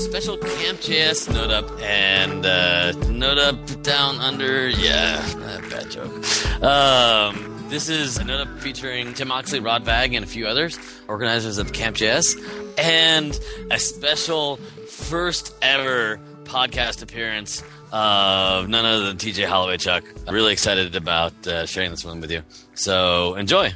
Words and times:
65, 0.00 0.40
camp 0.40 0.80
JS 0.80 1.30
Node 1.30 1.50
Up, 1.50 1.70
and 1.82 2.46
uh, 2.46 2.92
Node 3.10 3.36
Up 3.36 3.82
Down 3.82 4.16
Under, 4.16 4.70
yeah, 4.70 5.20
bad 5.68 5.90
joke. 5.90 6.62
Um, 6.62 7.66
this 7.68 7.90
is 7.90 8.16
a 8.16 8.24
Node 8.24 8.48
Up 8.48 8.60
featuring 8.60 9.12
Tim 9.12 9.30
Oxley, 9.30 9.60
Rod 9.60 9.84
Vagg, 9.84 10.14
and 10.14 10.24
a 10.24 10.26
few 10.26 10.46
others, 10.46 10.78
organizers 11.06 11.58
of 11.58 11.74
Camp 11.74 11.96
JS, 11.96 12.34
and 12.78 13.38
a 13.70 13.78
special 13.78 14.56
first 14.88 15.54
ever 15.60 16.18
podcast 16.44 17.02
appearance 17.02 17.62
of 17.92 18.70
none 18.70 18.86
other 18.86 19.04
than 19.04 19.18
TJ 19.18 19.46
Holowaychuk. 19.46 20.02
I'm 20.26 20.34
really 20.34 20.54
excited 20.54 20.96
about 20.96 21.46
uh, 21.46 21.66
sharing 21.66 21.90
this 21.90 22.06
one 22.06 22.22
with 22.22 22.30
you. 22.30 22.42
So 22.72 23.34
enjoy. 23.34 23.74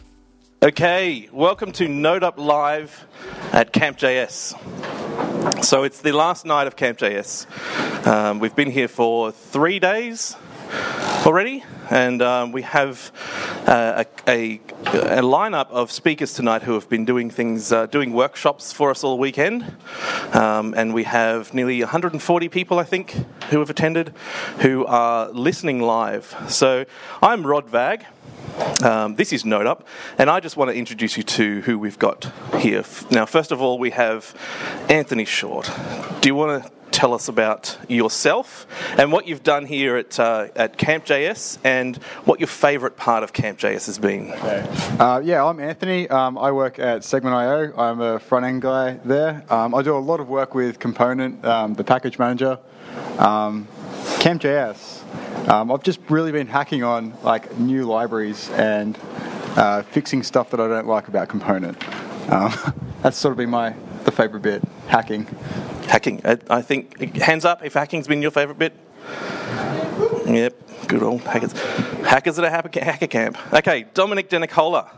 Okay, 0.62 1.29
welcome 1.31 1.73
to 1.73 1.87
Node 1.87 2.25
Up 2.25 2.39
Live 2.39 3.06
at 3.53 3.75
Camp.js. 3.75 5.04
So 5.62 5.83
it's 5.83 6.01
the 6.01 6.12
last 6.12 6.45
night 6.45 6.66
of 6.66 6.77
Camp.js. 6.77 8.07
Um, 8.07 8.39
we've 8.39 8.55
been 8.55 8.71
here 8.71 8.89
for 8.89 9.33
three 9.33 9.79
days 9.79 10.37
already, 11.27 11.65
and 11.91 12.23
um, 12.23 12.52
we 12.52 12.62
have 12.62 13.12
uh, 13.66 14.05
a, 14.27 14.30
a, 14.30 14.55
a, 14.87 15.23
lineup 15.23 15.70
of 15.70 15.91
speakers 15.91 16.33
tonight 16.33 16.62
who 16.62 16.75
have 16.75 16.88
been 16.88 17.05
doing 17.05 17.30
things, 17.30 17.73
uh, 17.73 17.87
doing 17.87 18.12
workshops 18.12 18.73
for 18.73 18.91
us 18.91 19.05
all 19.05 19.19
weekend. 19.19 19.75
Um, 20.33 20.75
and 20.77 20.94
we 20.94 21.05
have 21.05 21.53
nearly 21.55 21.81
140 21.81 22.48
people, 22.48 22.78
I 22.78 22.84
think, 22.84 23.12
who 23.50 23.59
have 23.59 23.70
attended, 23.70 24.14
who 24.61 24.84
are 24.86 25.28
listening 25.31 25.81
live. 25.81 26.34
So 26.48 26.84
I'm 27.22 27.47
Rod 27.47 27.69
Vagg. 27.69 28.05
Um, 28.83 29.16
this 29.16 29.33
is 29.33 29.44
Node 29.44 29.66
Up, 29.66 29.87
and 30.19 30.31
I 30.31 30.39
just 30.41 30.56
want 30.56 30.70
to 30.70 30.77
introduce 30.77 31.16
you 31.16 31.22
to 31.22 31.62
who 31.62 31.78
we've 31.78 31.98
got 31.98 32.31
here. 32.59 32.84
Now, 33.11 33.27
first 33.27 33.50
of 33.50 33.61
all, 33.61 33.78
we 33.78 33.91
have 33.91 34.34
Anthony 34.89 35.25
Short. 35.25 35.70
Do 36.20 36.28
you 36.28 36.34
want 36.34 36.62
to 36.62 36.70
tell 36.95 37.12
us 37.12 37.28
about 37.28 37.77
yourself 37.89 38.67
and 38.98 39.11
what 39.11 39.27
you've 39.27 39.42
done 39.42 39.67
here 39.67 39.97
at, 39.97 40.19
uh, 40.20 40.47
at 40.55 40.78
Camp.js 40.78 41.59
and 41.64 41.97
what 42.25 42.39
your 42.39 42.47
favourite 42.47 42.97
part 42.97 43.25
of 43.25 43.33
Camp.js 43.33 43.87
has 43.87 43.98
been? 43.98 44.31
Okay. 44.31 44.67
Uh, 45.00 45.20
yeah, 45.25 45.45
I'm 45.45 45.59
Anthony. 45.59 46.09
Um, 46.09 46.39
I 46.39 46.53
work 46.53 46.78
at 46.78 47.03
Segment.io. 47.03 47.77
I'm 47.77 48.00
a 48.00 48.20
front 48.20 48.47
end 48.47 48.62
guy 48.62 49.00
there. 49.05 49.45
Um, 49.50 49.75
I 49.75 49.83
do 49.83 49.97
a 49.97 49.98
lot 49.98 50.20
of 50.20 50.28
work 50.28 50.55
with 50.55 50.78
Component, 50.78 51.45
um, 51.45 51.75
the 51.75 51.84
package 51.84 52.19
manager. 52.19 52.59
Um, 53.19 53.67
Camp.js 54.20 55.03
um, 55.48 55.70
I've 55.70 55.83
just 55.83 56.00
really 56.09 56.33
been 56.33 56.47
hacking 56.47 56.84
on 56.84 57.12
like 57.22 57.59
new 57.59 57.84
libraries 57.84 58.48
and 58.50 58.98
uh, 59.56 59.83
fixing 59.83 60.22
stuff 60.22 60.50
that 60.50 60.61
I 60.61 60.69
don't 60.69 60.87
like 60.87 61.09
about 61.09 61.28
Component. 61.28 61.77
Um, 62.33 62.55
that's 63.03 63.19
sort 63.19 63.33
of 63.33 63.39
been 63.39 63.50
my 63.50 63.75
the 64.05 64.12
favorite 64.12 64.41
bit, 64.41 64.62
hacking. 64.87 65.27
Hacking. 65.87 66.21
I, 66.25 66.39
I 66.49 66.63
think 66.63 67.17
hands 67.17 67.45
up 67.45 67.65
if 67.65 67.75
hacking's 67.75 68.09
been 68.09 68.23
your 68.23 68.31
favorite 68.31 68.59
bit. 68.59 68.73
Yep, 70.27 70.89
good 70.89 71.03
old 71.03 71.21
hackers. 71.23 71.53
Hackers 72.03 72.39
at 72.39 72.45
a 72.45 72.51
hacker 72.51 73.07
camp. 73.07 73.39
Okay, 73.53 73.85
Domenic 73.95 74.29
Denicola. 74.29 74.91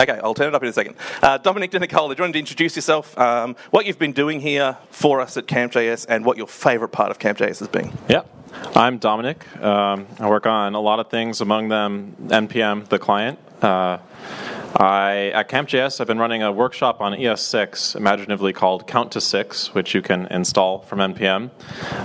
Okay, 0.00 0.18
I'll 0.22 0.34
turn 0.34 0.48
it 0.48 0.54
up 0.54 0.62
in 0.62 0.68
a 0.68 0.72
second. 0.72 0.96
Uh, 1.22 1.38
Domenic 1.38 1.70
Denicola, 1.70 2.08
do 2.08 2.18
you 2.18 2.24
want 2.24 2.32
to 2.32 2.38
introduce 2.38 2.74
yourself, 2.74 3.16
um, 3.18 3.54
what 3.70 3.86
you've 3.86 3.98
been 3.98 4.12
doing 4.12 4.40
here 4.40 4.76
for 4.90 5.20
us 5.20 5.36
at 5.36 5.46
Camp.js, 5.46 6.06
and 6.08 6.24
what 6.24 6.36
your 6.36 6.48
favourite 6.48 6.92
part 6.92 7.10
of 7.10 7.18
Camp.js 7.18 7.60
has 7.60 7.68
been? 7.68 7.92
Yeah, 8.08 8.22
I'm 8.74 8.98
Domenic. 8.98 9.62
Um, 9.62 10.06
I 10.18 10.28
work 10.28 10.46
on 10.46 10.74
a 10.74 10.80
lot 10.80 10.98
of 10.98 11.08
things, 11.08 11.40
among 11.40 11.68
them 11.68 12.16
NPM, 12.28 12.88
the 12.88 12.98
client. 12.98 13.38
Uh, 13.60 13.98
I 14.76 15.30
at 15.34 15.48
Camp.js, 15.48 16.00
I've 16.00 16.06
been 16.06 16.18
running 16.18 16.42
a 16.42 16.50
workshop 16.50 17.00
on 17.00 17.12
ES6, 17.12 17.94
imaginatively 17.94 18.52
called 18.52 18.86
Count 18.86 19.12
to 19.12 19.20
Six, 19.20 19.74
which 19.74 19.94
you 19.94 20.00
can 20.00 20.26
install 20.26 20.80
from 20.80 20.98
npm. 20.98 21.50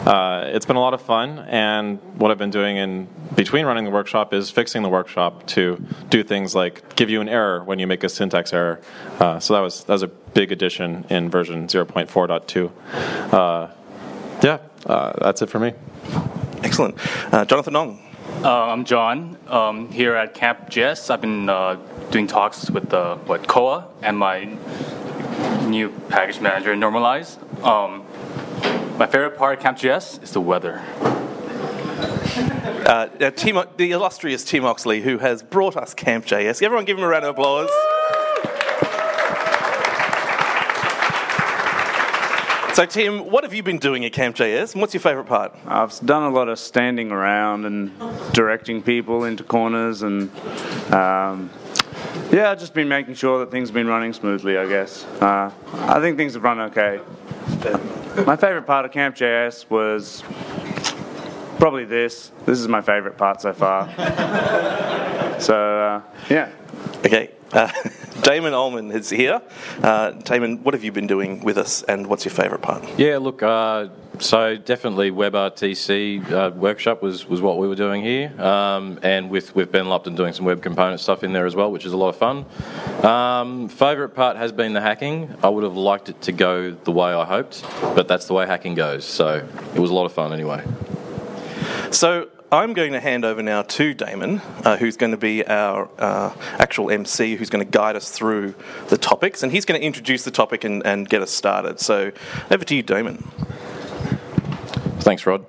Uh, 0.06 0.48
it's 0.48 0.66
been 0.66 0.76
a 0.76 0.80
lot 0.82 0.94
of 0.94 1.02
fun, 1.02 1.40
and 1.48 2.00
what 2.20 2.30
I've 2.30 2.38
been 2.38 2.50
doing 2.50 2.78
in 2.78 3.08
between 3.36 3.66
running 3.66 3.86
the 3.86 3.92
workshop 3.92 4.34
is 4.34 4.50
fixing 4.50 4.84
the 4.84 4.90
workshop 4.90 5.48
to 5.48 5.82
do 6.10 6.24
things 6.24 6.56
like 6.56 6.96
give 6.96 7.10
you 7.10 7.22
an 7.22 7.30
error 7.30 7.64
when 7.64 7.80
you 7.80 7.88
make 7.88 8.04
a 8.04 8.10
syntax 8.10 8.54
error. 8.54 8.82
Uh, 9.20 9.40
so 9.40 9.54
that 9.54 9.62
was 9.62 9.84
that 9.86 9.94
was 9.94 10.04
a 10.04 10.08
big 10.08 10.52
addition 10.52 11.06
in 11.10 11.30
version 11.30 11.68
0.4.2. 11.68 13.34
Uh, 13.34 13.72
yeah, 14.44 14.60
uh, 14.86 15.14
that's 15.22 15.42
it 15.42 15.50
for 15.50 15.60
me. 15.60 15.74
Excellent, 16.64 16.96
uh, 17.34 17.46
Jonathan 17.46 17.76
Ong. 17.76 18.07
Uh, 18.44 18.68
I'm 18.68 18.86
John. 18.86 19.36
Um, 19.48 19.90
here 19.90 20.16
at 20.16 20.36
Camp.js, 20.36 21.10
I've 21.10 21.22
been 21.22 21.50
uh, 21.50 21.76
doing 22.12 22.28
talks 22.28 22.70
with 22.70 22.94
uh, 22.94 23.16
what 23.16 23.48
Koa 23.48 23.88
and 24.04 24.16
my 24.16 24.46
new 25.66 25.90
package 26.10 26.40
manager, 26.40 26.76
Normalize. 26.76 27.42
Um, 27.64 28.06
my 29.00 29.08
favorite 29.08 29.38
part 29.38 29.58
of 29.58 29.64
Camp.js 29.64 30.22
is 30.22 30.32
the 30.34 30.42
weather. 30.42 30.84
Uh, 32.86 33.08
Tim, 33.32 33.60
the 33.78 33.92
illustrious 33.92 34.44
Tim 34.44 34.66
Oxley, 34.66 35.02
who 35.02 35.18
has 35.18 35.42
brought 35.42 35.76
us 35.76 35.96
Camp 35.96 36.26
JS. 36.26 36.62
Everyone 36.62 36.86
give 36.86 37.00
him 37.00 37.04
a 37.04 37.08
round 37.08 37.26
of 37.26 37.32
applause. 37.32 37.70
So, 42.78 42.86
Tim, 42.86 43.32
what 43.32 43.44
have 43.44 43.56
you 43.56 43.64
been 43.64 43.80
doing 43.80 44.06
at 44.06 44.14
Camp.js, 44.14 44.74
and 44.74 44.82
what's 44.82 44.94
your 44.94 45.02
favourite 45.02 45.28
part? 45.28 45.52
I've 45.66 46.00
done 46.06 46.22
a 46.22 46.30
lot 46.30 46.48
of 46.48 46.60
standing 46.60 47.12
around 47.12 47.66
and 47.66 47.92
directing 48.34 48.84
people 48.84 49.24
into 49.24 49.44
corners, 49.44 50.04
and 50.04 50.30
um, 50.94 51.50
yeah, 52.32 52.52
I've 52.52 52.60
just 52.60 52.76
been 52.76 52.88
making 52.88 53.16
sure 53.16 53.40
that 53.40 53.50
things 53.50 53.70
have 53.70 53.74
been 53.74 53.88
running 53.88 54.14
smoothly. 54.14 54.60
I 54.60 54.68
guess 54.68 55.06
uh, 55.06 55.52
I 55.74 56.00
think 56.00 56.18
things 56.18 56.36
have 56.36 56.44
run 56.44 56.60
okay. 56.60 57.00
My 58.28 58.36
favourite 58.36 58.68
part 58.68 58.86
of 58.86 58.92
Camp 58.92 59.16
JS 59.16 59.72
was 59.72 60.22
probably 61.58 61.86
this. 61.86 62.32
This 62.46 62.60
is 62.60 62.68
my 62.68 62.82
favourite 62.82 63.18
part 63.18 63.42
so 63.42 63.54
far. 63.54 63.88
So 65.40 65.56
uh, 65.56 66.02
yeah. 66.30 66.52
Okay. 67.06 67.32
Uh, 67.52 67.72
Damon 68.22 68.54
Oehlman 68.54 68.94
is 68.94 69.10
here. 69.10 69.42
Uh, 69.82 70.12
Damon, 70.12 70.64
what 70.64 70.74
have 70.74 70.84
you 70.84 70.92
been 70.92 71.08
doing 71.08 71.44
with 71.44 71.58
us, 71.58 71.84
and 71.84 72.08
what's 72.08 72.26
your 72.26 72.34
favourite 72.34 72.62
part? 72.62 72.84
Yeah, 72.98 73.18
look, 73.18 73.42
uh, 73.42 73.88
so 74.20 74.58
definitely 74.58 75.12
WebRTC 75.12 76.32
uh, 76.32 76.52
workshop 76.56 77.02
was, 77.02 77.26
was 77.26 77.42
what 77.42 77.58
we 77.58 77.68
were 77.68 77.76
doing 77.76 78.02
here, 78.02 78.34
um, 78.42 79.00
and 79.02 79.30
with, 79.30 79.56
with 79.56 79.72
Ben 79.72 79.88
Lupton 79.88 80.16
doing 80.16 80.34
some 80.34 80.46
web 80.46 80.62
component 80.62 81.00
stuff 81.00 81.24
in 81.24 81.32
there 81.32 81.46
as 81.46 81.56
well, 81.56 81.72
which 81.72 81.86
is 81.86 81.94
a 81.94 81.98
lot 81.98 82.10
of 82.10 82.18
fun. 82.18 82.46
Um, 83.06 83.70
favourite 83.70 84.14
part 84.14 84.36
has 84.36 84.52
been 84.52 84.74
the 84.74 84.82
hacking. 84.82 85.34
I 85.42 85.50
would 85.50 85.64
have 85.64 85.78
liked 85.78 86.10
it 86.10 86.22
to 86.24 86.32
go 86.32 86.72
the 86.72 86.92
way 86.92 87.14
I 87.14 87.24
hoped, 87.24 87.64
but 87.96 88.08
that's 88.08 88.26
the 88.26 88.34
way 88.34 88.46
hacking 88.46 88.76
goes. 88.76 89.06
So 89.06 89.48
it 89.74 89.80
was 89.80 89.90
a 89.90 89.94
lot 89.94 90.06
of 90.06 90.12
fun 90.12 90.34
anyway. 90.34 90.66
So 91.92 92.30
I'm 92.50 92.74
going 92.74 92.94
to 92.94 93.02
hand 93.02 93.26
over 93.26 93.44
now 93.44 93.64
to 93.64 93.94
Damon, 93.94 94.42
uh, 94.64 94.78
who's 94.78 94.96
going 94.96 95.12
to 95.12 95.18
be 95.18 95.46
our 95.46 95.90
uh, 96.00 96.34
actual 96.52 96.90
MC, 96.90 97.36
who's 97.36 97.50
going 97.50 97.66
to 97.66 97.70
guide 97.70 97.98
us 97.98 98.10
through 98.10 98.56
the 98.88 98.98
topics, 98.98 99.44
and 99.44 99.52
he's 99.52 99.66
going 99.66 99.78
to 99.78 99.86
introduce 99.86 100.24
the 100.24 100.32
topic 100.32 100.64
and, 100.64 100.86
and 100.86 101.10
get 101.10 101.22
us 101.22 101.30
started. 101.30 101.82
So, 101.82 102.14
over 102.50 102.64
to 102.64 102.74
you, 102.76 102.84
Damon. 102.84 103.30
Thanks, 105.08 105.26
Rod. 105.26 105.46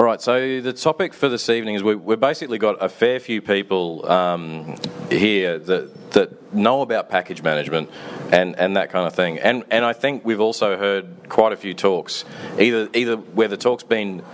All 0.00 0.04
right, 0.04 0.20
so 0.20 0.60
the 0.60 0.72
topic 0.72 1.14
for 1.14 1.28
this 1.28 1.48
evening 1.48 1.76
is 1.76 1.82
we, 1.84 1.92
have 1.92 2.18
basically 2.18 2.58
got 2.58 2.82
a 2.82 2.88
fair 2.88 3.20
few 3.20 3.40
people 3.40 4.04
um, 4.10 4.74
here 5.12 5.60
that, 5.60 6.10
that 6.10 6.52
know 6.52 6.82
about 6.82 7.08
package 7.08 7.40
management 7.40 7.88
and, 8.32 8.58
and 8.58 8.76
that 8.76 8.90
kind 8.90 9.06
of 9.06 9.14
thing. 9.14 9.38
And, 9.38 9.62
and 9.70 9.84
I 9.84 9.92
think 9.92 10.24
we've 10.24 10.40
also 10.40 10.76
heard 10.76 11.06
quite 11.28 11.52
a 11.52 11.56
few 11.56 11.72
talks, 11.72 12.24
either, 12.58 12.88
either 12.94 13.14
where 13.14 13.46
the 13.46 13.56
talk's 13.56 13.84
been 13.84 14.24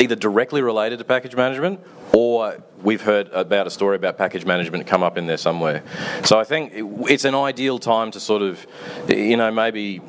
either 0.00 0.16
directly 0.16 0.62
related 0.62 0.98
to 0.98 1.04
package 1.04 1.36
management 1.36 1.78
or 2.12 2.62
we've 2.82 3.02
heard 3.02 3.28
about 3.32 3.66
a 3.66 3.70
story 3.70 3.96
about 3.96 4.18
package 4.18 4.44
management 4.44 4.86
come 4.86 5.02
up 5.02 5.16
in 5.16 5.26
there 5.26 5.36
somewhere. 5.36 5.82
So 6.24 6.38
I 6.38 6.44
think 6.44 6.72
it's 7.08 7.24
an 7.24 7.34
ideal 7.34 7.78
time 7.78 8.10
to 8.12 8.20
sort 8.20 8.42
of, 8.42 8.66
you 9.08 9.36
know, 9.36 9.50
maybe 9.50 10.00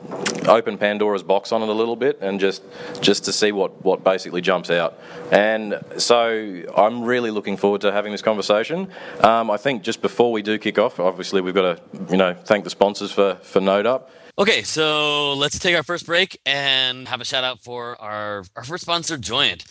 open 0.48 0.78
Pandora's 0.78 1.24
box 1.24 1.52
on 1.52 1.62
it 1.62 1.70
a 1.70 1.74
little 1.74 1.96
bit 1.96 2.20
and 2.22 2.40
just 2.40 2.64
just 3.02 3.26
to 3.26 3.34
see 3.34 3.52
what 3.52 3.84
what 3.84 4.04
basically 4.04 4.42
jumps 4.42 4.70
out. 4.70 5.00
And 5.32 5.80
so 5.98 6.64
I'm 6.76 7.04
really 7.04 7.32
looking 7.32 7.58
forward 7.58 7.82
to 7.82 7.92
having 7.92 8.12
this 8.12 8.22
conversation. 8.22 8.90
Um, 9.22 9.50
I 9.50 9.58
think 9.58 9.84
just 9.84 10.02
before 10.02 10.32
we 10.32 10.42
do 10.42 10.58
kick 10.58 10.78
off, 10.80 11.00
obviously 11.00 11.42
we've 11.42 11.54
got 11.54 11.78
to, 11.78 11.82
you 12.10 12.18
know, 12.18 12.34
thank 12.34 12.64
the 12.64 12.70
sponsors 12.70 13.12
for 13.12 13.36
for 13.36 13.62
Node 13.62 13.86
Up. 13.86 14.10
Okay, 14.36 14.64
so 14.64 15.36
let's 15.36 15.60
take 15.60 15.76
our 15.76 15.84
first 15.84 16.08
break 16.08 16.42
and 16.44 17.08
have 17.08 17.22
a 17.22 17.26
shout 17.26 17.44
out 17.44 17.60
for 17.60 18.02
our, 18.02 18.44
our 18.56 18.64
first 18.64 18.82
sponsor, 18.82 19.16
Joyent. 19.16 19.64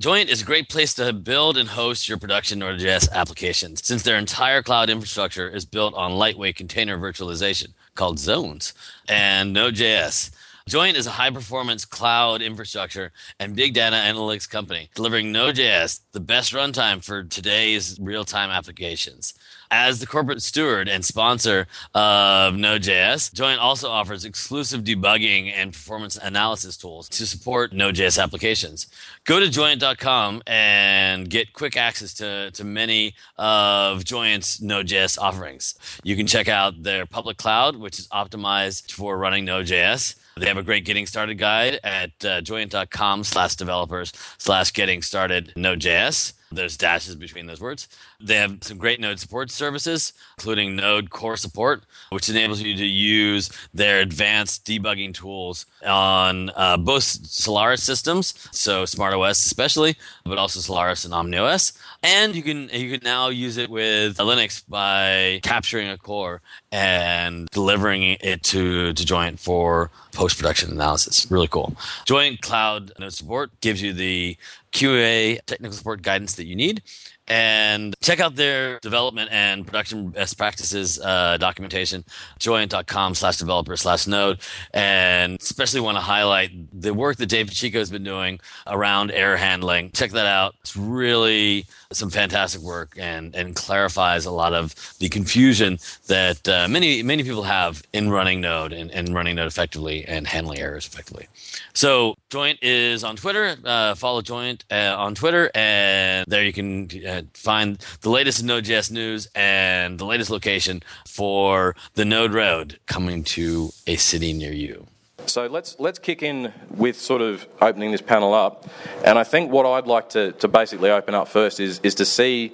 Joyent 0.00 0.30
is 0.30 0.42
a 0.42 0.44
great 0.44 0.68
place 0.68 0.94
to 0.94 1.12
build 1.12 1.56
and 1.56 1.70
host 1.70 2.08
your 2.08 2.18
production 2.18 2.60
Node.js 2.60 3.10
applications 3.10 3.84
since 3.84 4.04
their 4.04 4.16
entire 4.16 4.62
cloud 4.62 4.90
infrastructure 4.90 5.48
is 5.48 5.64
built 5.64 5.92
on 5.94 6.12
lightweight 6.12 6.54
container 6.54 6.96
virtualization 6.96 7.72
called 7.96 8.20
Zones 8.20 8.74
and 9.08 9.52
Node.js. 9.52 10.30
Joyent 10.68 10.98
is 10.98 11.06
a 11.06 11.12
high 11.12 11.30
performance 11.30 11.86
cloud 11.86 12.42
infrastructure 12.42 13.10
and 13.40 13.56
big 13.56 13.72
data 13.72 13.96
analytics 13.96 14.48
company 14.48 14.90
delivering 14.94 15.32
Node.js, 15.32 16.00
the 16.12 16.20
best 16.20 16.52
runtime 16.52 17.02
for 17.02 17.24
today's 17.24 17.98
real 17.98 18.22
time 18.22 18.50
applications. 18.50 19.32
As 19.70 19.98
the 19.98 20.06
corporate 20.06 20.42
steward 20.42 20.86
and 20.86 21.02
sponsor 21.02 21.66
of 21.94 22.54
Node.js, 22.54 23.32
Joyent 23.32 23.60
also 23.60 23.88
offers 23.88 24.26
exclusive 24.26 24.84
debugging 24.84 25.50
and 25.54 25.72
performance 25.72 26.18
analysis 26.18 26.76
tools 26.76 27.08
to 27.10 27.26
support 27.26 27.72
Node.js 27.72 28.22
applications. 28.22 28.88
Go 29.24 29.40
to 29.40 29.48
joyent.com 29.48 30.42
and 30.46 31.30
get 31.30 31.54
quick 31.54 31.78
access 31.78 32.12
to, 32.14 32.50
to 32.50 32.64
many 32.64 33.14
of 33.38 34.04
Joyent's 34.04 34.60
Node.js 34.60 35.18
offerings. 35.18 35.74
You 36.02 36.14
can 36.14 36.26
check 36.26 36.48
out 36.48 36.82
their 36.82 37.06
public 37.06 37.38
cloud, 37.38 37.76
which 37.76 37.98
is 37.98 38.06
optimized 38.08 38.92
for 38.92 39.16
running 39.16 39.46
Node.js. 39.46 40.17
They 40.38 40.46
have 40.46 40.56
a 40.56 40.62
great 40.62 40.84
getting 40.84 41.06
started 41.06 41.36
guide 41.38 41.80
at 41.82 42.24
uh, 42.24 42.40
joyent.com 42.40 43.24
slash 43.24 43.56
developers 43.56 44.12
slash 44.38 44.72
getting 44.72 45.02
started 45.02 45.52
Node.js. 45.56 46.32
There's 46.50 46.76
dashes 46.76 47.14
between 47.16 47.46
those 47.46 47.60
words. 47.60 47.88
They 48.20 48.34
have 48.34 48.58
some 48.62 48.78
great 48.78 48.98
Node 48.98 49.20
support 49.20 49.48
services, 49.48 50.12
including 50.38 50.74
Node 50.74 51.10
Core 51.10 51.36
Support, 51.36 51.84
which 52.10 52.28
enables 52.28 52.60
you 52.60 52.76
to 52.76 52.84
use 52.84 53.48
their 53.72 54.00
advanced 54.00 54.66
debugging 54.66 55.14
tools 55.14 55.66
on 55.86 56.50
uh, 56.56 56.76
both 56.78 57.04
Solaris 57.04 57.80
systems, 57.80 58.34
so 58.50 58.82
SmartOS 58.82 59.46
especially, 59.46 59.94
but 60.24 60.36
also 60.36 60.58
Solaris 60.58 61.04
and 61.04 61.14
OmniOS. 61.14 61.78
And 62.02 62.34
you 62.34 62.42
can 62.42 62.68
you 62.70 62.98
can 62.98 63.04
now 63.04 63.28
use 63.28 63.56
it 63.56 63.70
with 63.70 64.16
Linux 64.16 64.64
by 64.68 65.38
capturing 65.44 65.88
a 65.88 65.96
core 65.96 66.42
and 66.72 67.48
delivering 67.50 68.02
it 68.20 68.42
to, 68.42 68.92
to 68.94 69.06
Joyent 69.06 69.38
for 69.38 69.92
post 70.10 70.36
production 70.38 70.72
analysis. 70.72 71.30
Really 71.30 71.46
cool. 71.46 71.76
Joyent 72.04 72.40
Cloud 72.40 72.90
Node 72.98 73.12
Support 73.12 73.60
gives 73.60 73.80
you 73.80 73.92
the 73.92 74.36
QA 74.72 75.40
technical 75.46 75.76
support 75.76 76.02
guidance 76.02 76.34
that 76.34 76.46
you 76.46 76.56
need. 76.56 76.82
And 77.28 77.94
check 78.00 78.20
out 78.20 78.36
their 78.36 78.78
development 78.80 79.30
and 79.30 79.66
production 79.66 80.08
best 80.10 80.38
practices 80.38 80.98
uh, 80.98 81.36
documentation, 81.36 82.04
joyent.com 82.38 83.14
slash 83.14 83.36
developer 83.36 83.76
slash 83.76 84.06
node. 84.06 84.40
And 84.72 85.38
especially 85.40 85.80
want 85.80 85.96
to 85.96 86.02
highlight 86.02 86.50
the 86.72 86.94
work 86.94 87.18
that 87.18 87.26
Dave 87.26 87.48
Pacheco 87.48 87.78
has 87.78 87.90
been 87.90 88.04
doing 88.04 88.40
around 88.66 89.10
error 89.10 89.36
handling. 89.36 89.90
Check 89.90 90.12
that 90.12 90.26
out. 90.26 90.54
It's 90.62 90.76
really 90.76 91.66
some 91.90 92.10
fantastic 92.10 92.60
work 92.60 92.94
and, 92.98 93.34
and 93.34 93.56
clarifies 93.56 94.26
a 94.26 94.30
lot 94.30 94.52
of 94.52 94.74
the 94.98 95.08
confusion 95.08 95.78
that 96.06 96.46
uh, 96.46 96.68
many 96.68 97.02
many 97.02 97.22
people 97.22 97.44
have 97.44 97.82
in 97.94 98.10
running 98.10 98.42
Node 98.42 98.74
and, 98.74 98.90
and 98.90 99.14
running 99.14 99.36
Node 99.36 99.46
effectively 99.46 100.04
and 100.04 100.26
handling 100.26 100.58
errors 100.58 100.86
effectively. 100.86 101.28
So 101.72 102.14
Joyent 102.28 102.58
is 102.62 103.04
on 103.04 103.16
Twitter. 103.16 103.56
Uh, 103.64 103.94
follow 103.94 104.20
Joyent 104.20 104.66
uh, 104.70 104.94
on 104.98 105.14
Twitter, 105.14 105.50
and 105.54 106.26
there 106.28 106.44
you 106.44 106.52
can 106.52 106.90
uh, 107.06 107.22
find 107.32 107.78
the 108.02 108.10
latest 108.10 108.44
Node.js 108.44 108.90
news 108.90 109.26
and 109.34 109.98
the 109.98 110.04
latest 110.04 110.30
location 110.30 110.82
for 111.06 111.74
the 111.94 112.04
Node 112.04 112.34
Road 112.34 112.78
coming 112.84 113.24
to 113.24 113.70
a 113.86 113.96
city 113.96 114.34
near 114.34 114.52
you. 114.52 114.86
So 115.28 115.46
let's 115.46 115.76
let's 115.78 115.98
kick 115.98 116.22
in 116.22 116.52
with 116.70 116.98
sort 116.98 117.20
of 117.20 117.46
opening 117.60 117.92
this 117.92 118.00
panel 118.00 118.32
up, 118.32 118.66
and 119.04 119.18
I 119.18 119.24
think 119.24 119.50
what 119.50 119.66
I'd 119.66 119.86
like 119.86 120.08
to, 120.10 120.32
to 120.32 120.48
basically 120.48 120.90
open 120.90 121.14
up 121.14 121.28
first 121.28 121.60
is 121.60 121.80
is 121.82 121.94
to 121.96 122.06
see, 122.06 122.52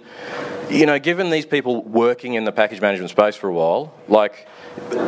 you 0.69 0.85
know, 0.87 0.99
given 0.99 1.31
these 1.31 1.47
people 1.47 1.83
working 1.83 2.35
in 2.35 2.45
the 2.45 2.53
package 2.53 2.81
management 2.81 3.11
space 3.11 3.37
for 3.37 3.49
a 3.49 3.53
while, 3.53 3.95
like 4.09 4.49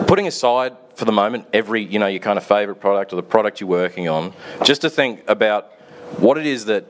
putting 0.06 0.28
aside 0.28 0.76
for 0.94 1.04
the 1.06 1.12
moment 1.12 1.46
every 1.52 1.82
you 1.82 1.98
know 1.98 2.06
your 2.06 2.20
kind 2.20 2.38
of 2.38 2.44
favorite 2.44 2.76
product 2.76 3.12
or 3.12 3.16
the 3.16 3.22
product 3.22 3.60
you're 3.60 3.68
working 3.68 4.08
on, 4.08 4.32
just 4.64 4.82
to 4.82 4.90
think 4.90 5.24
about 5.28 5.72
what 6.18 6.38
it 6.38 6.46
is 6.46 6.64
that 6.66 6.84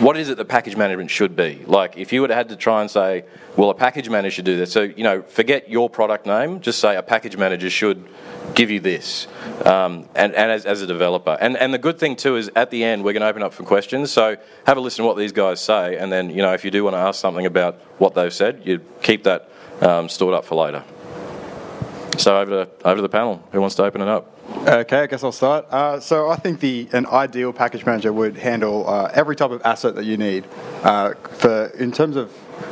what 0.00 0.16
is 0.16 0.28
it 0.28 0.36
that 0.36 0.46
package 0.46 0.76
management 0.76 1.10
should 1.10 1.36
be? 1.36 1.62
Like 1.66 1.96
if 1.96 2.12
you 2.12 2.20
would 2.20 2.30
have 2.30 2.36
had 2.36 2.48
to 2.48 2.56
try 2.56 2.80
and 2.80 2.90
say 2.90 3.24
well 3.56 3.70
a 3.70 3.74
package 3.74 4.08
manager 4.08 4.34
should 4.34 4.44
do 4.44 4.56
this. 4.56 4.72
So 4.72 4.82
you 4.82 5.04
know 5.04 5.22
forget 5.22 5.70
your 5.70 5.88
product 5.88 6.26
name 6.26 6.60
just 6.60 6.80
say 6.80 6.96
a 6.96 7.02
package 7.02 7.36
manager 7.36 7.70
should 7.70 8.06
give 8.54 8.70
you 8.70 8.80
this. 8.80 9.28
Um, 9.64 10.08
and, 10.14 10.34
and 10.34 10.50
as, 10.50 10.66
as, 10.66 10.82
a 10.82 10.86
developer. 10.86 11.38
And, 11.40 11.56
and 11.56 11.72
the 11.72 11.78
good 11.78 11.98
thing 11.98 12.16
too 12.16 12.36
is 12.36 12.50
at 12.56 12.70
the 12.70 12.82
end 12.82 13.04
we're 13.04 13.12
going 13.12 13.22
to 13.22 13.28
open 13.28 13.42
up 13.42 13.54
for 13.54 13.62
questions. 13.62 14.10
So 14.10 14.36
have 14.66 14.76
a 14.76 14.80
listen 14.80 15.04
to 15.04 15.06
what 15.06 15.16
these 15.16 15.32
guys 15.32 15.60
say 15.60 15.96
and 15.96 16.10
then 16.10 16.30
you 16.30 16.42
know 16.42 16.52
if 16.52 16.64
you 16.64 16.70
do 16.70 16.84
want 16.84 16.94
to 16.94 17.00
ask 17.00 17.20
something 17.20 17.46
about 17.46 17.76
what 17.98 18.14
they've 18.14 18.32
said 18.32 18.62
you 18.64 18.80
keep 19.02 19.24
that 19.24 19.48
um, 19.80 20.08
stored 20.08 20.34
up 20.34 20.44
for 20.44 20.56
later 20.56 20.84
so 22.18 22.38
over 22.38 22.64
to, 22.64 22.70
over 22.86 22.96
to 22.96 23.02
the 23.02 23.08
panel 23.08 23.42
who 23.52 23.60
wants 23.60 23.76
to 23.76 23.84
open 23.84 24.00
it 24.00 24.08
up 24.08 24.32
Okay, 24.66 25.00
I 25.00 25.06
guess 25.06 25.24
I'll 25.24 25.32
start. 25.32 25.66
Uh, 25.70 25.98
so 25.98 26.30
I 26.30 26.36
think 26.36 26.60
the 26.60 26.88
an 26.92 27.06
ideal 27.06 27.52
package 27.52 27.84
manager 27.84 28.12
would 28.12 28.36
handle 28.36 28.88
uh, 28.88 29.10
every 29.12 29.34
type 29.34 29.50
of 29.50 29.60
asset 29.64 29.96
that 29.96 30.04
you 30.04 30.16
need. 30.16 30.44
Uh, 30.82 31.14
for 31.14 31.66
in 31.78 31.90
terms 31.90 32.16
of 32.16 32.30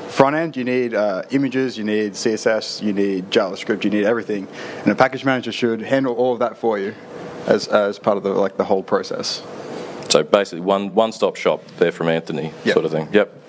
front 0.08 0.36
end, 0.36 0.56
you 0.56 0.64
need 0.64 0.94
uh, 0.94 1.22
images, 1.30 1.76
you 1.76 1.84
need 1.84 2.12
CSS, 2.12 2.82
you 2.82 2.92
need 2.92 3.30
JavaScript, 3.30 3.82
you 3.82 3.90
need 3.90 4.04
everything, 4.04 4.46
and 4.82 4.88
a 4.88 4.94
package 4.94 5.24
manager 5.24 5.52
should 5.52 5.80
handle 5.80 6.14
all 6.14 6.32
of 6.32 6.38
that 6.38 6.56
for 6.56 6.78
you 6.78 6.94
as 7.46 7.66
as 7.68 7.98
part 7.98 8.16
of 8.16 8.22
the 8.22 8.30
like 8.30 8.56
the 8.56 8.64
whole 8.64 8.82
process. 8.82 9.42
So 10.10 10.22
basically, 10.22 10.60
one 10.60 10.94
one 10.94 11.12
stop 11.12 11.36
shop 11.36 11.64
there 11.78 11.92
from 11.92 12.08
Anthony, 12.08 12.52
yep. 12.64 12.74
sort 12.74 12.84
of 12.84 12.92
thing. 12.92 13.08
Yep. 13.12 13.39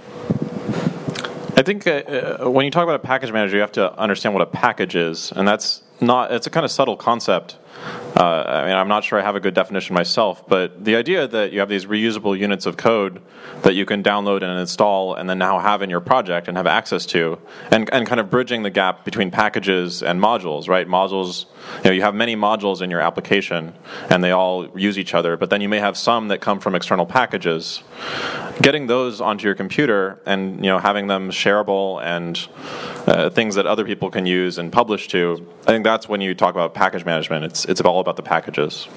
I 1.56 1.64
think 1.64 1.86
uh, 1.86 1.92
uh, 1.92 2.50
when 2.50 2.66
you 2.66 2.72
talk 2.72 2.84
about 2.84 2.96
a 2.96 3.00
package 3.00 3.32
manager, 3.32 3.58
you 3.58 3.62
have 3.62 3.74
to 3.74 3.98
understand 4.00 4.34
what 4.34 4.42
a 4.42 4.46
package 4.46 4.96
is, 4.96 5.32
and 5.34 5.48
that's 5.48 5.82
not. 6.02 6.32
It's 6.32 6.48
a 6.48 6.50
kind 6.50 6.66
of 6.66 6.72
subtle 6.72 6.98
concept. 6.98 7.58
Uh, 8.16 8.44
I 8.46 8.66
mean, 8.66 8.76
I'm 8.76 8.90
not 8.90 9.04
sure 9.04 9.20
I 9.20 9.24
have 9.24 9.36
a 9.36 9.40
good 9.40 9.54
definition 9.54 9.96
myself, 9.96 10.48
but 10.48 10.84
the 10.84 10.96
idea 10.96 11.28
that 11.28 11.54
you 11.54 11.60
have 11.62 11.70
these 11.70 11.86
reusable 11.86 12.38
units 12.38 12.66
of 12.66 12.78
code 12.78 13.22
that 13.64 13.74
you 13.74 13.86
can 13.86 14.04
download 14.04 14.44
and 14.44 14.60
install 14.60 15.16
and 15.16 15.30
then 15.30 15.38
now 15.38 15.60
have 15.60 15.82
in 15.82 15.90
your 15.90 16.02
project 16.02 16.48
and 16.48 16.58
have 16.58 16.68
access 16.68 17.06
to, 17.08 17.40
and, 17.72 17.92
and 17.94 18.06
kind 18.06 18.20
of 18.20 18.30
bridging 18.30 18.64
the 18.64 18.70
gap 18.70 19.06
between 19.06 19.32
packages 19.32 20.04
and 20.04 20.22
modules, 20.22 20.68
right? 20.68 20.88
Modules, 20.88 21.46
you 21.78 21.86
know, 21.86 21.92
you 21.92 22.02
have 22.02 22.14
many 22.14 22.36
modules 22.36 22.82
in 22.82 22.92
your 22.92 23.00
application 23.00 23.74
and 24.10 24.24
they 24.24 24.32
all 24.32 24.78
use 24.78 25.00
each 25.00 25.14
other, 25.14 25.38
but 25.38 25.50
then 25.50 25.62
you 25.62 25.70
may 25.70 25.80
have 25.80 25.98
some 25.98 26.28
that 26.28 26.42
come 26.42 26.60
from 26.60 26.76
external 26.76 27.06
packages. 27.06 27.82
Getting 28.62 28.88
those 28.88 29.22
onto 29.22 29.46
your 29.46 29.56
computer 29.56 30.20
and, 30.26 30.58
you 30.58 30.70
know, 30.70 30.80
having 30.80 31.08
them 31.08 31.32
shareable 31.32 32.04
and 32.04 32.48
uh, 33.08 33.30
things 33.30 33.56
that 33.56 33.66
other 33.66 33.86
people 33.86 34.12
can 34.12 34.26
use 34.26 34.58
and 34.58 34.72
publish 34.72 35.08
to, 35.10 35.48
I 35.62 35.72
think 35.72 35.86
when 36.08 36.22
you 36.22 36.34
talk 36.34 36.56
about 36.56 36.74
package 36.74 37.06
management. 37.06 37.46
It's, 37.46 37.66
it's 37.66 37.82
all 37.82 38.00
about 38.00 38.16
the 38.16 38.24
packages. 38.24 38.88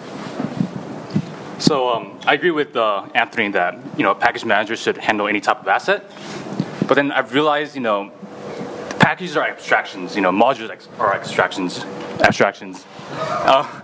So 1.58 1.88
um, 1.88 2.18
I 2.26 2.34
agree 2.34 2.50
with 2.50 2.76
uh, 2.76 3.06
Anthony 3.14 3.48
that 3.52 3.78
you 3.96 4.02
know 4.02 4.10
a 4.10 4.14
package 4.14 4.44
manager 4.44 4.76
should 4.76 4.98
handle 4.98 5.28
any 5.28 5.40
type 5.40 5.60
of 5.60 5.68
asset. 5.68 6.10
But 6.86 6.94
then 6.94 7.12
I've 7.12 7.32
realized 7.32 7.74
you 7.74 7.80
know 7.80 8.10
packages 8.98 9.36
are 9.36 9.46
abstractions. 9.46 10.16
You 10.16 10.22
know 10.22 10.32
modules 10.32 10.88
are 10.98 11.14
abstractions. 11.14 11.84
Abstractions. 12.20 12.84
Uh, 13.10 13.80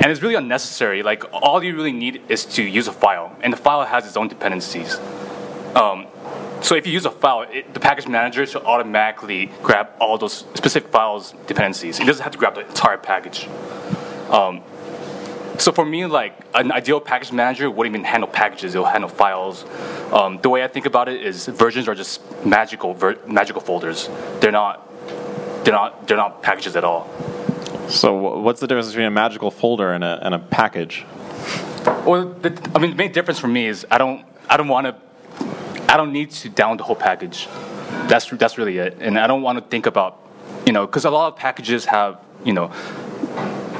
and 0.00 0.10
it's 0.10 0.22
really 0.22 0.34
unnecessary. 0.34 1.02
Like 1.02 1.24
all 1.32 1.62
you 1.62 1.74
really 1.76 1.92
need 1.92 2.22
is 2.28 2.44
to 2.56 2.62
use 2.62 2.88
a 2.88 2.92
file, 2.92 3.34
and 3.42 3.52
the 3.52 3.56
file 3.56 3.84
has 3.84 4.06
its 4.06 4.16
own 4.16 4.28
dependencies. 4.28 4.98
Um, 5.74 6.06
so 6.64 6.74
if 6.74 6.86
you 6.86 6.92
use 6.94 7.04
a 7.04 7.10
file, 7.10 7.42
it, 7.42 7.74
the 7.74 7.80
package 7.80 8.08
manager 8.08 8.46
should 8.46 8.62
automatically 8.62 9.50
grab 9.62 9.90
all 10.00 10.16
those 10.16 10.32
specific 10.32 10.90
files 10.90 11.34
dependencies. 11.46 12.00
It 12.00 12.06
doesn't 12.06 12.22
have 12.22 12.32
to 12.32 12.38
grab 12.38 12.54
the 12.54 12.66
entire 12.66 12.96
package. 12.96 13.46
Um, 14.30 14.62
so 15.58 15.72
for 15.72 15.84
me, 15.84 16.06
like 16.06 16.40
an 16.54 16.72
ideal 16.72 17.00
package 17.00 17.32
manager 17.32 17.70
wouldn't 17.70 17.94
even 17.94 18.04
handle 18.04 18.28
packages; 18.28 18.74
it'll 18.74 18.86
handle 18.86 19.10
files. 19.10 19.64
Um, 20.10 20.38
the 20.42 20.48
way 20.48 20.64
I 20.64 20.68
think 20.68 20.86
about 20.86 21.08
it 21.08 21.22
is 21.22 21.46
versions 21.46 21.86
are 21.86 21.94
just 21.94 22.20
magical 22.46 22.94
ver- 22.94 23.18
magical 23.26 23.60
folders. 23.60 24.08
They're 24.40 24.50
not 24.50 24.90
they're 25.64 25.74
not 25.74 26.08
they're 26.08 26.16
not 26.16 26.42
packages 26.42 26.76
at 26.76 26.84
all. 26.84 27.08
So 27.88 28.14
what's 28.14 28.60
the 28.60 28.66
difference 28.66 28.88
between 28.88 29.06
a 29.06 29.10
magical 29.10 29.50
folder 29.50 29.92
and 29.92 30.02
a, 30.02 30.18
and 30.22 30.34
a 30.34 30.38
package? 30.38 31.04
Well, 32.06 32.30
the, 32.30 32.70
I 32.74 32.78
mean, 32.78 32.90
the 32.90 32.96
main 32.96 33.12
difference 33.12 33.38
for 33.38 33.48
me 33.48 33.66
is 33.66 33.86
I 33.90 33.98
don't 33.98 34.24
I 34.48 34.56
don't 34.56 34.68
want 34.68 34.86
to 34.86 34.96
I 35.94 35.96
don't 35.96 36.12
need 36.12 36.32
to 36.32 36.50
download 36.50 36.78
the 36.78 36.82
whole 36.82 36.96
package. 36.96 37.46
That's 38.08 38.28
that's 38.30 38.58
really 38.58 38.78
it, 38.78 38.96
and 38.98 39.16
I 39.16 39.28
don't 39.28 39.42
want 39.42 39.58
to 39.60 39.64
think 39.64 39.86
about 39.86 40.18
you 40.66 40.72
know 40.72 40.86
because 40.86 41.04
a 41.04 41.10
lot 41.10 41.28
of 41.28 41.36
packages 41.36 41.84
have 41.84 42.20
you 42.44 42.52
know 42.52 42.72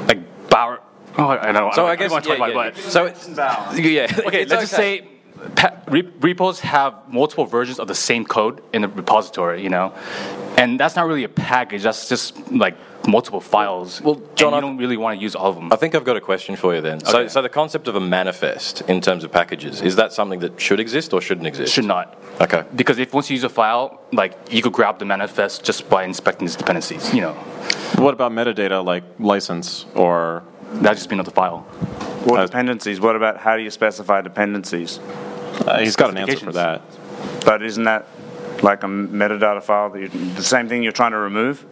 like 0.07 0.19
Bower. 0.47 0.79
Oh, 1.17 1.27
I 1.27 1.51
know. 1.51 1.71
So 1.73 1.85
I, 1.85 1.91
I 1.91 1.95
guess 1.97 2.13
I 2.13 2.21
yeah, 2.23 2.47
yeah, 2.47 2.63
yeah. 2.63 2.73
So 2.75 3.05
yeah. 3.75 4.07
Okay, 4.27 4.45
let's 4.45 4.53
okay. 4.53 4.61
just 4.61 4.71
say 4.71 5.07
pa- 5.55 5.75
repos 5.89 6.61
have 6.61 6.93
multiple 7.09 7.45
versions 7.45 7.79
of 7.79 7.89
the 7.89 7.95
same 7.95 8.23
code 8.23 8.63
in 8.71 8.83
the 8.83 8.87
repository. 8.87 9.61
You 9.61 9.69
know, 9.69 9.93
and 10.57 10.79
that's 10.79 10.95
not 10.95 11.07
really 11.07 11.25
a 11.25 11.29
package. 11.29 11.83
That's 11.83 12.07
just 12.07 12.49
like 12.49 12.77
multiple 13.07 13.41
files. 13.41 14.01
Well, 14.01 14.21
John, 14.35 14.53
I 14.53 14.59
don't 14.59 14.77
really 14.77 14.97
want 14.97 15.17
to 15.17 15.21
use 15.23 15.35
all 15.35 15.49
of 15.49 15.55
them. 15.55 15.71
I 15.71 15.75
think 15.75 15.95
I've 15.95 16.03
got 16.03 16.17
a 16.17 16.21
question 16.21 16.55
for 16.55 16.73
you 16.75 16.81
then. 16.81 16.97
Okay. 16.97 17.11
So, 17.11 17.27
so 17.27 17.41
the 17.41 17.49
concept 17.49 17.87
of 17.87 17.95
a 17.95 17.99
manifest 17.99 18.81
in 18.81 19.01
terms 19.01 19.23
of 19.23 19.31
packages 19.31 19.81
is 19.81 19.95
that 19.95 20.13
something 20.13 20.39
that 20.39 20.59
should 20.59 20.79
exist 20.79 21.13
or 21.13 21.21
shouldn't 21.21 21.47
exist? 21.47 21.73
Should 21.73 21.85
not. 21.85 22.17
Okay. 22.41 22.63
Because 22.75 22.99
if 22.99 23.13
once 23.13 23.29
you 23.29 23.35
use 23.35 23.43
a 23.43 23.49
file, 23.49 24.01
like 24.11 24.37
you 24.51 24.61
could 24.61 24.73
grab 24.73 24.99
the 24.99 25.05
manifest 25.05 25.63
just 25.63 25.89
by 25.89 26.03
inspecting 26.03 26.45
its 26.47 26.55
dependencies. 26.55 27.13
You 27.13 27.21
know. 27.21 27.33
What 27.97 28.13
about 28.13 28.31
metadata 28.31 28.83
like 28.83 29.03
license 29.19 29.85
or 29.95 30.43
that 30.83 30.93
just 30.95 31.09
being 31.09 31.19
on 31.19 31.25
the 31.25 31.31
file? 31.31 31.65
Or 32.27 32.39
Uh, 32.39 32.45
dependencies. 32.45 32.99
What 32.99 33.15
about 33.15 33.37
how 33.37 33.55
do 33.55 33.63
you 33.63 33.69
specify 33.69 34.21
dependencies? 34.21 34.99
Uh, 35.65 35.79
he's 35.79 35.95
got 35.95 36.09
an 36.09 36.17
answer 36.17 36.37
for 36.37 36.51
that. 36.53 36.81
But 37.45 37.61
isn't 37.61 37.83
that 37.83 38.07
like 38.61 38.83
a 38.83 38.87
metadata 38.87 39.61
file? 39.63 39.89
That 39.91 40.01
you, 40.01 40.07
the 40.09 40.43
same 40.43 40.67
thing 40.67 40.83
you're 40.83 40.91
trying 40.91 41.11
to 41.11 41.17
remove? 41.17 41.65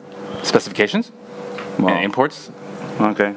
Specifications 0.44 1.12
Well, 1.80 1.96
and 1.96 2.06
imports. 2.06 2.52
Okay. 3.00 3.36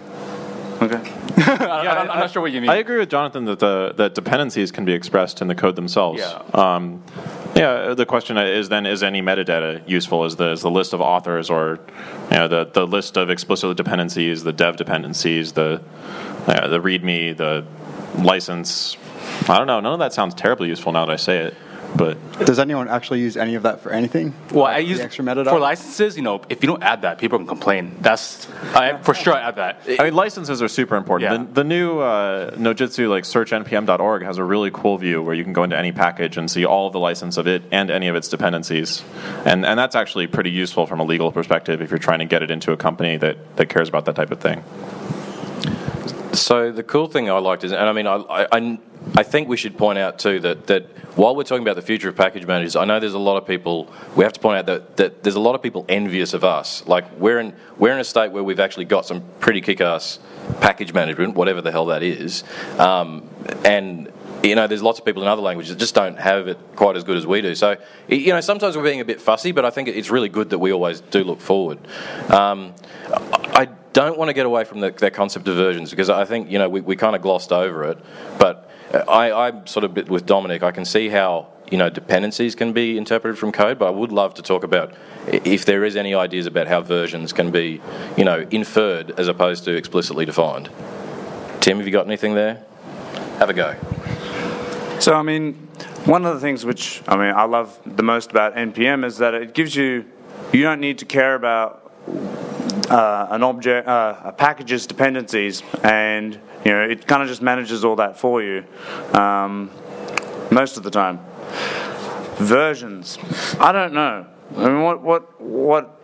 Okay. 0.83 0.97
I, 1.39 2.01
am 2.01 2.07
not 2.07 2.31
sure 2.31 2.43
what 2.43 2.53
you 2.53 2.61
mean. 2.61 2.69
I 2.69 2.77
agree 2.77 2.99
with 2.99 3.09
Jonathan 3.09 3.47
that 3.47 3.59
the 3.59 3.95
that 3.97 4.15
dependencies 4.15 4.71
can 4.71 4.85
be 4.85 4.93
expressed 4.93 5.41
in 5.41 5.49
the 5.49 5.55
code 5.55 5.77
themselves. 5.77 6.21
Yeah. 6.21 6.43
Um, 6.53 7.03
yeah. 7.55 7.95
The 7.95 8.05
question 8.05 8.37
is 8.37 8.69
then: 8.69 8.85
Is 8.85 9.03
any 9.03 9.23
metadata 9.23 9.87
useful? 9.89 10.25
Is 10.25 10.37
the 10.37 10.53
is 10.53 10.63
the 10.63 10.71
list 10.71 10.93
of 10.93 11.01
authors 11.01 11.49
or 11.49 11.79
you 12.31 12.37
know, 12.37 12.49
the 12.49 12.65
the 12.67 12.87
list 12.87 13.17
of 13.17 13.31
explicit 13.31 13.77
dependencies, 13.77 14.45
the 14.45 14.53
dev 14.53 14.77
dependencies, 14.77 15.53
the 15.53 15.81
uh, 16.47 16.69
the 16.69 16.81
README, 16.81 17.37
the 17.37 17.65
license? 18.23 18.97
I 19.49 19.59
don't 19.59 19.67
know. 19.67 19.81
None 19.81 19.95
of 19.95 19.99
that 19.99 20.13
sounds 20.13 20.35
terribly 20.35 20.69
useful 20.69 20.93
now 20.93 21.07
that 21.07 21.13
I 21.13 21.17
say 21.17 21.39
it. 21.39 21.55
But 21.97 22.19
Does 22.45 22.59
anyone 22.59 22.89
actually 22.89 23.21
use 23.21 23.37
any 23.37 23.55
of 23.55 23.63
that 23.63 23.81
for 23.81 23.91
anything? 23.91 24.35
Well, 24.53 24.65
Like 24.65 24.77
I 24.77 24.79
use 24.81 25.01
extra 25.01 25.25
metadata. 25.25 25.51
for 25.51 25.59
licenses. 25.59 26.17
You 26.17 26.23
know, 26.23 26.43
if 26.49 26.63
you 26.63 26.67
don't 26.67 26.83
add 26.83 27.03
that, 27.03 27.19
people 27.19 27.39
can 27.39 27.47
complain. 27.47 27.97
That's 28.01 28.49
I, 28.75 28.99
for 28.99 29.15
sure. 29.15 29.35
I 29.35 29.49
add 29.49 29.57
that. 29.57 29.83
I 29.99 30.05
mean, 30.05 30.15
licenses 30.15 30.61
are 30.61 30.69
super 30.69 30.97
important. 30.97 31.31
Yeah. 31.33 31.39
The, 31.39 31.53
the 31.53 31.65
new 31.65 32.01
uh, 32.01 32.51
Nodejitsu, 32.53 33.09
like 33.09 33.25
search 33.25 33.47
searchnpm.org, 33.47 34.23
has 34.23 34.39
a 34.39 34.45
really 34.45 34.71
cool 34.71 34.99
view 34.99 35.23
where 35.23 35.35
you 35.35 35.45
can 35.45 35.53
go 35.53 35.63
into 35.63 35.77
any 35.77 35.93
package 35.93 36.37
and 36.37 36.51
see 36.51 36.65
all 36.65 36.87
of 36.87 36.93
the 36.93 36.99
license 36.99 37.37
of 37.37 37.47
it 37.47 37.63
and 37.71 37.91
any 37.91 38.09
of 38.09 38.17
its 38.17 38.29
dependencies, 38.29 39.03
and 39.45 39.65
and 39.65 39.79
that's 39.79 39.95
actually 39.95 40.27
pretty 40.27 40.51
useful 40.51 40.87
from 40.87 41.01
a 41.01 41.05
legal 41.05 41.33
perspective 41.33 41.81
if 41.81 41.91
you're 41.91 41.99
trying 41.99 42.19
to 42.21 42.25
get 42.25 42.43
it 42.43 42.51
into 42.51 42.73
a 42.73 42.77
company 42.77 43.17
that 43.17 43.57
that 43.57 43.69
cares 43.69 43.89
about 43.89 44.05
that 44.07 44.17
type 44.17 44.31
of 44.31 44.41
thing. 44.41 44.63
So 46.37 46.71
the 46.71 46.83
cool 46.83 47.07
thing 47.07 47.31
I 47.31 47.39
liked 47.39 47.65
is, 47.65 47.73
and 47.73 47.81
I 47.81 47.93
mean, 47.93 48.07
I, 48.07 48.47
I, 48.53 48.79
I 49.17 49.23
think 49.23 49.49
we 49.49 49.57
should 49.57 49.77
point 49.77 49.99
out 49.99 50.19
too 50.19 50.39
that, 50.41 50.67
that 50.67 50.85
while 51.17 51.35
we're 51.35 51.45
talking 51.45 51.63
about 51.63 51.77
the 51.77 51.83
future 51.83 52.09
of 52.09 52.17
package 52.17 52.47
managers, 52.47 52.77
I 52.77 52.85
know 52.85 53.01
there's 53.01 53.15
a 53.15 53.19
lot 53.19 53.39
of 53.39 53.47
people. 53.47 53.91
We 54.15 54.25
have 54.25 54.35
to 54.35 54.41
point 54.41 54.59
out 54.59 54.67
that, 54.67 54.97
that 54.99 55.23
there's 55.23 55.35
a 55.35 55.41
lot 55.41 55.55
of 55.55 55.63
people 55.63 55.87
envious 55.89 56.35
of 56.35 56.45
us. 56.45 56.87
Like 56.87 57.11
we're 57.19 57.41
in 57.41 57.55
we're 57.79 57.93
in 57.93 58.01
a 58.01 58.05
state 58.05 58.33
where 58.33 58.45
we've 58.45 58.61
actually 58.61 58.85
got 58.85 59.07
some 59.07 59.25
pretty 59.41 59.61
kick-ass 59.61 60.19
package 60.61 60.93
management, 60.93 61.35
whatever 61.35 61.63
the 61.63 61.73
hell 61.73 61.87
that 61.87 62.03
is, 62.03 62.45
um, 62.79 63.29
and 63.65 64.13
you 64.43 64.55
know, 64.55 64.67
there's 64.67 64.83
lots 64.83 64.99
of 64.99 65.05
people 65.05 65.23
in 65.23 65.29
other 65.29 65.43
languages 65.43 65.73
that 65.73 65.79
just 65.79 65.95
don't 65.95 66.19
have 66.19 66.47
it 66.47 66.59
quite 66.77 66.97
as 66.97 67.05
good 67.05 67.17
as 67.17 67.27
we 67.27 67.41
do. 67.41 67.55
So, 67.55 67.77
you 68.07 68.33
know, 68.33 68.41
sometimes 68.41 68.77
we're 68.77 68.85
being 68.85 69.01
a 69.01 69.05
bit 69.05 69.21
fussy, 69.21 69.51
but 69.51 69.65
I 69.65 69.71
think 69.71 69.89
it's 69.89 70.11
really 70.11 70.29
good 70.29 70.51
that 70.51 70.59
we 70.59 70.73
always 70.73 71.01
do 71.01 71.25
look 71.25 71.41
forward. 71.41 71.79
Um, 72.31 72.75
I 73.09 73.69
don't 73.97 74.19
want 74.19 74.29
to 74.29 74.35
get 74.35 74.45
away 74.45 74.65
from 74.65 74.81
the, 74.81 74.91
that 74.91 75.15
concept 75.15 75.49
of 75.49 75.57
versions 75.57 75.89
because 75.89 76.11
I 76.11 76.27
think, 76.27 76.51
you 76.51 76.59
know, 76.59 76.69
we, 76.69 76.83
we 76.83 76.97
kind 76.97 77.17
of 77.17 77.23
glossed 77.23 77.51
over 77.51 77.83
it. 77.85 77.99
But 78.39 78.71
I, 79.09 79.33
I'm 79.33 79.67
sort 79.67 79.85
of 79.85 79.95
bit 79.95 80.11
with 80.11 80.27
Domenic. 80.27 80.63
I 80.63 80.71
can 80.71 80.85
see 80.85 81.09
how, 81.09 81.49
you 81.71 81.79
know, 81.79 81.89
dependencies 81.89 82.55
can 82.55 82.75
be 82.75 82.99
interpreted 82.99 83.39
from 83.39 83.53
code, 83.53 83.79
but 83.79 83.87
I 83.87 83.91
would 83.91 84.13
love 84.13 84.35
to 84.35 84.43
talk 84.43 84.65
about 84.65 84.93
if 85.27 85.65
there 85.65 85.83
is 85.83 85.97
any 85.97 86.15
ideas 86.15 86.45
about 86.45 86.67
how 86.67 86.83
versions 86.83 87.33
can 87.33 87.51
be, 87.51 87.81
you 88.19 88.25
know, 88.27 88.47
inferred 88.51 89.19
as 89.19 89.29
opposed 89.29 89.65
to 89.65 89.75
explicitly 89.75 90.27
defined. 90.27 90.69
Tim, 91.61 91.79
have 91.79 91.87
you 91.87 91.93
got 91.93 92.07
anything 92.07 92.35
there? 92.35 92.63
Have 93.39 93.49
a 93.49 93.55
go. 93.55 93.77
So, 95.01 95.15
I 95.15 95.23
mean, 95.23 95.55
one 96.05 96.27
of 96.27 96.35
the 96.35 96.41
things 96.41 96.67
which 96.67 97.03
I 97.09 97.17
mean 97.17 97.35
I 97.35 97.45
love 97.45 97.81
the 97.85 98.03
most 98.03 98.31
about 98.31 98.55
npm 98.55 99.05
is 99.05 99.19
that 99.19 99.35
it 99.35 99.55
gives 99.55 99.75
you 99.75 100.05
you 100.53 100.63
don't 100.63 100.81
need 100.81 100.99
to 100.99 101.05
care 101.05 101.35
about 101.35 101.83
uh, 102.91 103.29
an 103.31 103.43
object 103.43 103.87
uh, 103.89 104.21
a 104.25 104.33
package's 104.33 104.87
dependencies, 104.87 105.63
and 105.83 106.35
you 106.65 106.73
know 106.73 106.83
it 106.83 107.07
kind 107.07 107.23
of 107.23 107.29
just 107.29 107.43
manages 107.43 107.85
all 107.85 107.97
that 107.97 108.19
for 108.19 108.43
you 108.43 108.65
um, 109.13 109.71
most 110.51 110.77
of 110.77 110.83
the 110.83 110.91
time. 110.91 111.21
Versions, 112.37 113.19
I 113.59 113.73
don't 113.73 113.95
know. 113.95 114.27
I 114.57 114.69
mean, 114.69 114.83
what 114.83 115.03
what 115.03 115.41
what 115.41 115.97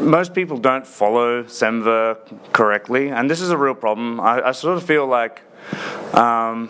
most 0.00 0.34
people 0.34 0.56
don't 0.58 0.86
follow 0.86 1.44
Semver 1.44 2.18
correctly, 2.52 3.08
and 3.08 3.30
this 3.30 3.40
is 3.40 3.50
a 3.50 3.56
real 3.56 3.74
problem. 3.74 4.20
I, 4.20 4.48
I 4.48 4.52
sort 4.52 4.76
of 4.76 4.84
feel 4.84 5.06
like 5.06 5.42
um, 6.14 6.68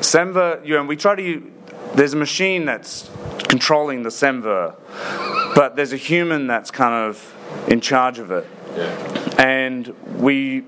Semver, 0.00 0.64
you 0.66 0.74
know, 0.74 0.84
we 0.84 0.96
try 0.96 1.14
to. 1.14 1.52
There's 1.94 2.14
a 2.14 2.16
machine 2.16 2.64
that's 2.64 3.10
controlling 3.48 4.02
the 4.02 4.08
Semver, 4.08 4.76
but 5.54 5.76
there's 5.76 5.92
a 5.92 5.98
human 5.98 6.46
that's 6.46 6.70
kind 6.70 6.94
of 6.94 7.34
in 7.68 7.80
charge 7.80 8.18
of 8.18 8.30
it, 8.30 8.46
and 9.38 9.88
we 10.16 10.64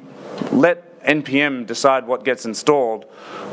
let 0.50 1.02
npm 1.04 1.66
decide 1.66 2.06
what 2.06 2.24
gets 2.24 2.44
installed. 2.46 3.06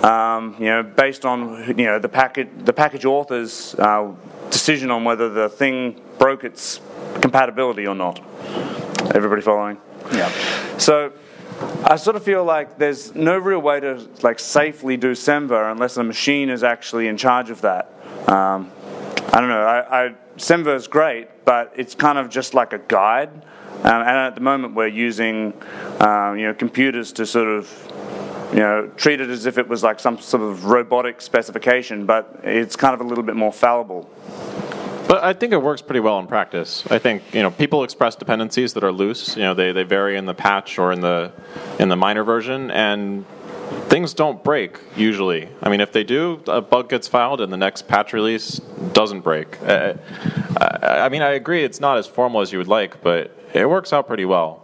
Um, 0.03 0.55
you 0.57 0.65
know, 0.65 0.83
based 0.83 1.25
on 1.25 1.67
you 1.77 1.85
know 1.85 1.99
the 1.99 2.09
package 2.09 2.49
the 2.59 2.73
package 2.73 3.05
author's 3.05 3.75
uh, 3.75 4.11
decision 4.49 4.91
on 4.91 5.03
whether 5.03 5.29
the 5.29 5.49
thing 5.49 6.01
broke 6.17 6.43
its 6.43 6.79
compatibility 7.21 7.85
or 7.87 7.95
not. 7.95 8.19
Everybody 9.13 9.41
following? 9.41 9.77
Yeah. 10.13 10.31
So 10.77 11.13
I 11.83 11.95
sort 11.97 12.15
of 12.15 12.23
feel 12.23 12.43
like 12.43 12.77
there's 12.77 13.13
no 13.15 13.37
real 13.37 13.59
way 13.59 13.79
to 13.79 14.07
like 14.21 14.39
safely 14.39 14.97
do 14.97 15.11
Semver 15.11 15.71
unless 15.71 15.97
a 15.97 16.03
machine 16.03 16.49
is 16.49 16.63
actually 16.63 17.07
in 17.07 17.17
charge 17.17 17.49
of 17.49 17.61
that. 17.61 17.91
Um, 18.27 18.71
I 19.33 19.39
don't 19.39 19.49
know. 19.49 19.63
I, 19.63 20.05
I, 20.05 20.15
Semver 20.37 20.75
is 20.75 20.87
great, 20.87 21.45
but 21.45 21.73
it's 21.75 21.95
kind 21.95 22.17
of 22.17 22.29
just 22.29 22.53
like 22.53 22.73
a 22.73 22.79
guide. 22.79 23.45
Um, 23.83 24.01
and 24.01 24.09
at 24.09 24.35
the 24.35 24.41
moment, 24.41 24.75
we're 24.75 24.87
using 24.87 25.53
um, 25.99 26.37
you 26.37 26.45
know 26.45 26.53
computers 26.53 27.11
to 27.13 27.25
sort 27.25 27.47
of 27.47 27.67
you 28.53 28.59
know 28.59 28.91
treat 28.95 29.21
it 29.21 29.29
as 29.29 29.45
if 29.45 29.57
it 29.57 29.67
was 29.67 29.81
like 29.81 29.99
some 29.99 30.19
sort 30.19 30.43
of 30.43 30.65
robotic 30.65 31.19
specification, 31.19 32.05
but 32.05 32.41
it's 32.43 32.75
kind 32.75 32.93
of 32.93 33.01
a 33.01 33.03
little 33.03 33.23
bit 33.23 33.35
more 33.35 33.51
fallible. 33.51 34.09
But 35.07 35.23
I 35.23 35.33
think 35.33 35.51
it 35.51 35.61
works 35.61 35.81
pretty 35.81 35.99
well 35.99 36.19
in 36.19 36.27
practice. 36.27 36.85
I 36.91 36.99
think 36.99 37.23
you 37.33 37.41
know 37.41 37.49
people 37.49 37.83
express 37.83 38.15
dependencies 38.15 38.73
that 38.73 38.83
are 38.83 38.91
loose. 38.91 39.35
You 39.35 39.43
know 39.43 39.53
they, 39.53 39.71
they 39.71 39.83
vary 39.83 40.15
in 40.15 40.25
the 40.25 40.35
patch 40.35 40.77
or 40.77 40.91
in 40.91 41.01
the 41.01 41.31
in 41.79 41.89
the 41.89 41.95
minor 41.95 42.23
version, 42.23 42.69
and 42.69 43.25
things 43.87 44.13
don't 44.13 44.43
break 44.43 44.79
usually. 44.95 45.49
I 45.63 45.69
mean, 45.69 45.81
if 45.81 45.91
they 45.91 46.03
do, 46.03 46.41
a 46.47 46.61
bug 46.61 46.89
gets 46.89 47.07
filed, 47.07 47.41
and 47.41 47.51
the 47.51 47.57
next 47.57 47.87
patch 47.87 48.13
release 48.13 48.59
doesn't 48.93 49.21
break. 49.21 49.61
Uh, 49.63 49.95
I, 50.59 50.99
I 50.99 51.09
mean, 51.09 51.21
I 51.21 51.31
agree 51.31 51.63
it's 51.63 51.79
not 51.79 51.97
as 51.97 52.07
formal 52.07 52.41
as 52.41 52.51
you 52.51 52.59
would 52.59 52.67
like, 52.67 53.01
but 53.01 53.35
it 53.53 53.69
works 53.69 53.93
out 53.93 54.07
pretty 54.07 54.25
well. 54.25 54.63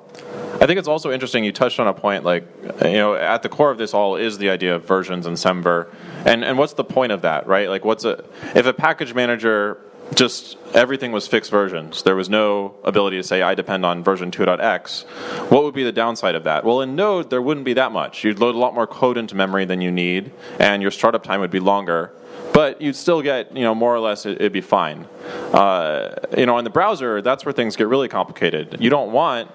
I 0.59 0.65
think 0.65 0.79
it's 0.79 0.87
also 0.87 1.11
interesting. 1.11 1.43
You 1.43 1.51
touched 1.51 1.79
on 1.79 1.87
a 1.87 1.93
point, 1.93 2.23
like 2.23 2.47
you 2.83 2.93
know, 2.93 3.13
at 3.13 3.43
the 3.43 3.49
core 3.49 3.69
of 3.69 3.77
this 3.77 3.93
all 3.93 4.15
is 4.15 4.39
the 4.39 4.49
idea 4.49 4.75
of 4.75 4.85
versions 4.85 5.27
and 5.27 5.37
Semver, 5.37 5.93
and 6.25 6.43
and 6.43 6.57
what's 6.57 6.73
the 6.73 6.83
point 6.83 7.11
of 7.11 7.21
that, 7.21 7.45
right? 7.45 7.69
Like, 7.69 7.85
what's 7.85 8.05
a 8.05 8.23
if 8.55 8.65
a 8.65 8.73
package 8.73 9.13
manager 9.13 9.79
just 10.13 10.57
everything 10.73 11.11
was 11.11 11.27
fixed 11.27 11.51
versions. 11.51 12.03
There 12.03 12.15
was 12.15 12.29
no 12.29 12.75
ability 12.83 13.17
to 13.17 13.23
say 13.23 13.41
I 13.41 13.55
depend 13.55 13.85
on 13.85 14.03
version 14.03 14.31
2.x. 14.31 15.01
What 15.49 15.63
would 15.63 15.73
be 15.73 15.83
the 15.83 15.91
downside 15.91 16.35
of 16.35 16.43
that? 16.45 16.63
Well, 16.63 16.81
in 16.81 16.95
Node 16.95 17.29
there 17.29 17.41
wouldn't 17.41 17.65
be 17.65 17.73
that 17.73 17.91
much. 17.91 18.23
You'd 18.23 18.39
load 18.39 18.55
a 18.55 18.57
lot 18.57 18.73
more 18.73 18.87
code 18.87 19.17
into 19.17 19.35
memory 19.35 19.65
than 19.65 19.81
you 19.81 19.91
need, 19.91 20.31
and 20.59 20.81
your 20.81 20.91
startup 20.91 21.23
time 21.23 21.39
would 21.41 21.51
be 21.51 21.59
longer. 21.59 22.11
But 22.53 22.81
you'd 22.81 22.95
still 22.95 23.21
get, 23.21 23.55
you 23.55 23.63
know, 23.63 23.75
more 23.75 23.93
or 23.93 23.99
less, 23.99 24.25
it, 24.25 24.35
it'd 24.35 24.53
be 24.53 24.61
fine. 24.61 25.05
Uh, 25.53 26.15
you 26.37 26.45
know, 26.45 26.57
in 26.57 26.63
the 26.63 26.69
browser, 26.69 27.21
that's 27.21 27.45
where 27.45 27.53
things 27.53 27.75
get 27.75 27.87
really 27.87 28.07
complicated. 28.07 28.77
You 28.79 28.89
don't 28.89 29.11
want 29.11 29.51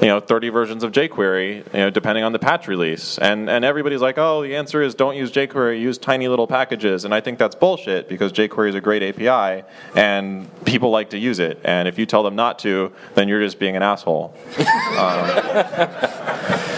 you 0.00 0.08
know 0.08 0.20
30 0.20 0.48
versions 0.48 0.82
of 0.82 0.92
jQuery, 0.92 1.56
you 1.56 1.62
know, 1.72 1.90
depending 1.90 2.24
on 2.24 2.32
the 2.32 2.38
patch 2.38 2.66
release. 2.68 3.18
And 3.18 3.48
and 3.48 3.64
everybody's 3.64 4.00
like, 4.00 4.18
"Oh, 4.18 4.42
the 4.42 4.56
answer 4.56 4.82
is 4.82 4.94
don't 4.94 5.16
use 5.16 5.30
jQuery, 5.30 5.80
use 5.80 5.98
tiny 5.98 6.28
little 6.28 6.46
packages." 6.46 7.04
And 7.04 7.14
I 7.14 7.20
think 7.20 7.38
that's 7.38 7.54
bullshit 7.54 8.08
because 8.08 8.32
jQuery 8.32 8.70
is 8.70 8.74
a 8.74 8.80
great 8.80 9.02
API 9.02 9.64
and 9.94 10.48
people 10.64 10.90
like 10.90 11.10
to 11.10 11.18
use 11.18 11.38
it. 11.38 11.60
And 11.64 11.86
if 11.86 11.98
you 11.98 12.06
tell 12.06 12.22
them 12.22 12.34
not 12.36 12.58
to, 12.60 12.92
then 13.14 13.28
you're 13.28 13.40
just 13.40 13.58
being 13.58 13.76
an 13.76 13.82
asshole. 13.82 14.34
Um, 14.92 16.71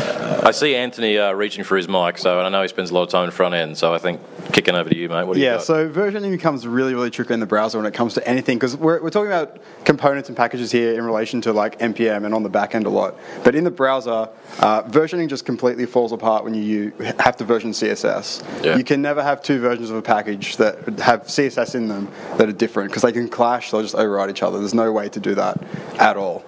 I 0.44 0.50
see 0.50 0.76
Anthony 0.76 1.16
uh, 1.16 1.32
reaching 1.32 1.64
for 1.64 1.76
his 1.76 1.88
mic, 1.88 2.18
so 2.18 2.36
and 2.38 2.46
I 2.46 2.50
know 2.50 2.60
he 2.60 2.68
spends 2.68 2.90
a 2.90 2.94
lot 2.94 3.02
of 3.04 3.08
time 3.08 3.24
in 3.24 3.30
front 3.30 3.54
end. 3.54 3.78
So 3.78 3.94
I 3.94 3.98
think 3.98 4.20
kicking 4.52 4.74
over 4.74 4.90
to 4.90 4.94
you, 4.96 5.08
mate. 5.08 5.24
What 5.24 5.34
do 5.34 5.40
you 5.40 5.46
Yeah, 5.46 5.54
got? 5.54 5.62
so 5.64 5.88
versioning 5.88 6.30
becomes 6.30 6.66
really, 6.66 6.94
really 6.94 7.10
tricky 7.10 7.32
in 7.32 7.40
the 7.40 7.46
browser 7.46 7.78
when 7.78 7.86
it 7.86 7.94
comes 7.94 8.12
to 8.14 8.28
anything 8.28 8.58
because 8.58 8.76
we're, 8.76 9.02
we're 9.02 9.08
talking 9.08 9.28
about 9.28 9.56
components 9.86 10.28
and 10.28 10.36
packages 10.36 10.70
here 10.70 10.94
in 10.94 11.04
relation 11.04 11.40
to 11.40 11.52
like 11.52 11.78
npm 11.78 12.26
and 12.26 12.34
on 12.34 12.42
the 12.42 12.50
back 12.50 12.74
end 12.74 12.84
a 12.84 12.90
lot. 12.90 13.16
But 13.42 13.54
in 13.54 13.64
the 13.64 13.70
browser, 13.70 14.28
uh, 14.60 14.82
versioning 14.82 15.28
just 15.30 15.46
completely 15.46 15.86
falls 15.86 16.12
apart 16.12 16.44
when 16.44 16.52
you, 16.52 16.62
you 16.62 16.92
have 17.20 17.36
to 17.38 17.44
version 17.44 17.70
CSS. 17.70 18.44
Yeah. 18.62 18.76
You 18.76 18.84
can 18.84 19.00
never 19.00 19.22
have 19.22 19.42
two 19.42 19.60
versions 19.60 19.88
of 19.88 19.96
a 19.96 20.02
package 20.02 20.58
that 20.58 20.76
have 21.00 21.22
CSS 21.22 21.74
in 21.74 21.88
them 21.88 22.08
that 22.36 22.48
are 22.48 22.52
different 22.52 22.90
because 22.90 23.02
they 23.02 23.12
can 23.12 23.28
clash. 23.28 23.70
They'll 23.70 23.82
just 23.82 23.94
override 23.94 24.28
each 24.28 24.42
other. 24.42 24.58
There's 24.58 24.74
no 24.74 24.92
way 24.92 25.08
to 25.08 25.20
do 25.20 25.34
that 25.36 25.62
at 25.98 26.18
all. 26.18 26.44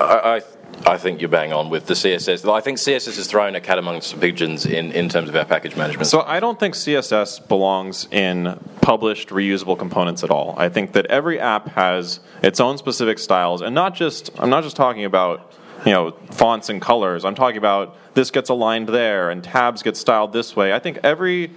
I, 0.00 0.38
I, 0.38 0.40
I 0.86 0.98
think 0.98 1.20
you're 1.20 1.28
bang 1.28 1.52
on 1.52 1.70
with 1.70 1.86
the 1.86 1.94
CSS. 1.94 2.50
I 2.52 2.60
think 2.60 2.78
CSS 2.78 3.18
is 3.18 3.26
thrown 3.26 3.54
a 3.54 3.60
cat 3.60 3.78
amongst 3.78 4.18
pigeons 4.20 4.66
in, 4.66 4.90
in 4.92 5.08
terms 5.08 5.28
of 5.28 5.36
our 5.36 5.44
package 5.44 5.76
management. 5.76 6.08
So 6.08 6.22
I 6.22 6.40
don't 6.40 6.58
think 6.58 6.74
CSS 6.74 7.46
belongs 7.46 8.08
in 8.10 8.58
published 8.80 9.28
reusable 9.28 9.78
components 9.78 10.24
at 10.24 10.30
all. 10.30 10.54
I 10.56 10.68
think 10.68 10.92
that 10.92 11.06
every 11.06 11.38
app 11.38 11.68
has 11.68 12.20
its 12.42 12.58
own 12.58 12.78
specific 12.78 13.18
styles, 13.18 13.62
and 13.62 13.74
not 13.74 13.94
just 13.94 14.30
I'm 14.38 14.50
not 14.50 14.64
just 14.64 14.76
talking 14.76 15.04
about 15.04 15.52
you 15.86 15.92
know 15.92 16.12
fonts 16.30 16.68
and 16.68 16.82
colors. 16.82 17.24
I'm 17.24 17.34
talking 17.34 17.58
about 17.58 17.96
this 18.14 18.30
gets 18.30 18.50
aligned 18.50 18.88
there 18.88 19.30
and 19.30 19.42
tabs 19.42 19.82
get 19.82 19.96
styled 19.96 20.32
this 20.32 20.56
way. 20.56 20.72
I 20.72 20.78
think 20.78 20.98
every 21.02 21.52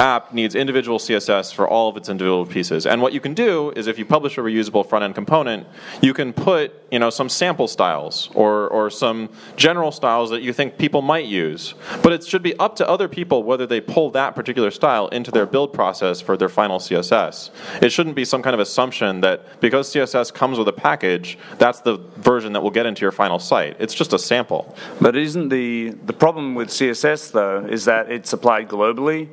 app 0.00 0.32
needs 0.32 0.54
individual 0.54 0.98
CSS 0.98 1.54
for 1.54 1.68
all 1.68 1.88
of 1.88 1.96
its 1.96 2.08
individual 2.08 2.46
pieces. 2.46 2.86
And 2.86 3.02
what 3.02 3.12
you 3.12 3.20
can 3.20 3.34
do 3.34 3.70
is 3.76 3.86
if 3.86 3.98
you 3.98 4.04
publish 4.04 4.38
a 4.38 4.40
reusable 4.40 4.88
front 4.88 5.04
end 5.04 5.14
component, 5.14 5.66
you 6.00 6.14
can 6.14 6.32
put 6.32 6.72
you 6.90 6.98
know 6.98 7.10
some 7.10 7.28
sample 7.28 7.68
styles 7.68 8.30
or, 8.34 8.68
or 8.68 8.90
some 8.90 9.28
general 9.56 9.92
styles 9.92 10.30
that 10.30 10.42
you 10.42 10.52
think 10.52 10.78
people 10.78 11.02
might 11.02 11.26
use. 11.26 11.74
But 12.02 12.12
it 12.12 12.24
should 12.24 12.42
be 12.42 12.58
up 12.58 12.76
to 12.76 12.88
other 12.88 13.08
people 13.08 13.42
whether 13.44 13.66
they 13.66 13.80
pull 13.80 14.10
that 14.10 14.34
particular 14.34 14.70
style 14.70 15.08
into 15.08 15.30
their 15.30 15.46
build 15.46 15.72
process 15.72 16.20
for 16.20 16.36
their 16.36 16.48
final 16.48 16.78
CSS. 16.78 17.50
It 17.82 17.92
shouldn't 17.92 18.16
be 18.16 18.24
some 18.24 18.42
kind 18.42 18.54
of 18.54 18.60
assumption 18.60 19.20
that 19.20 19.60
because 19.60 19.92
CSS 19.92 20.32
comes 20.32 20.58
with 20.58 20.68
a 20.68 20.72
package, 20.72 21.38
that's 21.58 21.80
the 21.80 21.98
version 22.20 22.52
that 22.52 22.60
will 22.60 22.70
get 22.70 22.86
into 22.86 23.02
your 23.02 23.12
final 23.12 23.38
site. 23.38 23.76
It's 23.78 23.94
just 23.94 24.12
a 24.12 24.18
sample. 24.18 24.74
But 25.00 25.16
isn't 25.16 25.48
the 25.48 25.90
the 26.04 26.12
problem 26.12 26.54
with 26.54 26.68
CSS 26.68 27.32
though 27.32 27.66
is 27.66 27.84
that 27.86 28.10
it's 28.10 28.32
applied 28.32 28.68
globally, 28.68 29.28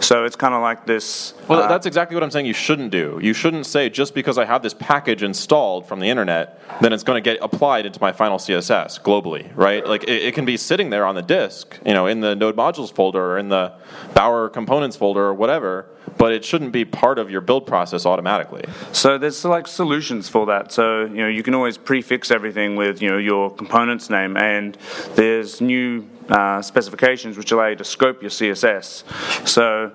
so 0.00 0.24
it's 0.24 0.36
kind 0.36 0.54
of 0.54 0.62
like 0.62 0.86
this. 0.86 1.34
Well, 1.48 1.62
uh, 1.62 1.68
that's 1.68 1.86
exactly 1.86 2.14
what 2.14 2.22
I'm 2.22 2.30
saying 2.30 2.46
you 2.46 2.52
shouldn't 2.52 2.90
do. 2.90 3.18
You 3.22 3.32
shouldn't 3.32 3.66
say 3.66 3.88
just 3.88 4.14
because 4.14 4.38
I 4.38 4.44
have 4.44 4.62
this 4.62 4.74
package 4.74 5.22
installed 5.22 5.86
from 5.86 6.00
the 6.00 6.06
internet, 6.06 6.60
then 6.80 6.92
it's 6.92 7.02
going 7.02 7.22
to 7.22 7.30
get 7.30 7.38
applied 7.42 7.86
into 7.86 8.00
my 8.00 8.12
final 8.12 8.38
CSS 8.38 9.00
globally, 9.02 9.50
right? 9.54 9.86
Like 9.86 10.04
it, 10.04 10.22
it 10.22 10.34
can 10.34 10.44
be 10.44 10.56
sitting 10.56 10.90
there 10.90 11.04
on 11.04 11.14
the 11.14 11.22
disk, 11.22 11.78
you 11.84 11.94
know, 11.94 12.06
in 12.06 12.20
the 12.20 12.34
node 12.34 12.56
modules 12.56 12.92
folder 12.92 13.32
or 13.32 13.38
in 13.38 13.48
the 13.48 13.72
Bower 14.14 14.48
components 14.48 14.96
folder 14.96 15.22
or 15.22 15.34
whatever, 15.34 15.86
but 16.20 16.34
it 16.34 16.44
shouldn't 16.44 16.70
be 16.70 16.84
part 16.84 17.18
of 17.18 17.30
your 17.30 17.40
build 17.40 17.66
process 17.66 18.04
automatically. 18.04 18.62
So 18.92 19.16
there's 19.16 19.42
like 19.42 19.66
solutions 19.66 20.28
for 20.28 20.44
that. 20.46 20.70
So 20.70 21.06
you 21.06 21.22
know 21.22 21.28
you 21.28 21.42
can 21.42 21.54
always 21.54 21.78
prefix 21.78 22.30
everything 22.30 22.76
with 22.76 23.00
you 23.00 23.08
know 23.10 23.16
your 23.16 23.50
component's 23.50 24.10
name, 24.10 24.36
and 24.36 24.76
there's 25.14 25.62
new 25.62 26.06
uh, 26.28 26.60
specifications 26.60 27.38
which 27.38 27.52
allow 27.52 27.68
you 27.68 27.76
to 27.76 27.84
scope 27.84 28.20
your 28.20 28.30
CSS. 28.30 29.48
So. 29.48 29.92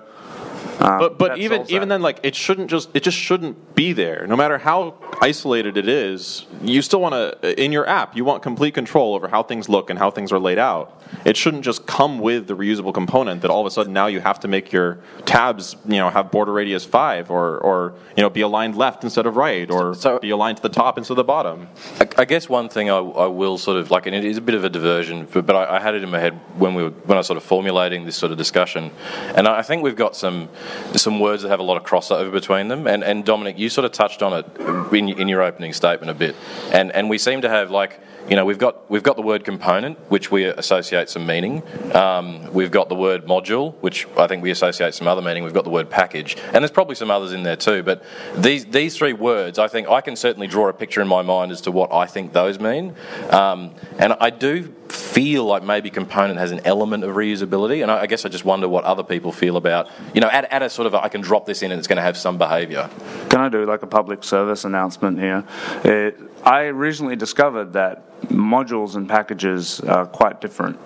Um, 0.80 0.98
But 0.98 1.18
but 1.18 1.38
even 1.38 1.64
even 1.68 1.88
then, 1.88 2.02
like 2.02 2.20
it 2.22 2.34
shouldn't 2.34 2.70
just 2.70 2.90
it 2.94 3.02
just 3.02 3.16
shouldn't 3.16 3.74
be 3.74 3.92
there. 3.92 4.26
No 4.26 4.36
matter 4.36 4.58
how 4.58 4.94
isolated 5.20 5.76
it 5.76 5.88
is, 5.88 6.46
you 6.62 6.82
still 6.82 7.00
want 7.00 7.14
to 7.14 7.62
in 7.62 7.72
your 7.72 7.86
app. 7.88 8.16
You 8.16 8.24
want 8.24 8.42
complete 8.42 8.74
control 8.74 9.14
over 9.14 9.28
how 9.28 9.42
things 9.42 9.68
look 9.68 9.90
and 9.90 9.98
how 9.98 10.10
things 10.10 10.32
are 10.32 10.38
laid 10.38 10.58
out. 10.58 11.02
It 11.24 11.36
shouldn't 11.36 11.64
just 11.64 11.86
come 11.86 12.18
with 12.18 12.46
the 12.48 12.54
reusable 12.56 12.92
component 12.92 13.42
that 13.42 13.50
all 13.50 13.60
of 13.60 13.66
a 13.66 13.70
sudden 13.70 13.92
now 13.92 14.06
you 14.06 14.20
have 14.20 14.40
to 14.40 14.48
make 14.48 14.72
your 14.72 14.98
tabs 15.24 15.76
you 15.86 15.98
know 15.98 16.10
have 16.10 16.30
border 16.30 16.52
radius 16.52 16.84
five 16.84 17.30
or 17.30 17.58
or 17.58 17.94
you 18.16 18.22
know 18.22 18.30
be 18.30 18.40
aligned 18.42 18.76
left 18.76 19.04
instead 19.04 19.24
of 19.26 19.36
right 19.36 19.70
or 19.70 19.94
So- 19.94 20.18
be 20.18 20.30
aligned 20.30 20.56
to 20.58 20.62
the 20.62 20.68
top 20.68 20.98
instead 20.98 21.12
of 21.12 21.16
the 21.18 21.24
bottom. 21.24 21.68
I, 22.00 22.08
I 22.22 22.24
guess 22.24 22.48
one 22.48 22.68
thing 22.68 22.90
I, 22.90 22.96
I 22.96 23.26
will 23.26 23.56
sort 23.58 23.76
of 23.78 23.90
like, 23.90 24.06
and 24.06 24.14
it 24.14 24.24
is 24.24 24.36
a 24.36 24.40
bit 24.40 24.54
of 24.54 24.64
a 24.64 24.68
diversion, 24.68 25.26
but, 25.32 25.46
but 25.46 25.56
I, 25.56 25.76
I 25.76 25.80
had 25.80 25.94
it 25.94 26.02
in 26.02 26.10
my 26.10 26.18
head 26.18 26.34
when 26.58 26.74
we 26.74 26.82
were 26.82 26.90
when 26.90 27.16
I 27.16 27.20
was 27.20 27.26
sort 27.26 27.36
of 27.36 27.44
formulating 27.44 28.04
this 28.04 28.16
sort 28.16 28.32
of 28.32 28.38
discussion, 28.38 28.90
and 29.36 29.46
I 29.48 29.62
think 29.62 29.82
we've 29.82 29.96
got 29.96 30.16
some 30.16 30.48
some 30.94 31.20
words 31.20 31.42
that 31.42 31.48
have 31.48 31.60
a 31.60 31.64
lot 31.64 31.76
of 31.76 31.82
crossover 31.84 32.30
between 32.32 32.68
them. 32.68 32.86
And, 32.86 33.04
and 33.04 33.24
Domenic, 33.24 33.58
you 33.58 33.68
sort 33.68 33.84
of 33.84 33.92
touched 33.92 34.22
on 34.22 34.32
it 34.32 34.94
in, 34.94 35.08
in 35.08 35.28
your 35.28 35.42
opening 35.42 35.72
statement 35.72 36.10
a 36.10 36.14
bit, 36.14 36.34
and 36.72 36.92
and 36.92 37.08
we 37.08 37.18
seem 37.18 37.42
to 37.42 37.48
have 37.48 37.70
like. 37.70 38.00
You 38.28 38.34
know, 38.34 38.44
we've 38.44 38.58
got 38.58 38.90
we've 38.90 39.04
got 39.04 39.14
the 39.14 39.22
word 39.22 39.44
component, 39.44 39.98
which 40.10 40.32
we 40.32 40.44
associate 40.46 41.08
some 41.08 41.26
meaning. 41.26 41.62
Um, 41.94 42.52
we've 42.52 42.72
got 42.72 42.88
the 42.88 42.96
word 42.96 43.24
module, 43.26 43.74
which 43.82 44.06
I 44.16 44.26
think 44.26 44.42
we 44.42 44.50
associate 44.50 44.94
some 44.94 45.06
other 45.06 45.22
meaning. 45.22 45.44
We've 45.44 45.54
got 45.54 45.62
the 45.62 45.70
word 45.70 45.88
package, 45.88 46.36
and 46.52 46.56
there's 46.56 46.72
probably 46.72 46.96
some 46.96 47.10
others 47.10 47.32
in 47.32 47.44
there 47.44 47.54
too. 47.54 47.84
But 47.84 48.02
these 48.34 48.64
these 48.66 48.96
three 48.96 49.12
words, 49.12 49.60
I 49.60 49.68
think 49.68 49.88
I 49.88 50.00
can 50.00 50.16
certainly 50.16 50.48
draw 50.48 50.68
a 50.68 50.72
picture 50.72 51.00
in 51.00 51.06
my 51.06 51.22
mind 51.22 51.52
as 51.52 51.60
to 51.62 51.70
what 51.70 51.92
I 51.92 52.06
think 52.06 52.32
those 52.32 52.58
mean. 52.58 52.96
Um, 53.30 53.72
and 53.98 54.14
I 54.14 54.30
do 54.30 54.74
feel 54.88 55.44
like 55.44 55.62
maybe 55.62 55.90
component 55.90 56.38
has 56.38 56.50
an 56.50 56.60
element 56.64 57.04
of 57.04 57.14
reusability, 57.14 57.82
and 57.82 57.92
I, 57.92 58.02
I 58.02 58.06
guess 58.06 58.24
I 58.24 58.28
just 58.28 58.44
wonder 58.44 58.68
what 58.68 58.84
other 58.84 59.04
people 59.04 59.30
feel 59.30 59.56
about. 59.56 59.88
You 60.14 60.20
know, 60.20 60.28
at, 60.28 60.52
at 60.52 60.62
a 60.62 60.70
sort 60.70 60.86
of 60.86 60.94
a, 60.94 61.02
I 61.02 61.08
can 61.08 61.20
drop 61.20 61.46
this 61.46 61.62
in 61.62 61.70
and 61.70 61.78
it's 61.78 61.88
going 61.88 61.96
to 61.96 62.02
have 62.02 62.16
some 62.16 62.38
behaviour. 62.38 62.90
Can 63.28 63.40
I 63.40 63.48
do 63.48 63.64
like 63.66 63.82
a 63.82 63.86
public 63.86 64.24
service 64.24 64.64
announcement 64.64 65.18
here? 65.18 65.44
It, 65.84 66.18
I 66.46 66.66
recently 66.66 67.16
discovered 67.16 67.72
that 67.72 68.20
modules 68.28 68.94
and 68.94 69.08
packages 69.08 69.80
are 69.80 70.06
quite 70.06 70.40
different. 70.40 70.76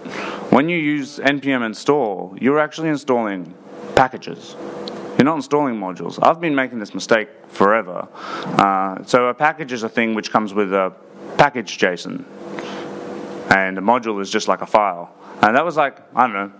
When 0.50 0.70
you 0.70 0.78
use 0.78 1.18
npm 1.18 1.66
install, 1.66 2.34
you're 2.40 2.58
actually 2.58 2.88
installing 2.88 3.52
packages. 3.94 4.56
You're 5.18 5.26
not 5.26 5.36
installing 5.36 5.74
modules. 5.74 6.18
I've 6.22 6.40
been 6.40 6.54
making 6.54 6.78
this 6.78 6.94
mistake 6.94 7.28
forever. 7.48 8.08
Uh, 8.56 9.04
so 9.04 9.26
a 9.26 9.34
package 9.34 9.72
is 9.72 9.82
a 9.82 9.88
thing 9.90 10.14
which 10.14 10.30
comes 10.30 10.54
with 10.54 10.72
a 10.72 10.94
package 11.36 11.76
JSON, 11.76 12.24
and 13.50 13.76
a 13.76 13.82
module 13.82 14.22
is 14.22 14.30
just 14.30 14.48
like 14.48 14.62
a 14.62 14.66
file. 14.66 15.14
And 15.42 15.54
that 15.56 15.64
was 15.66 15.76
like 15.76 15.98
I 16.16 16.26
don't 16.26 16.32
know. 16.32 16.52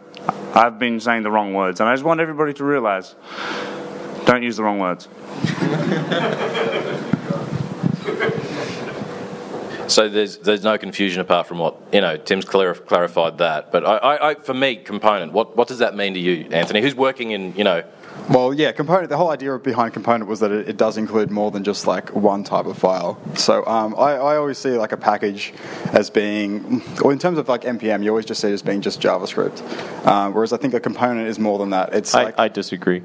I've 0.55 0.79
been 0.79 1.01
saying 1.01 1.23
the 1.23 1.31
wrong 1.31 1.55
words, 1.55 1.81
and 1.81 1.89
I 1.89 1.95
just 1.95 2.05
want 2.05 2.21
everybody 2.21 2.53
to 2.53 2.65
realize: 2.65 3.15
don't 4.27 4.43
use 4.43 4.59
the 4.59 4.63
wrong 4.63 4.79
words. 4.79 5.09
So 9.91 10.09
there's 10.09 10.39
there's 10.39 10.63
no 10.63 10.79
confusion 10.79 11.21
apart 11.21 11.49
from 11.49 11.59
what 11.59 11.77
you 11.93 12.01
know. 12.01 12.17
Tim's 12.17 12.45
clar- 12.45 12.75
clarified 12.75 13.39
that, 13.39 13.73
but 13.73 13.85
I, 13.85 13.97
I, 13.97 14.31
I, 14.31 14.35
for 14.37 14.55
me, 14.55 14.77
component. 14.77 15.33
What 15.33 15.57
what 15.57 15.67
does 15.67 15.79
that 15.79 15.97
mean 15.97 16.15
to 16.15 16.21
you, 16.21 16.47
Anthony? 16.53 16.81
Who's 16.81 16.95
working 16.95 17.33
in 17.33 17.55
you 17.57 17.65
know? 17.65 17.83
Well, 18.29 18.55
yeah, 18.55 18.71
component. 18.71 19.09
The 19.09 19.17
whole 19.17 19.31
idea 19.31 19.59
behind 19.59 19.93
component 19.93 20.29
was 20.29 20.39
that 20.41 20.53
it, 20.53 20.69
it 20.69 20.77
does 20.77 20.97
include 20.97 21.33
more 21.33 21.51
than 21.51 21.65
just 21.65 21.89
like 21.89 22.15
one 22.15 22.45
type 22.45 22.67
of 22.67 22.79
file. 22.79 23.21
So 23.35 23.67
um, 23.67 23.95
I, 23.97 24.13
I 24.13 24.37
always 24.37 24.59
see 24.59 24.71
like 24.71 24.93
a 24.93 24.97
package 24.97 25.53
as 25.93 26.11
being, 26.11 26.83
or 27.03 27.13
in 27.13 27.19
terms 27.19 27.39
of 27.39 27.49
like 27.49 27.63
npm, 27.63 28.05
you 28.05 28.11
always 28.11 28.27
just 28.27 28.41
see 28.41 28.49
it 28.49 28.53
as 28.53 28.63
being 28.63 28.83
just 28.83 29.01
JavaScript. 29.01 29.61
Um, 30.07 30.35
whereas 30.35 30.53
I 30.53 30.59
think 30.59 30.75
a 30.75 30.81
component 30.81 31.27
is 31.27 31.41
more 31.41 31.59
than 31.59 31.71
that. 31.71 31.95
It's 31.95 32.15
I, 32.15 32.25
like 32.25 32.39
I 32.39 32.47
disagree. 32.47 33.03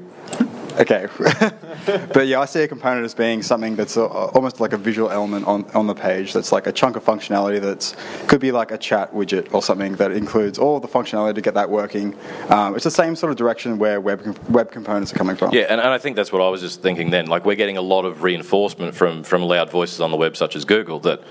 Okay, 0.78 1.06
but 2.12 2.26
yeah, 2.26 2.40
I 2.40 2.44
see 2.44 2.62
a 2.62 2.68
component 2.68 3.04
as 3.04 3.14
being 3.14 3.42
something 3.42 3.76
that's 3.76 3.96
a, 3.96 4.04
almost 4.04 4.60
like 4.60 4.72
a 4.72 4.76
visual 4.76 5.10
element 5.10 5.46
on, 5.46 5.64
on 5.70 5.86
the 5.86 5.94
page. 5.94 6.32
That's 6.32 6.52
like 6.52 6.66
a 6.66 6.72
chunk 6.72 6.96
of 6.96 7.04
functionality 7.04 7.60
that 7.60 7.94
could 8.28 8.40
be 8.40 8.52
like 8.52 8.70
a 8.70 8.78
chat 8.78 9.12
widget 9.12 9.52
or 9.52 9.62
something 9.62 9.94
that 9.94 10.12
includes 10.12 10.58
all 10.58 10.80
the 10.80 10.88
functionality 10.88 11.34
to 11.36 11.40
get 11.40 11.54
that 11.54 11.70
working. 11.70 12.16
Um, 12.48 12.74
it's 12.74 12.84
the 12.84 12.90
same 12.90 13.16
sort 13.16 13.30
of 13.30 13.36
direction 13.36 13.78
where 13.78 14.00
web 14.00 14.38
web 14.48 14.70
components 14.70 15.12
are 15.12 15.16
coming 15.16 15.36
from. 15.36 15.52
Yeah, 15.52 15.62
and, 15.62 15.80
and 15.80 15.90
I 15.90 15.98
think 15.98 16.16
that's 16.16 16.32
what 16.32 16.42
I 16.42 16.48
was 16.48 16.60
just 16.60 16.82
thinking 16.82 17.10
then. 17.10 17.26
Like 17.26 17.44
we're 17.44 17.56
getting 17.56 17.76
a 17.76 17.82
lot 17.82 18.04
of 18.04 18.22
reinforcement 18.22 18.94
from 18.94 19.22
from 19.22 19.42
loud 19.42 19.70
voices 19.70 20.00
on 20.00 20.10
the 20.10 20.16
web, 20.16 20.36
such 20.36 20.56
as 20.56 20.64
Google, 20.64 21.00
that 21.00 21.22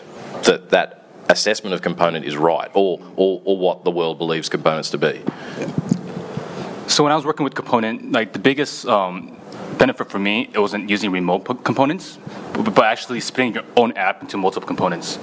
that 0.44 0.70
that 0.70 1.06
assessment 1.30 1.74
of 1.74 1.82
component 1.82 2.26
is 2.26 2.36
right, 2.36 2.70
or 2.74 3.00
or, 3.16 3.42
or 3.46 3.58
what 3.58 3.84
the 3.84 3.92
world 3.92 4.18
believes 4.18 4.50
components 4.50 4.92
to 4.92 4.98
be. 4.98 5.22
So 6.88 7.04
when 7.04 7.12
I 7.12 7.16
was 7.16 7.26
working 7.26 7.44
with 7.44 7.56
component, 7.56 8.12
like 8.12 8.32
the 8.32 8.40
biggest 8.40 8.86
um, 8.88 9.36
benefit 9.78 10.10
for 10.10 10.20
me, 10.20 10.50
it 10.54 10.60
wasn't 10.60 10.88
using 10.88 11.12
remote 11.12 11.40
p- 11.46 11.56
components, 11.64 12.20
but, 12.54 12.78
actually 12.84 13.20
splitting 13.20 13.56
your 13.56 13.64
own 13.76 13.92
app 13.94 14.22
into 14.22 14.38
multiple 14.38 14.68
components. 14.68 15.18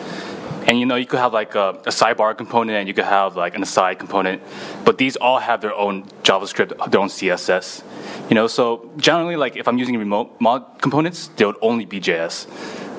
And 0.66 0.78
you 0.78 0.86
know, 0.86 0.96
you 0.96 1.06
could 1.06 1.20
have 1.20 1.32
like 1.32 1.54
a, 1.54 1.70
a 1.86 1.90
sidebar 1.90 2.36
component, 2.36 2.78
and 2.78 2.88
you 2.88 2.94
could 2.94 3.04
have 3.04 3.36
like 3.36 3.54
an 3.54 3.62
aside 3.62 4.00
component, 4.00 4.42
but 4.84 4.98
these 4.98 5.16
all 5.16 5.38
have 5.38 5.60
their 5.60 5.74
own 5.74 6.04
JavaScript, 6.24 6.90
their 6.90 7.00
own 7.00 7.08
CSS. 7.08 7.82
You 8.28 8.34
know, 8.34 8.48
so 8.48 8.90
generally, 8.96 9.36
like 9.36 9.56
if 9.56 9.68
I'm 9.68 9.78
using 9.78 9.96
remote 9.96 10.40
mod 10.40 10.80
components, 10.80 11.28
they 11.36 11.44
would 11.44 11.56
only 11.62 11.84
be 11.84 12.00
JS. 12.00 12.46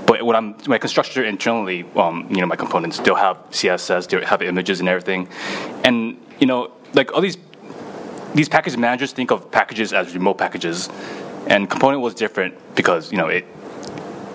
But 0.06 0.24
when 0.24 0.36
I'm 0.36 0.54
when 0.54 0.74
I 0.74 0.78
construct 0.78 1.10
structure 1.10 1.24
internally, 1.24 1.86
um, 1.96 2.28
you 2.30 2.42
know, 2.42 2.48
my 2.48 2.56
components, 2.56 3.00
they'll 3.00 3.16
have 3.16 3.38
CSS, 3.52 4.08
they'll 4.08 4.26
have 4.26 4.42
images 4.42 4.80
and 4.80 4.88
everything, 4.88 5.28
and 5.84 6.18
you 6.40 6.48
know, 6.48 6.72
like 6.94 7.14
all 7.14 7.22
these 7.22 7.38
these 8.34 8.50
package 8.50 8.78
managers 8.78 9.12
think 9.12 9.32
of 9.32 9.52
packages 9.52 9.94
as 9.94 10.14
remote 10.14 10.38
packages, 10.38 10.90
and 11.48 11.70
component 11.70 12.02
was 12.02 12.14
different 12.14 12.56
because 12.76 13.12
you 13.12 13.18
know 13.18 13.28
it 13.28 13.46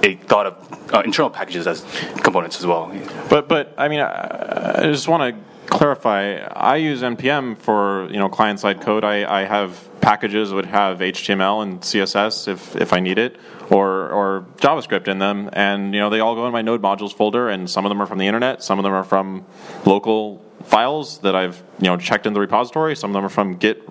it 0.02 0.22
thought 0.24 0.46
of 0.46 0.94
uh, 0.94 1.02
internal 1.04 1.30
packages 1.30 1.66
as 1.66 1.84
components 2.22 2.58
as 2.58 2.66
well. 2.66 2.92
But 3.28 3.48
but 3.48 3.74
I 3.76 3.88
mean, 3.88 4.00
I, 4.00 4.82
I 4.82 4.82
just 4.84 5.08
want 5.08 5.34
to 5.34 5.42
clarify. 5.66 6.36
I 6.36 6.76
use 6.76 7.02
npm 7.02 7.58
for 7.58 8.08
you 8.10 8.18
know 8.18 8.28
client 8.28 8.60
side 8.60 8.80
code. 8.80 9.04
I, 9.04 9.40
I 9.40 9.44
have 9.44 9.88
packages 10.00 10.52
would 10.52 10.66
have 10.66 11.00
HTML 11.00 11.62
and 11.62 11.80
CSS 11.80 12.48
if 12.48 12.76
if 12.76 12.92
I 12.92 13.00
need 13.00 13.18
it, 13.18 13.36
or 13.70 14.08
or 14.10 14.46
JavaScript 14.58 15.08
in 15.08 15.18
them, 15.18 15.50
and 15.52 15.94
you 15.94 16.00
know 16.00 16.10
they 16.10 16.20
all 16.20 16.34
go 16.34 16.46
in 16.46 16.52
my 16.52 16.62
node 16.62 16.82
modules 16.82 17.12
folder. 17.12 17.48
And 17.48 17.68
some 17.68 17.84
of 17.84 17.90
them 17.90 18.00
are 18.00 18.06
from 18.06 18.18
the 18.18 18.26
internet. 18.26 18.62
Some 18.62 18.78
of 18.78 18.84
them 18.84 18.92
are 18.92 19.04
from 19.04 19.44
local 19.84 20.42
files 20.68 21.18
that 21.20 21.34
I've 21.34 21.62
you 21.80 21.86
know 21.86 21.96
checked 21.96 22.26
in 22.26 22.34
the 22.34 22.40
repository. 22.40 22.94
Some 22.94 23.10
of 23.10 23.14
them 23.14 23.24
are 23.24 23.30
from 23.30 23.56
Git 23.56 23.86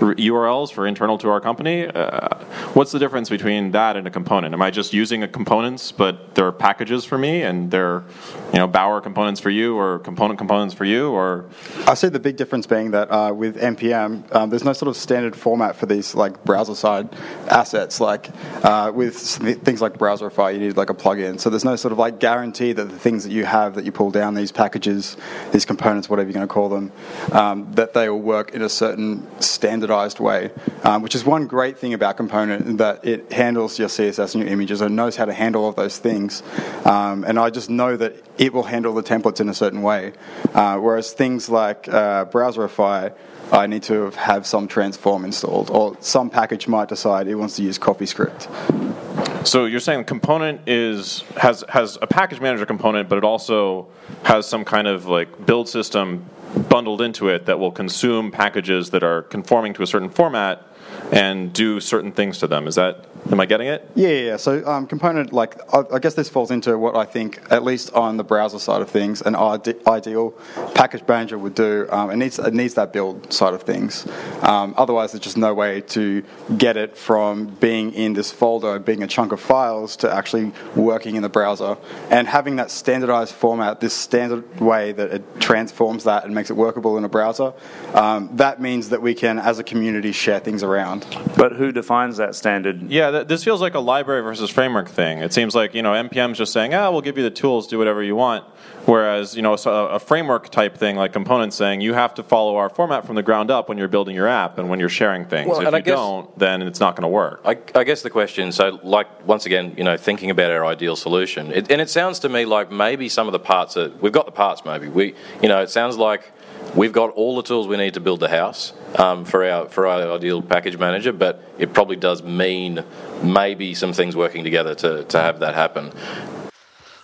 URLs 0.00 0.72
for 0.72 0.86
internal 0.86 1.18
to 1.18 1.28
our 1.28 1.40
company. 1.40 1.86
Uh, 1.86 2.38
what's 2.74 2.92
the 2.92 2.98
difference 2.98 3.28
between 3.28 3.72
that 3.72 3.96
and 3.96 4.06
a 4.06 4.10
component? 4.10 4.54
Am 4.54 4.62
I 4.62 4.70
just 4.70 4.92
using 4.92 5.22
a 5.22 5.28
components, 5.28 5.92
but 5.92 6.34
they're 6.34 6.52
packages 6.52 7.04
for 7.04 7.18
me 7.18 7.42
and 7.42 7.70
they're 7.70 8.04
you 8.52 8.58
know 8.58 8.68
Bower 8.68 9.00
components 9.00 9.40
for 9.40 9.50
you 9.50 9.76
or 9.76 9.98
component 9.98 10.38
components 10.38 10.74
for 10.74 10.84
you, 10.84 11.10
or 11.10 11.46
I 11.86 11.94
see 11.94 12.08
the 12.08 12.20
big 12.20 12.36
difference 12.36 12.66
being 12.66 12.92
that 12.92 13.10
uh, 13.10 13.32
with 13.34 13.56
npm, 13.56 14.32
um, 14.34 14.50
there's 14.50 14.64
no 14.64 14.72
sort 14.72 14.88
of 14.88 14.96
standard 14.96 15.34
format 15.34 15.74
for 15.74 15.86
these 15.86 16.14
like 16.14 16.44
browser 16.44 16.74
side 16.74 17.08
assets. 17.48 18.00
Like 18.00 18.30
uh, 18.62 18.92
with 18.94 19.16
things 19.16 19.80
like 19.80 19.94
Browserify, 19.94 20.54
you 20.54 20.60
need 20.60 20.76
like 20.76 20.90
a 20.90 20.94
plugin, 20.94 21.40
so 21.40 21.50
there's 21.50 21.64
no 21.64 21.76
sort 21.76 21.92
of 21.92 21.98
like 21.98 22.20
guarantee 22.20 22.72
that 22.72 22.84
the 22.84 22.98
things 22.98 23.24
that 23.24 23.32
you 23.32 23.44
have 23.44 23.74
that 23.74 23.84
you 23.84 23.92
pull 23.92 24.10
down 24.10 24.34
these 24.34 24.52
packages, 24.52 25.16
these 25.50 25.64
components, 25.64 26.08
whatever 26.12 26.28
you're 26.28 26.34
going 26.34 26.46
to 26.46 26.52
call 26.52 26.68
them, 26.68 26.92
um, 27.32 27.72
that 27.72 27.94
they 27.94 28.08
will 28.08 28.20
work 28.20 28.54
in 28.54 28.62
a 28.62 28.68
certain 28.68 29.26
standardized 29.40 30.20
way. 30.20 30.50
Um, 30.84 31.02
which 31.02 31.14
is 31.14 31.24
one 31.24 31.46
great 31.46 31.78
thing 31.78 31.94
about 31.94 32.16
Component 32.16 32.78
that 32.78 33.04
it 33.04 33.32
handles 33.32 33.78
your 33.78 33.88
CSS 33.88 34.34
and 34.34 34.44
your 34.44 34.52
images 34.52 34.80
and 34.80 34.94
knows 34.94 35.16
how 35.16 35.24
to 35.24 35.32
handle 35.32 35.64
all 35.64 35.72
those 35.72 35.98
things. 35.98 36.42
Um, 36.84 37.24
and 37.24 37.38
I 37.38 37.50
just 37.50 37.70
know 37.70 37.96
that 37.96 38.16
it 38.38 38.52
will 38.52 38.62
handle 38.62 38.94
the 38.94 39.02
templates 39.02 39.40
in 39.40 39.48
a 39.48 39.54
certain 39.54 39.82
way. 39.82 40.12
Uh, 40.54 40.78
whereas 40.78 41.12
things 41.12 41.48
like 41.48 41.88
uh, 41.88 42.26
Browserify, 42.26 43.12
I 43.52 43.66
need 43.66 43.82
to 43.84 44.10
have 44.12 44.46
some 44.46 44.66
transform 44.66 45.26
installed, 45.26 45.70
or 45.70 45.94
some 46.00 46.30
package 46.30 46.66
might 46.66 46.88
decide 46.88 47.28
it 47.28 47.34
wants 47.34 47.56
to 47.56 47.62
use 47.62 47.78
CoffeeScript. 47.78 49.46
So 49.46 49.66
you're 49.66 49.80
saying 49.80 49.98
the 50.00 50.04
component 50.04 50.66
is 50.66 51.22
has 51.36 51.62
has 51.68 51.98
a 52.00 52.06
package 52.06 52.40
manager 52.40 52.64
component, 52.64 53.10
but 53.10 53.18
it 53.18 53.24
also 53.24 53.88
has 54.22 54.48
some 54.48 54.64
kind 54.64 54.86
of 54.86 55.04
like 55.04 55.44
build 55.44 55.68
system 55.68 56.24
bundled 56.68 57.02
into 57.02 57.28
it 57.28 57.46
that 57.46 57.58
will 57.58 57.72
consume 57.72 58.30
packages 58.30 58.90
that 58.90 59.02
are 59.02 59.22
conforming 59.22 59.74
to 59.74 59.82
a 59.82 59.86
certain 59.86 60.08
format 60.08 60.66
and 61.10 61.52
do 61.52 61.78
certain 61.78 62.12
things 62.12 62.38
to 62.38 62.46
them. 62.46 62.66
Is 62.66 62.76
that 62.76 63.04
am 63.30 63.40
I 63.40 63.46
getting 63.46 63.68
it? 63.68 63.88
Yeah, 63.94 64.08
yeah. 64.08 64.36
So 64.36 64.66
um, 64.66 64.86
component, 64.86 65.32
like 65.32 65.60
I, 65.74 65.84
I, 65.94 65.98
guess 65.98 66.14
this 66.14 66.28
falls 66.28 66.50
into 66.50 66.76
what 66.78 66.96
I 66.96 67.04
think, 67.04 67.40
at 67.50 67.62
least 67.62 67.92
on 67.94 68.16
the 68.16 68.24
browser 68.24 68.58
side 68.58 68.82
of 68.82 68.90
things, 68.90 69.22
an 69.22 69.36
ideal 69.36 70.32
package 70.74 71.02
manager 71.06 71.38
would 71.38 71.54
do. 71.54 71.86
Um, 71.90 72.10
it 72.10 72.16
needs 72.16 72.38
it 72.38 72.54
needs 72.54 72.74
that 72.74 72.92
build 72.92 73.32
side 73.32 73.54
of 73.54 73.62
things. 73.62 74.06
Um, 74.42 74.74
otherwise, 74.76 75.12
there's 75.12 75.22
just 75.22 75.36
no 75.36 75.54
way 75.54 75.80
to 75.80 76.22
get 76.56 76.76
it 76.76 76.96
from 76.96 77.46
being 77.46 77.92
in 77.94 78.12
this 78.14 78.30
folder, 78.30 78.78
being 78.78 79.02
a 79.02 79.06
chunk 79.06 79.32
of 79.32 79.40
files, 79.40 79.96
to 79.96 80.12
actually 80.12 80.52
working 80.74 81.16
in 81.16 81.22
the 81.22 81.28
browser 81.28 81.76
and 82.10 82.26
having 82.26 82.56
that 82.56 82.70
standardized 82.70 83.34
format, 83.34 83.80
this 83.80 83.94
standard 83.94 84.60
way 84.60 84.92
that 84.92 85.12
it 85.12 85.40
transforms 85.40 86.04
that 86.04 86.24
and 86.24 86.34
makes 86.34 86.50
it 86.50 86.56
workable 86.56 86.98
in 86.98 87.04
a 87.04 87.08
browser. 87.08 87.52
Um, 87.94 88.30
that 88.34 88.60
means 88.60 88.88
that 88.88 89.02
we 89.02 89.14
can, 89.14 89.38
as 89.38 89.58
a 89.58 89.64
community, 89.64 90.12
share 90.12 90.40
things 90.40 90.62
around. 90.62 91.06
But 91.36 91.52
who 91.52 91.72
defines 91.72 92.16
that 92.16 92.34
standard? 92.34 92.90
Yeah, 92.90 93.11
th- 93.12 93.28
this 93.28 93.44
feels 93.44 93.60
like 93.60 93.74
a 93.74 93.80
library 93.80 94.22
versus 94.22 94.50
framework 94.50 94.88
thing. 94.88 95.18
It 95.18 95.32
seems 95.32 95.54
like 95.54 95.74
you 95.74 95.82
know 95.82 95.92
npm's 95.92 96.38
just 96.38 96.52
saying, 96.52 96.74
"Ah, 96.74 96.90
we'll 96.90 97.00
give 97.00 97.16
you 97.16 97.22
the 97.22 97.30
tools, 97.30 97.68
do 97.68 97.78
whatever 97.78 98.02
you 98.02 98.16
want." 98.16 98.44
Whereas 98.86 99.36
you 99.36 99.42
know 99.42 99.54
a, 99.54 99.70
a 99.70 99.98
framework 100.00 100.48
type 100.48 100.76
thing 100.76 100.96
like 100.96 101.12
components 101.12 101.56
saying 101.56 101.80
you 101.82 101.94
have 101.94 102.14
to 102.14 102.22
follow 102.22 102.56
our 102.56 102.68
format 102.68 103.06
from 103.06 103.14
the 103.14 103.22
ground 103.22 103.50
up 103.50 103.68
when 103.68 103.78
you're 103.78 103.88
building 103.88 104.16
your 104.16 104.26
app 104.26 104.58
and 104.58 104.68
when 104.68 104.80
you're 104.80 104.88
sharing 104.88 105.24
things. 105.24 105.48
Well, 105.48 105.60
if 105.60 105.72
you 105.72 105.82
guess, 105.82 105.94
don't, 105.94 106.38
then 106.38 106.62
it's 106.62 106.80
not 106.80 106.96
going 106.96 107.02
to 107.02 107.08
work. 107.08 107.42
I, 107.44 107.56
I, 107.76 107.84
guess 107.84 108.02
the 108.02 108.10
question, 108.10 108.50
so 108.50 108.80
like 108.82 109.06
once 109.26 109.46
again, 109.46 109.74
you 109.76 109.84
know, 109.84 109.96
thinking 109.96 110.30
about 110.30 110.50
our 110.50 110.66
ideal 110.66 110.96
solution, 110.96 111.52
it, 111.52 111.70
and 111.70 111.80
it 111.80 111.90
sounds 111.90 112.18
to 112.20 112.28
me 112.28 112.44
like 112.44 112.72
maybe 112.72 113.08
some 113.08 113.28
of 113.28 113.32
the 113.32 113.38
parts 113.38 113.74
that 113.74 114.02
we've 114.02 114.12
got 114.12 114.26
the 114.26 114.32
parts. 114.32 114.64
Maybe 114.64 114.88
we, 114.88 115.14
you 115.40 115.48
know, 115.48 115.62
it 115.62 115.70
sounds 115.70 115.96
like 115.96 116.32
We've 116.74 116.92
got 116.92 117.10
all 117.10 117.36
the 117.36 117.42
tools 117.42 117.66
we 117.66 117.76
need 117.76 117.94
to 117.94 118.00
build 118.00 118.20
the 118.20 118.30
house 118.30 118.72
um, 118.96 119.24
for 119.24 119.44
our 119.44 119.68
for 119.68 119.86
our 119.86 120.12
ideal 120.12 120.42
package 120.42 120.78
manager, 120.78 121.12
but 121.12 121.42
it 121.58 121.72
probably 121.72 121.96
does 121.96 122.22
mean 122.22 122.84
maybe 123.22 123.74
some 123.74 123.92
things 123.92 124.16
working 124.16 124.44
together 124.44 124.74
to, 124.76 125.04
to 125.04 125.18
have 125.18 125.40
that 125.40 125.54
happen. 125.54 125.92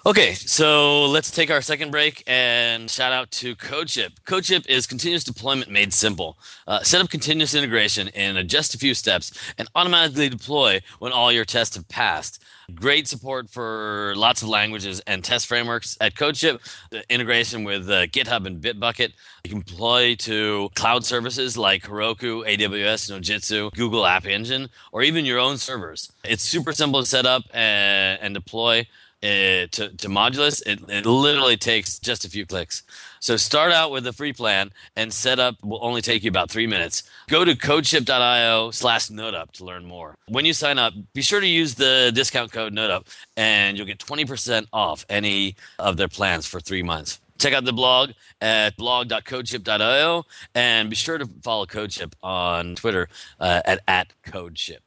Okay, 0.06 0.32
so 0.32 1.04
let's 1.06 1.30
take 1.30 1.50
our 1.50 1.60
second 1.60 1.90
break 1.90 2.22
and 2.26 2.88
shout 2.90 3.12
out 3.12 3.30
to 3.32 3.54
CodeShip. 3.56 4.12
CodeShip 4.24 4.66
is 4.66 4.86
continuous 4.86 5.22
deployment 5.22 5.70
made 5.70 5.92
simple. 5.92 6.38
Uh, 6.66 6.82
set 6.82 7.02
up 7.02 7.10
continuous 7.10 7.54
integration 7.54 8.08
in 8.08 8.48
just 8.48 8.74
a 8.74 8.78
few 8.78 8.94
steps 8.94 9.32
and 9.58 9.68
automatically 9.74 10.30
deploy 10.30 10.80
when 10.98 11.12
all 11.12 11.30
your 11.30 11.44
tests 11.44 11.76
have 11.76 11.88
passed. 11.88 12.42
Great 12.74 13.08
support 13.08 13.48
for 13.48 14.12
lots 14.14 14.42
of 14.42 14.48
languages 14.48 15.00
and 15.06 15.24
test 15.24 15.46
frameworks 15.46 15.96
at 16.02 16.14
CodeShip. 16.14 16.60
The 16.90 17.02
integration 17.10 17.64
with 17.64 17.88
uh, 17.88 18.06
GitHub 18.08 18.46
and 18.46 18.60
Bitbucket. 18.60 19.12
You 19.44 19.50
can 19.50 19.60
deploy 19.60 20.16
to 20.16 20.68
cloud 20.74 21.04
services 21.04 21.56
like 21.56 21.84
Heroku, 21.84 22.46
AWS, 22.46 23.10
Nodejitsu, 23.10 23.72
Google 23.72 24.04
App 24.04 24.26
Engine, 24.26 24.68
or 24.92 25.02
even 25.02 25.24
your 25.24 25.38
own 25.38 25.56
servers. 25.56 26.12
It's 26.24 26.42
super 26.42 26.72
simple 26.72 27.00
to 27.00 27.06
set 27.06 27.24
up 27.24 27.44
and, 27.54 28.20
and 28.20 28.34
deploy. 28.34 28.86
Uh, 29.20 29.66
to, 29.72 29.88
to 29.96 30.08
Modulus, 30.08 30.62
it, 30.64 30.78
it 30.88 31.04
literally 31.04 31.56
takes 31.56 31.98
just 31.98 32.24
a 32.24 32.30
few 32.30 32.46
clicks. 32.46 32.84
So 33.20 33.36
start 33.36 33.72
out 33.72 33.90
with 33.90 34.06
a 34.06 34.12
free 34.12 34.32
plan 34.32 34.72
and 34.96 35.12
setup 35.12 35.56
will 35.62 35.78
only 35.82 36.02
take 36.02 36.24
you 36.24 36.28
about 36.28 36.50
three 36.50 36.66
minutes. 36.66 37.02
Go 37.28 37.44
to 37.44 37.54
codeship.io 37.54 38.70
slash 38.70 39.08
NodeUp 39.08 39.52
to 39.52 39.64
learn 39.64 39.84
more. 39.84 40.14
When 40.28 40.44
you 40.44 40.52
sign 40.52 40.78
up, 40.78 40.94
be 41.14 41.22
sure 41.22 41.40
to 41.40 41.46
use 41.46 41.74
the 41.74 42.12
discount 42.14 42.52
code 42.52 42.72
NodeUp 42.72 43.06
and 43.36 43.76
you'll 43.76 43.86
get 43.86 43.98
20% 43.98 44.66
off 44.72 45.04
any 45.08 45.56
of 45.78 45.96
their 45.96 46.08
plans 46.08 46.46
for 46.46 46.60
three 46.60 46.82
months. 46.82 47.20
Check 47.38 47.52
out 47.52 47.64
the 47.64 47.72
blog 47.72 48.10
at 48.40 48.76
blog.codeship.io 48.76 50.24
and 50.54 50.90
be 50.90 50.96
sure 50.96 51.18
to 51.18 51.26
follow 51.42 51.66
CodeShip 51.66 52.12
on 52.20 52.74
Twitter 52.74 53.08
uh, 53.38 53.62
at, 53.64 53.80
at 53.86 54.12
CodeShip. 54.26 54.80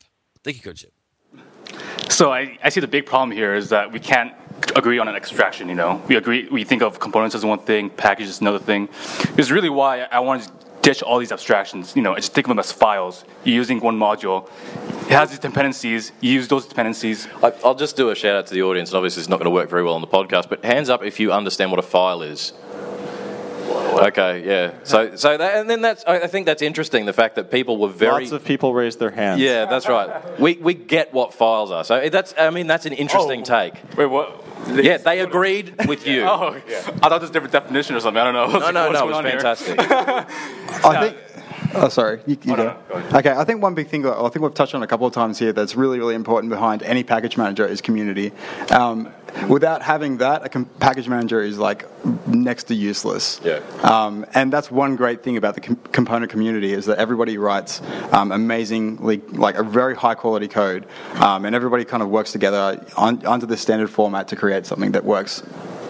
Thank 0.44 0.64
you, 0.64 0.72
CodeShip. 0.72 0.92
So 2.12 2.34
I, 2.34 2.58
I 2.62 2.70
see 2.70 2.82
the 2.82 2.88
big 2.88 3.06
problem 3.06 3.32
here 3.32 3.54
is 3.54 3.70
that 3.70 3.94
we 3.94 4.00
can't 4.00 4.34
agree 4.76 5.00
on 5.00 5.08
an 5.08 5.16
extraction. 5.16 5.70
You 5.70 5.76
know, 5.76 6.02
we 6.08 6.16
agree. 6.16 6.48
We 6.50 6.64
think 6.64 6.82
of 6.82 7.00
components 7.00 7.36
as 7.36 7.46
one 7.46 7.60
thing, 7.60 7.90
packages 7.90 8.42
another 8.42 8.60
thing. 8.60 8.88
This 9.36 9.48
is 9.48 9.52
really 9.52 9.70
why 9.70 10.02
I 10.12 10.20
wanted 10.20 10.48
to 10.48 10.52
ditch 10.82 11.04
all 11.04 11.20
these 11.20 11.32
abstractions. 11.32 11.96
You 11.96 12.02
know, 12.02 12.16
just 12.16 12.34
think 12.34 12.48
of 12.48 12.50
them 12.50 12.60
as 12.60 12.72
files. 12.72 13.24
You're 13.44 13.56
using 13.56 13.80
one 13.80 13.98
module. 13.98 14.50
It 15.06 15.14
has 15.14 15.30
these 15.30 15.40
dependencies. 15.40 16.12
You 16.22 16.32
use 16.32 16.48
those 16.48 16.66
dependencies. 16.66 17.28
I'll 17.42 17.76
just 17.76 17.96
do 17.96 18.10
a 18.10 18.16
shout 18.16 18.36
out 18.36 18.48
to 18.48 18.54
the 18.54 18.64
audience, 18.64 18.90
and 18.90 18.98
obviously 18.98 19.22
it's 19.22 19.30
not 19.30 19.38
going 19.38 19.46
to 19.46 19.52
work 19.52 19.70
very 19.70 19.84
well 19.84 19.96
on 19.96 20.02
the 20.02 20.08
podcast. 20.08 20.50
But 20.50 20.64
hands 20.64 20.90
up 20.90 21.04
if 21.04 21.20
you 21.20 21.32
understand 21.32 21.72
what 21.72 21.80
a 21.80 21.84
file 21.84 22.22
is. 22.22 22.54
Okay, 23.92 24.46
yeah. 24.46 24.74
So, 24.84 25.16
so 25.16 25.38
that, 25.38 25.58
and 25.58 25.70
then 25.70 25.82
that's. 25.82 26.04
I 26.06 26.28
think 26.28 26.46
that's 26.46 26.62
interesting. 26.62 27.06
The 27.06 27.14
fact 27.14 27.36
that 27.36 27.52
people 27.52 27.78
were 27.78 27.90
very. 27.90 28.24
Lots 28.24 28.32
of 28.32 28.46
people 28.46 28.74
raised 28.74 29.00
their 29.00 29.12
hands. 29.12 29.42
Yeah, 29.42 29.66
that's 29.66 29.88
right. 29.88 30.40
We 30.40 30.56
we 30.56 30.74
get 30.74 31.14
what 31.14 31.34
files 31.34 31.72
are. 31.72 31.84
So 31.84 32.10
that's. 32.10 32.34
I 32.38 32.50
mean, 32.50 32.68
that's 32.68 32.86
an 32.86 32.94
interesting 32.94 33.42
oh, 33.42 33.44
take. 33.44 33.74
Wait, 33.98 34.06
what? 34.06 34.41
Yeah, 34.68 34.98
they 34.98 35.20
agreed 35.20 35.88
with 35.88 36.06
you. 36.06 36.22
oh, 36.28 36.60
yeah. 36.68 36.78
I 37.02 37.10
thought 37.10 37.20
there's 37.20 37.30
a 37.30 37.34
different 37.34 37.54
definition 37.54 37.96
or 37.96 38.00
something. 38.00 38.22
I 38.22 38.32
don't 38.32 38.34
know. 38.34 38.60
No, 38.72 38.72
no, 38.72 38.92
no. 38.92 39.10
It 39.10 39.12
was 39.12 39.32
fantastic. 39.32 39.80
I 39.80 41.00
think. 41.00 41.18
Oh, 41.74 41.90
sorry. 41.90 42.22
You, 42.26 42.38
you 42.44 42.54
oh, 42.54 42.56
go. 42.56 42.64
No, 42.64 42.78
go 43.02 43.18
okay, 43.18 43.32
I 43.32 43.44
think 43.44 43.62
one 43.62 43.74
big 43.74 43.88
thing 43.88 44.06
I 44.06 44.30
think 44.30 44.44
we've 44.44 44.54
touched 44.54 44.76
on 44.76 44.84
a 44.84 44.88
couple 44.88 45.08
of 45.08 45.14
times 45.14 45.40
here 45.40 45.54
that's 45.54 45.76
really, 45.76 46.00
really 46.00 46.16
important 46.16 46.50
behind 46.50 46.84
any 46.84 47.04
package 47.04 47.38
manager 47.38 47.66
is 47.66 47.82
community. 47.82 48.32
Um, 48.70 49.12
without 49.48 49.82
having 49.82 50.18
that, 50.18 50.46
a 50.46 50.50
com- 50.50 50.66
package 50.80 51.08
manager 51.08 51.42
is 51.42 51.58
like 51.58 51.86
next 52.28 52.66
to 52.66 52.76
useless. 52.76 53.40
Yeah. 53.44 53.60
Um, 53.84 54.26
and 54.34 54.52
that's 54.52 54.72
one 54.72 54.96
great 54.96 55.24
thing 55.24 55.38
about 55.38 55.56
the 55.56 55.62
com- 55.62 55.76
component 55.92 56.32
community 56.32 56.74
is 56.74 56.86
that 56.86 56.98
everybody 56.98 57.38
writes 57.38 57.82
um, 58.12 58.32
amazingly, 58.32 59.22
like 59.32 59.56
a 59.56 59.64
very 59.64 59.96
high 59.96 60.16
quality 60.16 60.48
code, 60.48 60.86
um, 61.16 61.46
and 61.46 61.56
everybody 61.56 61.86
kind 61.86 62.04
of 62.04 62.10
works 62.10 62.32
together 62.32 62.86
on, 62.98 63.26
under 63.26 63.46
the 63.46 63.58
standard 63.58 63.90
format 63.90 64.30
to 64.30 64.36
create 64.36 64.66
something 64.66 64.92
that 64.94 65.04
works 65.04 65.44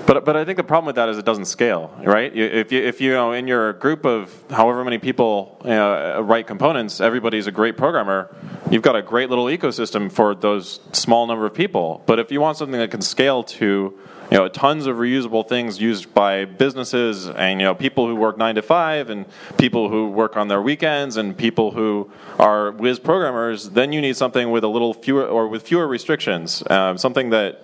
but 0.05 0.25
but 0.25 0.35
I 0.35 0.45
think 0.45 0.57
the 0.57 0.63
problem 0.63 0.85
with 0.85 0.95
that 0.95 1.09
is 1.09 1.17
it 1.17 1.25
doesn't 1.25 1.45
scale, 1.45 1.93
right? 2.03 2.35
If 2.35 2.71
you 2.71 2.81
if 2.81 3.01
you 3.01 3.11
know 3.11 3.31
in 3.31 3.47
your 3.47 3.73
group 3.73 4.05
of 4.05 4.33
however 4.49 4.83
many 4.83 4.97
people 4.97 5.57
you 5.63 5.69
know, 5.69 6.17
uh, 6.17 6.21
write 6.21 6.47
components, 6.47 7.01
everybody's 7.01 7.47
a 7.47 7.51
great 7.51 7.77
programmer. 7.77 8.35
You've 8.69 8.81
got 8.81 8.95
a 8.95 9.01
great 9.01 9.29
little 9.29 9.45
ecosystem 9.45 10.11
for 10.11 10.35
those 10.35 10.79
small 10.93 11.27
number 11.27 11.45
of 11.45 11.53
people. 11.53 12.03
But 12.05 12.19
if 12.19 12.31
you 12.31 12.41
want 12.41 12.57
something 12.57 12.79
that 12.79 12.91
can 12.91 13.01
scale 13.01 13.43
to 13.43 13.97
you 14.31 14.37
know 14.37 14.47
tons 14.47 14.87
of 14.87 14.95
reusable 14.95 15.47
things 15.47 15.81
used 15.81 16.13
by 16.13 16.45
businesses 16.45 17.27
and 17.27 17.59
you 17.59 17.65
know 17.65 17.75
people 17.75 18.07
who 18.07 18.15
work 18.15 18.37
nine 18.37 18.55
to 18.55 18.61
five 18.61 19.09
and 19.09 19.25
people 19.57 19.89
who 19.89 20.09
work 20.09 20.37
on 20.37 20.47
their 20.47 20.61
weekends 20.61 21.17
and 21.17 21.37
people 21.37 21.71
who 21.71 22.09
are 22.39 22.71
whiz 22.71 22.97
programmers, 22.97 23.71
then 23.71 23.91
you 23.91 24.01
need 24.01 24.15
something 24.15 24.49
with 24.49 24.63
a 24.63 24.67
little 24.67 24.93
fewer 24.93 25.25
or 25.25 25.47
with 25.47 25.63
fewer 25.63 25.87
restrictions, 25.87 26.63
um, 26.69 26.97
something 26.97 27.29
that 27.31 27.61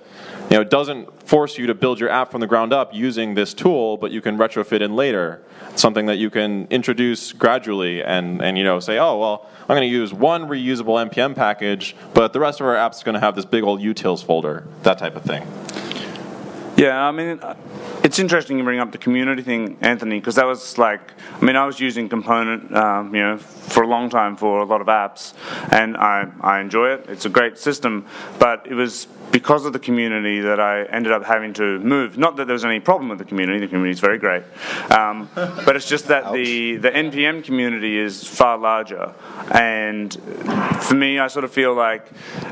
you 0.50 0.58
know, 0.58 0.64
doesn't 0.64 1.22
force 1.24 1.58
you 1.58 1.68
to 1.68 1.74
build 1.74 2.00
your 2.00 2.10
app 2.10 2.32
from 2.32 2.40
the 2.40 2.48
ground 2.48 2.72
up 2.72 2.94
using 2.94 3.34
this 3.34 3.54
tool, 3.54 3.98
but 3.98 4.12
you 4.12 4.22
can 4.22 4.38
retrofit 4.38 4.82
in 4.82 4.96
later. 4.96 5.42
something 5.76 6.06
that 6.06 6.18
you 6.18 6.30
can 6.30 6.66
introduce 6.70 7.34
gradually 7.34 8.02
and, 8.04 8.42
and 8.42 8.58
you 8.58 8.64
know 8.64 8.80
say, 8.80 8.98
oh 8.98 9.18
well, 9.18 9.46
I'm 9.62 9.76
going 9.76 9.82
to 9.82 9.88
use 9.88 10.14
one 10.14 10.48
reusable 10.48 11.10
npm 11.10 11.36
package, 11.36 11.96
but 12.14 12.34
the 12.34 12.40
rest 12.40 12.62
of 12.62 12.68
our 12.68 12.76
apps 12.76 12.96
is 12.96 13.04
going 13.04 13.14
to 13.14 13.20
have 13.20 13.36
this 13.36 13.46
big 13.46 13.64
old 13.64 13.82
utils 13.82 14.24
folder, 14.24 14.66
that 14.84 14.98
type 14.98 15.16
of 15.16 15.24
thing. 15.24 15.46
Yeah, 16.78 17.08
I 17.08 17.12
mean, 17.12 17.40
it's 18.04 18.20
interesting 18.20 18.60
you 18.60 18.64
bring 18.64 18.80
up 18.80 18.92
the 18.92 19.00
community 19.00 19.42
thing, 19.42 19.78
Anthony, 19.82 20.20
because 20.20 20.36
that 20.36 20.46
was 20.46 20.78
like, 20.78 21.02
I 21.42 21.44
mean, 21.44 21.56
I 21.56 21.66
was 21.66 21.80
using 21.80 22.08
Component, 22.08 22.72
um, 22.76 23.16
you 23.16 23.22
know, 23.24 23.40
for 23.40 23.82
a 23.82 23.88
long 23.88 24.12
time 24.12 24.36
for 24.36 24.60
a 24.60 24.64
lot 24.64 24.80
of 24.80 24.86
apps, 24.86 25.34
and 25.72 25.98
I, 25.98 26.32
I 26.40 26.60
enjoy 26.60 26.92
it. 26.92 27.08
It's 27.10 27.26
a 27.26 27.30
great 27.30 27.58
system, 27.58 28.06
but 28.38 28.68
it 28.68 28.76
was 28.76 29.08
because 29.32 29.66
of 29.66 29.74
the 29.74 29.80
community 29.80 30.40
that 30.42 30.60
I 30.60 30.84
ended 30.84 31.12
up 31.12 31.24
having 31.26 31.52
to 31.54 31.80
move. 31.80 32.16
Not 32.16 32.36
that 32.36 32.46
there 32.46 32.54
was 32.54 32.64
any 32.64 32.80
problem 32.80 33.10
with 33.10 33.18
the 33.18 33.26
community; 33.26 33.60
the 33.60 33.68
community 33.68 33.94
is 33.94 34.00
very 34.00 34.20
great, 34.20 34.44
um, 34.92 35.32
but 35.34 35.76
it's 35.76 35.90
just 35.90 36.08
that 36.10 36.32
the 36.32 36.78
the 36.78 36.92
NPM 36.92 37.44
community 37.44 37.98
is 37.98 38.24
far 38.24 38.56
larger, 38.56 39.16
and 39.52 40.14
for 40.84 40.94
me, 40.94 41.18
I 41.18 41.28
sort 41.28 41.44
of 41.44 41.52
feel 41.52 41.74
like. 41.74 42.06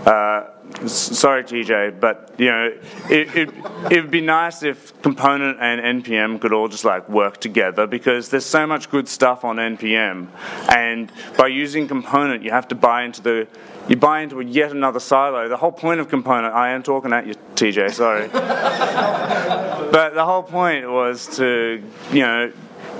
Uh, 0.03 0.47
sorry, 0.87 1.43
TJ, 1.43 1.99
but 1.99 2.33
you 2.37 2.47
know, 2.47 2.73
it, 3.09 3.35
it 3.35 3.49
it 3.91 4.01
would 4.01 4.11
be 4.11 4.21
nice 4.21 4.63
if 4.63 4.99
Component 5.01 5.59
and 5.59 6.03
NPM 6.03 6.39
could 6.39 6.53
all 6.53 6.67
just 6.67 6.85
like 6.85 7.07
work 7.09 7.39
together 7.39 7.87
because 7.87 8.29
there's 8.29 8.45
so 8.45 8.65
much 8.65 8.89
good 8.89 9.07
stuff 9.07 9.43
on 9.43 9.57
NPM, 9.57 10.27
and 10.69 11.11
by 11.37 11.47
using 11.47 11.87
Component, 11.87 12.43
you 12.43 12.51
have 12.51 12.67
to 12.69 12.75
buy 12.75 13.03
into 13.03 13.21
the 13.21 13.47
you 13.87 13.95
buy 13.95 14.21
into 14.21 14.41
yet 14.41 14.71
another 14.71 14.99
silo. 14.99 15.47
The 15.47 15.57
whole 15.57 15.71
point 15.71 15.99
of 15.99 16.09
Component, 16.09 16.53
I 16.53 16.71
am 16.71 16.83
talking 16.83 17.13
at 17.13 17.27
you, 17.27 17.35
TJ, 17.55 17.93
sorry, 17.93 18.27
but 18.31 20.13
the 20.13 20.25
whole 20.25 20.43
point 20.43 20.89
was 20.89 21.27
to 21.37 21.83
you 22.11 22.19
know 22.19 22.51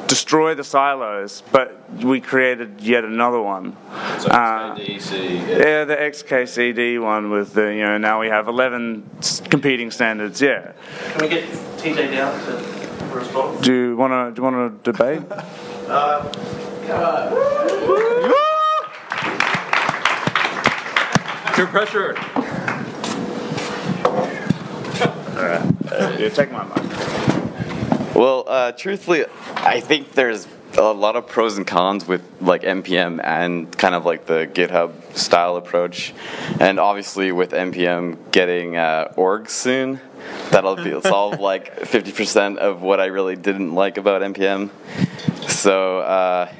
destroy 0.07 0.55
the 0.55 0.63
silos, 0.63 1.43
but 1.51 1.77
we 2.03 2.21
created 2.21 2.81
yet 2.81 3.03
another 3.03 3.41
one. 3.41 3.75
So 4.19 4.29
Uh, 4.29 4.75
XKCD, 4.75 5.47
yeah, 5.47 5.83
the 5.85 5.95
XKCD 5.95 7.01
one 7.01 7.29
with 7.31 7.53
the, 7.53 7.73
you 7.73 7.83
know, 7.85 7.97
now 7.97 8.19
we 8.21 8.27
have 8.27 8.47
eleven 8.47 9.09
competing 9.49 9.91
standards, 9.91 10.41
yeah. 10.41 10.73
Can 11.11 11.21
we 11.21 11.27
get 11.29 11.43
TJ 11.77 12.11
down 12.11 12.33
to 12.45 13.15
respond? 13.15 13.63
Do 13.63 13.73
you 13.73 13.95
want 13.97 14.13
to 14.13 14.31
do 14.35 14.41
you 14.45 14.51
want 14.51 14.83
to 14.83 14.91
debate? 14.91 15.21
Peer 21.55 21.67
pressure. 21.67 22.15
yeah, 26.19 26.29
take 26.29 26.51
my 26.51 26.63
mic. 26.65 27.34
Well, 28.15 28.45
uh, 28.47 28.71
truthfully, 28.71 29.25
I 29.57 29.81
think 29.81 30.13
there's 30.13 30.47
a 30.77 30.93
lot 30.93 31.17
of 31.17 31.27
pros 31.27 31.57
and 31.57 31.67
cons 31.67 32.07
with 32.07 32.21
like 32.39 32.61
npm 32.61 33.21
and 33.21 33.77
kind 33.77 33.93
of 33.93 34.05
like 34.05 34.25
the 34.25 34.49
GitHub 34.53 34.93
style 35.17 35.57
approach, 35.57 36.13
and 36.61 36.79
obviously 36.79 37.33
with 37.33 37.51
npm 37.51 38.17
getting 38.31 38.77
uh, 38.77 39.11
orgs 39.17 39.49
soon, 39.49 39.99
that'll 40.49 40.77
be 40.77 40.99
solve 41.01 41.41
like 41.41 41.77
50% 41.81 42.55
of 42.55 42.81
what 42.81 43.01
I 43.01 43.07
really 43.07 43.35
didn't 43.35 43.75
like 43.75 43.97
about 43.97 44.21
npm. 44.21 44.69
So. 45.49 45.99
Uh, 45.99 46.51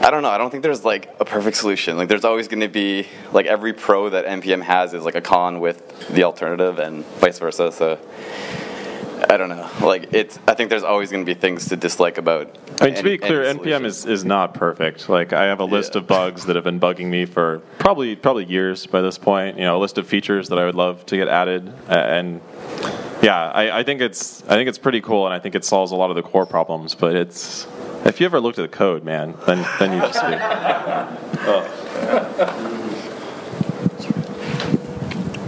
I 0.00 0.12
don't 0.12 0.22
know. 0.22 0.30
I 0.30 0.38
don't 0.38 0.50
think 0.50 0.62
there's 0.62 0.84
like 0.84 1.12
a 1.18 1.24
perfect 1.24 1.56
solution. 1.56 1.96
Like, 1.96 2.08
there's 2.08 2.24
always 2.24 2.46
going 2.46 2.60
to 2.60 2.68
be 2.68 3.08
like 3.32 3.46
every 3.46 3.72
pro 3.72 4.08
that 4.10 4.24
npm 4.24 4.62
has 4.62 4.94
is 4.94 5.04
like 5.04 5.16
a 5.16 5.20
con 5.20 5.58
with 5.58 6.08
the 6.10 6.22
alternative, 6.22 6.78
and 6.78 7.04
vice 7.18 7.40
versa. 7.40 7.72
So, 7.72 7.98
I 9.30 9.36
don't 9.36 9.50
know. 9.50 9.68
Like, 9.82 10.14
it's. 10.14 10.38
I 10.48 10.54
think 10.54 10.70
there's 10.70 10.82
always 10.84 11.10
going 11.10 11.24
to 11.24 11.34
be 11.34 11.38
things 11.38 11.68
to 11.68 11.76
dislike 11.76 12.16
about. 12.16 12.56
I 12.80 12.86
mean, 12.86 12.94
to 12.94 13.00
any- 13.00 13.10
be 13.10 13.18
clear, 13.18 13.42
NPM 13.44 13.84
is, 13.84 14.06
is 14.06 14.24
not 14.24 14.54
perfect. 14.54 15.08
Like, 15.08 15.32
I 15.34 15.44
have 15.44 15.60
a 15.60 15.64
list 15.66 15.94
Yeah. 15.94 16.00
of 16.00 16.06
bugs 16.06 16.46
that 16.46 16.56
have 16.56 16.64
been 16.64 16.80
bugging 16.80 17.06
me 17.06 17.26
for 17.26 17.58
probably 17.78 18.16
probably 18.16 18.46
years 18.46 18.86
by 18.86 19.02
this 19.02 19.18
point. 19.18 19.58
You 19.58 19.64
know, 19.64 19.76
a 19.76 19.80
list 19.80 19.98
of 19.98 20.06
features 20.06 20.48
that 20.48 20.58
I 20.58 20.64
would 20.64 20.74
love 20.74 21.04
to 21.06 21.16
get 21.16 21.28
added, 21.28 21.70
A- 21.88 21.98
and 21.98 22.40
yeah, 23.22 23.50
I, 23.50 23.80
I 23.80 23.82
think 23.82 24.00
it's 24.00 24.42
I 24.44 24.54
think 24.54 24.68
it's 24.68 24.78
pretty 24.78 25.00
cool, 25.02 25.26
and 25.26 25.34
I 25.34 25.38
think 25.38 25.54
it 25.54 25.64
solves 25.64 25.92
a 25.92 25.96
lot 25.96 26.08
of 26.10 26.16
the 26.16 26.22
core 26.22 26.46
problems. 26.46 26.94
But 26.94 27.14
it's 27.14 27.66
if 28.06 28.20
you 28.20 28.26
ever 28.26 28.40
looked 28.40 28.58
at 28.58 28.70
the 28.70 28.76
code, 28.76 29.04
man, 29.04 29.34
then 29.46 29.66
then 29.78 29.92
you 29.92 30.00
just 30.00 30.22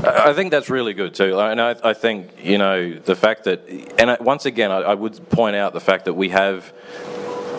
I 0.04 0.32
think 0.32 0.50
that's 0.50 0.70
really 0.70 0.94
good 0.94 1.14
too, 1.14 1.38
and 1.38 1.60
I, 1.60 1.76
I 1.82 1.92
think 1.94 2.30
you 2.42 2.58
know 2.58 2.94
the 2.94 3.16
fact 3.16 3.44
that, 3.44 3.68
and 3.98 4.10
I, 4.10 4.16
once 4.20 4.46
again, 4.46 4.70
I, 4.70 4.78
I 4.78 4.94
would 4.94 5.28
point 5.30 5.56
out 5.56 5.72
the 5.72 5.80
fact 5.80 6.06
that 6.06 6.14
we 6.14 6.30
have 6.30 6.72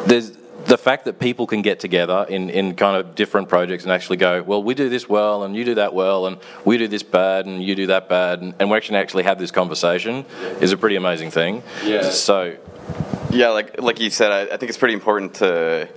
there's 0.07 0.31
the 0.65 0.77
fact 0.77 1.05
that 1.05 1.19
people 1.19 1.47
can 1.47 1.61
get 1.61 1.79
together 1.79 2.25
in, 2.29 2.49
in 2.49 2.75
kind 2.75 2.95
of 2.95 3.15
different 3.15 3.49
projects 3.49 3.83
and 3.83 3.91
actually 3.91 4.17
go, 4.17 4.43
well, 4.43 4.61
we 4.61 4.73
do 4.73 4.89
this 4.89 5.09
well, 5.09 5.43
and 5.43 5.55
you 5.55 5.65
do 5.65 5.75
that 5.75 5.93
well, 5.93 6.27
and 6.27 6.37
we 6.65 6.77
do 6.77 6.87
this 6.87 7.03
bad, 7.03 7.45
and 7.45 7.63
you 7.63 7.75
do 7.75 7.87
that 7.87 8.07
bad, 8.07 8.41
and, 8.41 8.53
and 8.59 8.69
we 8.69 8.77
actually 8.77 8.97
actually 8.97 9.23
have 9.23 9.39
this 9.39 9.51
conversation 9.51 10.25
is 10.59 10.71
a 10.71 10.77
pretty 10.77 10.95
amazing 10.95 11.31
thing. 11.31 11.63
Yeah. 11.83 12.09
So 12.09 12.57
Yeah, 13.31 13.49
like 13.49 13.81
like 13.81 13.99
you 13.99 14.09
said, 14.09 14.31
I, 14.31 14.53
I 14.53 14.57
think 14.57 14.69
it's 14.69 14.77
pretty 14.77 14.93
important 14.93 15.35
to 15.35 15.87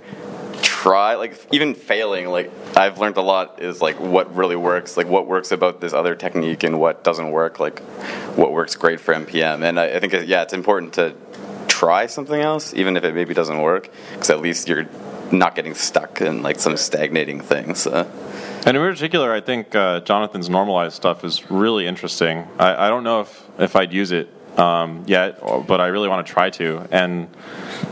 try. 0.85 1.15
Like 1.15 1.33
even 1.51 1.73
failing, 1.73 2.27
like 2.27 2.51
I've 2.77 2.99
learned 2.99 3.17
a 3.17 3.21
lot 3.21 3.59
is 3.59 3.81
like 3.81 3.99
what 3.99 4.35
really 4.35 4.55
works, 4.55 4.97
like 4.97 5.07
what 5.07 5.25
works 5.25 5.51
about 5.51 5.81
this 5.81 5.93
other 5.93 6.13
technique 6.13 6.61
and 6.63 6.79
what 6.79 7.03
doesn't 7.03 7.31
work, 7.31 7.59
like 7.59 7.79
what 8.37 8.51
works 8.51 8.75
great 8.75 8.99
for 8.99 9.15
npm. 9.15 9.63
And 9.63 9.79
I, 9.79 9.95
I 9.95 9.99
think 9.99 10.13
yeah, 10.27 10.43
it's 10.43 10.53
important 10.53 10.93
to 10.93 11.15
try 11.67 12.05
something 12.05 12.39
else, 12.39 12.73
even 12.75 12.97
if 12.97 13.03
it 13.03 13.15
maybe 13.15 13.33
doesn't 13.33 13.61
work, 13.61 13.89
because 14.11 14.29
at 14.29 14.41
least 14.41 14.69
you're 14.69 14.87
not 15.31 15.55
getting 15.55 15.73
stuck 15.73 16.21
in 16.21 16.43
like 16.43 16.59
some 16.59 16.77
stagnating 16.77 17.41
thing. 17.41 17.73
So. 17.73 17.91
And 18.67 18.77
in 18.77 18.83
particular, 18.83 19.33
I 19.33 19.41
think 19.41 19.73
uh, 19.73 20.01
Jonathan's 20.01 20.49
normalized 20.49 20.95
stuff 20.95 21.23
is 21.23 21.49
really 21.49 21.87
interesting. 21.87 22.47
I, 22.59 22.85
I 22.85 22.89
don't 22.89 23.03
know 23.03 23.21
if, 23.21 23.43
if 23.57 23.75
I'd 23.75 23.91
use 23.91 24.11
it 24.11 24.29
um, 24.57 25.03
yet, 25.07 25.39
but 25.67 25.81
I 25.81 25.87
really 25.87 26.07
want 26.07 26.25
to 26.25 26.31
try 26.31 26.49
to. 26.51 26.87
And 26.91 27.27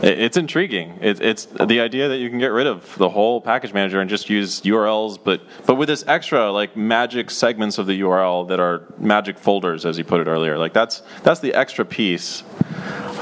it's 0.02 0.36
intriguing. 0.36 0.98
It, 1.00 1.20
it's 1.20 1.46
the 1.46 1.80
idea 1.80 2.08
that 2.08 2.18
you 2.18 2.30
can 2.30 2.38
get 2.38 2.52
rid 2.52 2.66
of 2.66 2.96
the 2.96 3.08
whole 3.08 3.40
package 3.40 3.72
manager 3.72 4.00
and 4.00 4.08
just 4.08 4.30
use 4.30 4.60
URLs, 4.62 5.18
but 5.22 5.42
but 5.66 5.76
with 5.76 5.88
this 5.88 6.04
extra 6.06 6.50
like 6.50 6.76
magic 6.76 7.30
segments 7.30 7.78
of 7.78 7.86
the 7.86 8.00
URL 8.00 8.48
that 8.48 8.60
are 8.60 8.82
magic 8.98 9.38
folders, 9.38 9.84
as 9.84 9.98
you 9.98 10.04
put 10.04 10.20
it 10.20 10.26
earlier. 10.26 10.58
Like 10.58 10.72
that's 10.72 11.02
that's 11.22 11.40
the 11.40 11.54
extra 11.54 11.84
piece. 11.84 12.42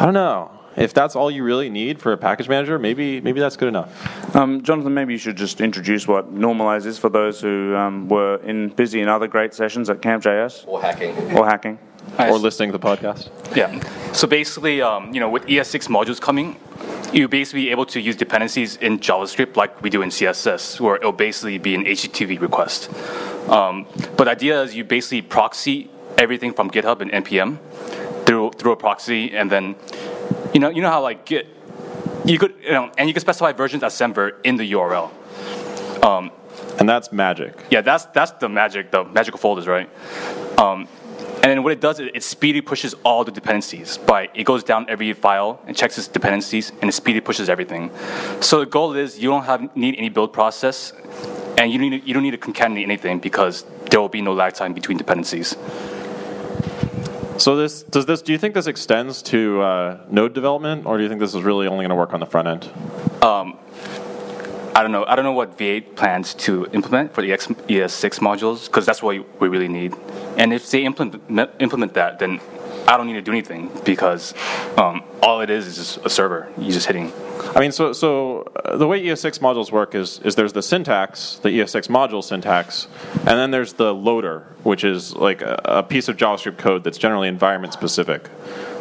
I 0.01 0.05
don't 0.05 0.15
know. 0.15 0.51
If 0.75 0.95
that's 0.95 1.17
all 1.17 1.31
you 1.31 1.45
really 1.45 1.69
need 1.69 2.01
for 2.01 2.13
a 2.13 2.17
package 2.17 2.49
manager, 2.49 2.79
maybe 2.79 3.21
maybe 3.21 3.41
that's 3.41 3.57
good 3.57 3.69
enough. 3.69 4.35
Um, 4.35 4.63
Jonathan, 4.63 4.95
maybe 4.95 5.13
you 5.13 5.19
should 5.19 5.37
just 5.37 5.61
introduce 5.61 6.09
what 6.09 6.35
Normalize 6.35 6.87
is 6.87 6.99
for 6.99 7.11
those 7.11 7.41
who 7.41 7.77
um, 7.77 8.09
were 8.09 8.37
in 8.37 8.71
busy 8.71 9.01
in 9.01 9.09
other 9.09 9.29
great 9.29 9.53
sessions 9.53 9.91
at 9.91 10.01
Camp.js 10.01 10.67
or 10.67 10.81
hacking. 10.81 11.37
or 11.37 11.47
hacking. 11.47 11.79
Or 12.19 12.39
listening 12.39 12.73
to 12.73 12.79
the 12.79 12.85
podcast. 12.85 13.31
Yeah. 13.57 13.81
So 14.13 14.27
basically, 14.27 14.83
um, 14.83 15.15
you 15.15 15.21
know, 15.21 15.31
with 15.31 15.47
ES6 15.47 15.89
modules 15.89 16.21
coming, 16.21 16.57
you'll 17.13 17.29
basically 17.29 17.65
be 17.65 17.71
able 17.71 17.87
to 17.87 18.01
use 18.01 18.17
dependencies 18.17 18.77
in 18.77 18.99
JavaScript 18.99 19.57
like 19.57 19.83
we 19.83 19.91
do 19.91 20.03
in 20.03 20.11
CSS, 20.11 20.81
where 20.81 20.97
it'll 20.97 21.13
basically 21.13 21.59
be 21.59 21.75
an 21.75 21.85
HTTP 21.85 22.41
request. 22.41 22.91
Um, 23.49 23.87
but 24.17 24.25
the 24.25 24.31
idea 24.31 24.63
is 24.63 24.75
you 24.75 24.85
basically 24.85 25.23
proxy 25.23 25.91
everything 26.19 26.53
from 26.53 26.71
GitHub 26.71 27.01
and 27.01 27.11
npm 27.11 27.59
through 28.27 28.51
through 28.53 28.73
a 28.73 28.77
proxy, 28.77 29.35
and 29.35 29.51
then 29.51 29.75
you 30.55 30.61
know 30.61 30.69
you 30.69 30.83
know 30.83 30.91
how 30.91 31.03
like 31.03 31.25
Git 31.25 31.47
you 32.25 32.39
could 32.39 32.55
you 32.63 32.73
know 32.73 32.93
and 32.99 33.09
you 33.09 33.15
can 33.15 33.21
specify 33.21 33.53
versions 33.53 33.83
as 33.83 33.95
semver 33.95 34.33
in 34.45 34.57
the 34.57 34.73
URL. 34.73 35.11
And 36.79 36.89
that's 36.89 37.13
magic. 37.13 37.55
Yeah, 37.71 37.81
that's 37.83 38.07
that's 38.07 38.33
the 38.33 38.49
magic, 38.49 38.91
the 38.91 39.05
magical 39.05 39.39
folders, 39.39 39.67
right? 39.67 39.89
Um, 40.59 40.89
and 41.43 41.51
then 41.51 41.63
what 41.65 41.73
it 41.73 41.81
does 41.81 41.99
is 41.99 42.09
it 42.15 42.23
speedily 42.23 42.61
pushes 42.61 42.95
all 43.05 43.25
the 43.25 43.33
dependencies. 43.33 43.99
By 43.99 44.29
it 44.33 44.45
goes 44.45 44.63
down 44.63 44.87
every 44.89 45.13
file 45.13 45.61
and 45.67 45.77
checks 45.77 45.99
its 45.99 46.07
dependencies, 46.07 46.71
and 46.81 46.89
it 46.89 46.93
speedily 46.93 47.21
pushes 47.21 47.49
everything. 47.49 47.91
So 48.41 48.61
the 48.61 48.67
goal 48.67 48.95
is 48.95 49.19
you 49.19 49.29
don't 49.29 49.45
have 49.45 49.75
need 49.77 49.97
any 49.99 50.09
build 50.09 50.33
process, 50.33 50.93
and 51.59 51.73
you 51.73 51.79
don't 51.79 51.91
need 51.91 52.07
you 52.07 52.15
don't 52.15 52.23
need 52.23 52.31
to 52.31 52.39
concatenate 52.39 52.85
anything 52.85 53.19
because 53.19 53.65
there 53.91 54.01
will 54.01 54.09
be 54.09 54.23
no 54.23 54.33
lag 54.33 54.55
time 54.55 54.73
between 54.73 54.99
dependencies. 54.99 55.57
So 57.39 57.57
this 57.57 57.83
does 57.83 58.07
this? 58.07 58.23
Do 58.23 58.31
you 58.31 58.39
think 58.39 58.55
this 58.55 58.69
extends 58.69 59.21
to 59.23 59.63
uh, 59.63 60.01
node 60.09 60.35
development, 60.35 60.87
or 60.87 60.97
do 60.97 61.03
you 61.03 61.09
think 61.09 61.21
this 61.21 61.35
is 61.35 61.43
really 61.43 61.67
only 61.67 61.83
going 61.83 61.91
to 61.91 61.97
work 61.97 62.15
on 62.15 62.21
the 62.21 62.27
front 62.27 62.47
end? 62.47 62.71
I 64.75 64.83
don't 64.83 64.93
know. 64.93 65.05
I 65.07 65.17
don't 65.17 65.25
know 65.25 65.33
what 65.33 65.59
V8 65.59 65.97
plans 65.97 66.33
to 66.47 66.67
implement 66.73 67.13
for 67.15 67.21
the 67.21 67.31
X, 67.33 67.47
ES6 67.47 68.21
modules 68.21 68.67
because 68.67 68.87
that's 68.87 69.03
what 69.03 69.17
we 69.41 69.49
really 69.49 69.69
need. 69.69 69.95
And 70.39 70.53
if 70.53 70.71
they 70.71 70.85
implement 70.85 71.23
implement 71.61 71.93
that, 71.95 72.19
then 72.19 72.41
I 72.87 72.97
don't 72.97 73.07
need 73.07 73.15
to 73.15 73.23
do 73.23 73.31
anything 73.31 73.71
because 73.85 74.35
um, 74.77 75.05
all 75.23 75.41
it 75.41 75.51
is 75.51 75.67
is 75.67 75.77
just 75.77 76.07
a 76.07 76.11
server. 76.11 76.53
You're 76.59 76.73
just 76.73 76.87
hitting. 76.87 77.13
I 77.55 77.61
mean, 77.61 77.73
so 77.73 77.93
so 77.93 78.43
uh, 78.65 78.77
the 78.77 78.87
way 78.87 79.03
ES6 79.03 79.39
modules 79.41 79.71
work 79.71 79.95
is 79.95 80.19
is 80.21 80.35
there's 80.35 80.53
the 80.53 80.63
syntax, 80.63 81.39
the 81.43 81.51
ES6 81.51 81.89
module 81.89 82.23
syntax, 82.23 82.89
and 83.19 83.39
then 83.39 83.51
there's 83.51 83.75
the 83.75 83.95
loader, 83.95 84.47
which 84.63 84.85
is 84.85 85.15
like 85.15 85.43
a, 85.43 85.61
a 85.65 85.83
piece 85.83 86.09
of 86.09 86.17
JavaScript 86.17 86.59
code 86.59 86.85
that's 86.85 86.99
generally 86.99 87.29
environment 87.29 87.73
specific. 87.73 88.29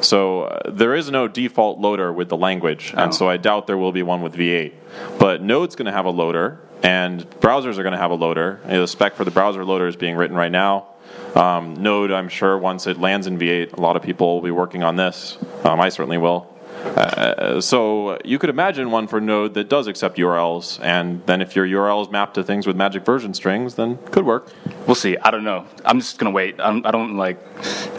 So 0.02 0.44
uh, 0.44 0.72
there 0.72 0.96
is 0.96 1.12
no 1.12 1.28
default 1.28 1.80
loader 1.80 2.12
with 2.12 2.30
the 2.30 2.38
language, 2.38 2.94
and 2.96 3.14
so 3.14 3.30
I 3.30 3.38
doubt 3.38 3.68
there 3.68 3.78
will 3.78 3.92
be 3.92 4.04
one 4.04 4.22
with 4.22 4.36
V8. 4.36 4.74
But 5.20 5.42
Node's 5.42 5.76
going 5.76 5.86
to 5.86 5.92
have 5.92 6.06
a 6.06 6.10
loader, 6.12 6.60
and 6.84 7.30
browsers 7.40 7.78
are 7.78 7.84
going 7.84 7.94
to 7.94 8.00
have 8.00 8.12
a 8.12 8.16
loader. 8.16 8.60
You 8.66 8.72
know, 8.74 8.82
the 8.82 8.88
spec 8.88 9.16
for 9.16 9.26
the 9.26 9.32
browser 9.32 9.64
loader 9.64 9.88
is 9.88 9.96
being 9.96 10.16
written 10.16 10.36
right 10.36 10.52
now. 10.52 10.88
Um, 11.36 11.76
Node, 11.76 12.12
I'm 12.12 12.30
sure, 12.30 12.58
once 12.58 12.88
it 12.88 13.00
lands 13.00 13.28
in 13.28 13.38
V8, 13.38 13.74
a 13.74 13.82
lot 13.82 13.95
of 13.95 14.04
people 14.04 14.36
will 14.36 14.41
be 14.41 14.52
working 14.52 14.84
on 14.84 14.95
this. 14.95 15.38
Um, 15.63 15.80
I 15.80 15.89
certainly 15.89 16.17
will. 16.17 16.47
Uh, 16.84 17.62
so 17.62 18.17
you 18.26 18.39
could 18.39 18.50
imagine 18.50 18.91
one 18.91 19.08
for 19.08 19.21
Node 19.21 19.54
that 19.54 19.69
does 19.69 19.88
accept 19.88 20.17
URLs, 20.17 20.80
and 20.82 21.26
then 21.26 21.41
if 21.41 21.56
your 21.56 21.65
URL 21.65 22.02
is 22.06 22.12
mapped 22.12 22.34
to 22.36 22.43
things 22.43 22.65
with 22.65 22.76
magic 22.76 23.06
version 23.06 23.34
strings, 23.34 23.76
then 23.76 23.97
could 24.08 24.26
work. 24.26 24.52
We'll 24.88 24.95
see. 24.95 25.15
I 25.17 25.32
don't 25.32 25.43
know. 25.43 25.65
I'm 25.86 26.00
just 26.00 26.17
gonna 26.17 26.32
wait. 26.32 26.56
I'm, 26.60 26.86
I 26.86 26.91
don't 26.91 27.17
like. 27.17 27.39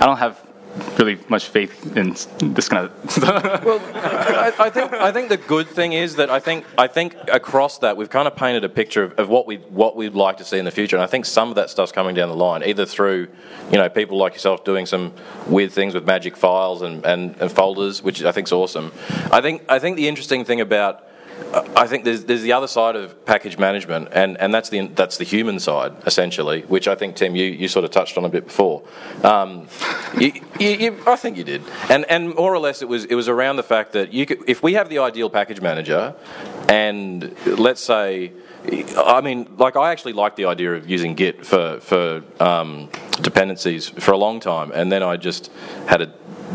I 0.01 0.07
don't 0.07 0.19
have 0.19 0.52
really 0.99 1.19
much 1.29 1.49
faith 1.49 1.97
in 1.97 2.17
this 2.55 2.69
kind 2.69 2.87
of. 2.87 3.23
well, 3.65 3.81
I, 3.95 4.53
I, 4.59 4.71
think 4.71 4.93
I 4.93 5.13
think 5.13 5.29
the 5.29 5.37
good 5.37 5.69
thing 5.69 5.93
is 5.93 6.17
that 6.17 6.31
I 6.31 6.41
think 6.41 6.65
I 6.79 6.87
think 6.87 7.17
across 7.33 7.79
that 7.79 7.97
we've 7.97 8.11
kind 8.11 8.27
of 8.27 8.37
painted 8.37 8.65
a 8.65 8.69
picture 8.69 9.03
of, 9.03 9.19
of, 9.19 9.29
what 9.29 9.47
we 9.47 9.57
what 9.57 9.97
we'd 9.97 10.15
like 10.15 10.39
to 10.39 10.45
see 10.45 10.59
in 10.59 10.65
the 10.65 10.71
future, 10.71 10.97
and 10.97 11.03
I 11.03 11.07
think 11.07 11.25
some 11.27 11.49
of 11.49 11.57
that 11.57 11.71
stuff's 11.71 11.93
coming 11.93 12.15
down 12.15 12.29
the 12.29 12.37
line, 12.37 12.63
either 12.65 12.87
through 12.87 13.29
you 13.71 13.79
know 13.79 13.89
people 13.89 14.19
like 14.19 14.33
yourself 14.33 14.65
doing 14.65 14.87
some 14.87 15.13
weird 15.47 15.73
things 15.73 15.95
with 15.95 16.07
magic 16.07 16.37
files 16.37 16.83
and, 16.83 17.05
and, 17.05 17.37
and 17.41 17.53
folders, 17.53 18.03
which 18.03 18.23
I 18.23 18.33
think 18.33 18.49
is 18.49 18.53
awesome. 18.53 18.93
I 19.31 19.41
think 19.41 19.65
I 19.69 19.79
think 19.79 19.97
the 19.97 20.09
interesting 20.09 20.45
thing 20.45 20.61
about 20.61 21.07
I 21.77 21.87
think 21.87 22.05
there's, 22.05 22.25
there's 22.25 22.43
the 22.43 22.53
other 22.53 22.67
side 22.67 22.97
of 22.97 23.25
package 23.25 23.59
management, 23.59 24.09
and, 24.13 24.39
and 24.39 24.53
that's 24.53 24.69
the 24.69 24.87
that's 24.89 25.17
the 25.17 25.25
human 25.25 25.59
side 25.59 25.95
essentially, 26.07 26.63
which 26.63 26.89
I 26.89 26.95
think 26.95 27.17
Tim 27.17 27.37
you, 27.37 27.45
you 27.45 27.69
sort 27.69 27.85
of 27.85 27.91
touched 27.91 28.19
on 28.19 28.25
a 28.25 28.29
bit 28.29 28.47
before. 28.47 28.83
Um, 29.23 29.69
you, 30.19 30.33
you, 30.59 30.69
you, 30.69 30.99
I 31.07 31.17
think 31.17 31.37
you 31.37 31.45
did, 31.45 31.63
and 31.89 32.05
and 32.11 32.35
more 32.35 32.55
or 32.55 32.59
less 32.59 32.83
it 32.83 32.89
was 32.89 33.05
it 33.07 33.15
was 33.15 33.29
around 33.29 33.57
the 33.57 33.63
fact 33.63 33.93
that 33.93 34.13
you 34.13 34.27
could, 34.27 34.43
if 34.47 34.63
we 34.63 34.75
have 34.75 34.89
the 34.89 34.99
ideal 34.99 35.31
package 35.31 35.61
manager, 35.61 36.15
and 36.69 37.35
let's 37.47 37.81
say. 37.81 38.33
I 38.97 39.21
mean, 39.23 39.57
like 39.57 39.75
I 39.75 39.91
actually 39.91 40.13
like 40.13 40.37
the 40.37 40.45
idea 40.45 40.75
of 40.75 40.89
using 40.89 41.17
Git 41.17 41.45
for 41.45 41.81
for 41.81 42.23
um, 42.39 42.91
dependencies 43.21 43.89
for 43.89 44.13
a 44.13 44.17
long 44.17 44.39
time, 44.39 44.71
and 44.73 44.93
then 44.93 45.03
I 45.03 45.17
just 45.17 45.51
had 45.89 46.01
a 46.01 46.07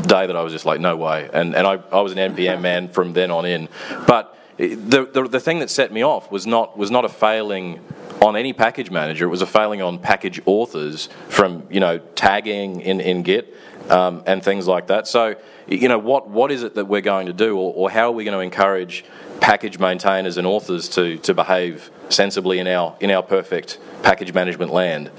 day 0.08 0.26
that 0.26 0.36
I 0.36 0.42
was 0.42 0.54
just 0.54 0.66
like, 0.66 0.80
no 0.80 0.96
way, 0.96 1.30
and 1.34 1.54
and 1.54 1.68
I, 1.68 1.74
I 1.92 2.00
was 2.00 2.14
an 2.14 2.34
npm 2.34 2.62
man 2.62 2.88
from 2.88 3.12
then 3.12 3.30
on 3.30 3.46
in, 3.46 3.68
but 4.08 4.37
the, 4.58 5.10
the, 5.12 5.28
the 5.28 5.40
thing 5.40 5.60
that 5.60 5.70
set 5.70 5.92
me 5.92 6.04
off 6.04 6.32
was 6.32 6.48
not 6.48 6.78
was 6.78 6.90
not 6.90 7.06
a 7.06 7.10
failing 7.10 7.80
on 8.22 8.36
any 8.36 8.54
package 8.54 8.90
manager. 8.90 9.26
It 9.26 9.30
was 9.30 9.44
a 9.44 9.48
failing 9.48 9.82
on 9.82 10.00
package 10.00 10.42
authors 10.46 11.10
from 11.30 11.68
you 11.70 11.80
know 11.80 12.00
tagging 12.16 12.82
in 12.82 13.00
in 13.00 13.22
Git 13.22 13.54
um, 13.90 14.24
and 14.26 14.44
things 14.44 14.68
like 14.68 14.88
that. 14.88 15.08
So 15.08 15.36
you 15.68 15.88
know 15.88 16.00
what 16.00 16.30
what 16.30 16.52
is 16.52 16.64
it 16.64 16.76
that 16.76 16.86
we're 16.86 17.02
going 17.02 17.28
to 17.28 17.34
do, 17.34 17.56
or, 17.58 17.74
or 17.76 17.90
how 17.92 18.08
are 18.08 18.12
we 18.12 18.24
going 18.24 18.38
to 18.38 18.44
encourage 18.44 19.06
package 19.40 19.78
maintainers 19.78 20.38
and 20.38 20.48
authors 20.48 20.90
to 20.90 21.18
to 21.18 21.34
behave 21.34 21.92
sensibly 22.10 22.60
in 22.60 22.68
our 22.68 22.96
in 23.00 23.12
our 23.12 23.22
perfect 23.22 23.78
package 24.02 24.34
management 24.34 24.74
land? 24.74 25.12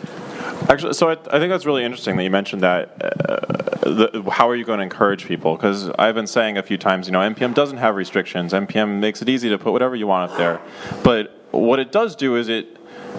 Actually, 0.68 0.94
so 0.94 1.10
I, 1.10 1.12
I, 1.12 1.38
think 1.38 1.50
that's 1.50 1.66
really 1.66 1.84
interesting 1.84 2.16
that 2.16 2.24
you 2.24 2.30
mentioned 2.30 2.62
that. 2.62 2.90
Uh, 3.00 3.58
the, 3.88 4.30
how 4.30 4.48
are 4.48 4.56
you 4.56 4.64
going 4.64 4.78
to 4.78 4.82
encourage 4.82 5.26
people? 5.26 5.56
Because 5.56 5.90
I've 5.90 6.14
been 6.14 6.26
saying 6.26 6.58
a 6.58 6.62
few 6.62 6.76
times, 6.76 7.06
you 7.06 7.12
know, 7.12 7.20
npm 7.20 7.54
doesn't 7.54 7.78
have 7.78 7.96
restrictions. 7.96 8.52
npm 8.52 9.00
makes 9.00 9.22
it 9.22 9.28
easy 9.28 9.48
to 9.48 9.58
put 9.58 9.72
whatever 9.72 9.96
you 9.96 10.06
want 10.06 10.30
up 10.30 10.36
there, 10.36 10.60
but 11.02 11.34
what 11.50 11.78
it 11.78 11.90
does 11.90 12.14
do 12.14 12.36
is 12.36 12.48
it 12.48 12.77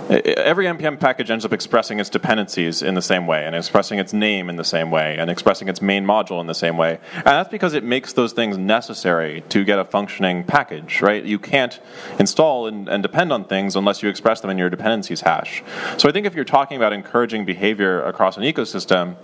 every 0.09 0.65
npm 0.65 0.99
package 0.99 1.29
ends 1.29 1.45
up 1.45 1.53
expressing 1.53 1.99
its 1.99 2.09
dependencies 2.09 2.81
in 2.81 2.95
the 2.95 3.01
same 3.01 3.27
way 3.27 3.45
and 3.45 3.55
expressing 3.55 3.99
its 3.99 4.11
name 4.11 4.49
in 4.49 4.55
the 4.55 4.63
same 4.63 4.89
way 4.89 5.15
and 5.17 5.29
expressing 5.29 5.67
its 5.67 5.81
main 5.81 6.03
module 6.05 6.41
in 6.41 6.47
the 6.47 6.55
same 6.55 6.77
way. 6.77 6.99
And 7.13 7.25
that's 7.25 7.49
because 7.49 7.73
it 7.73 7.83
makes 7.83 8.13
those 8.13 8.33
things 8.33 8.57
necessary 8.57 9.43
to 9.49 9.63
get 9.63 9.77
a 9.77 9.85
functioning 9.85 10.43
package 10.43 11.01
right? 11.01 11.23
You 11.23 11.37
can't 11.37 11.79
install 12.19 12.67
and, 12.67 12.89
and 12.89 13.03
depend 13.03 13.31
on 13.31 13.45
things 13.45 13.75
unless 13.75 14.01
you 14.01 14.09
express 14.09 14.41
them 14.41 14.49
in 14.49 14.57
your 14.57 14.69
dependencies 14.69 15.21
hash. 15.21 15.63
So 15.97 16.09
i 16.09 16.11
think 16.11 16.25
if 16.25 16.33
you're 16.33 16.45
talking 16.45 16.77
about 16.77 16.91
encouraging 16.93 17.45
behavior 17.45 18.01
across 18.03 18.37
an 18.37 18.43
ecosystem 18.43 19.15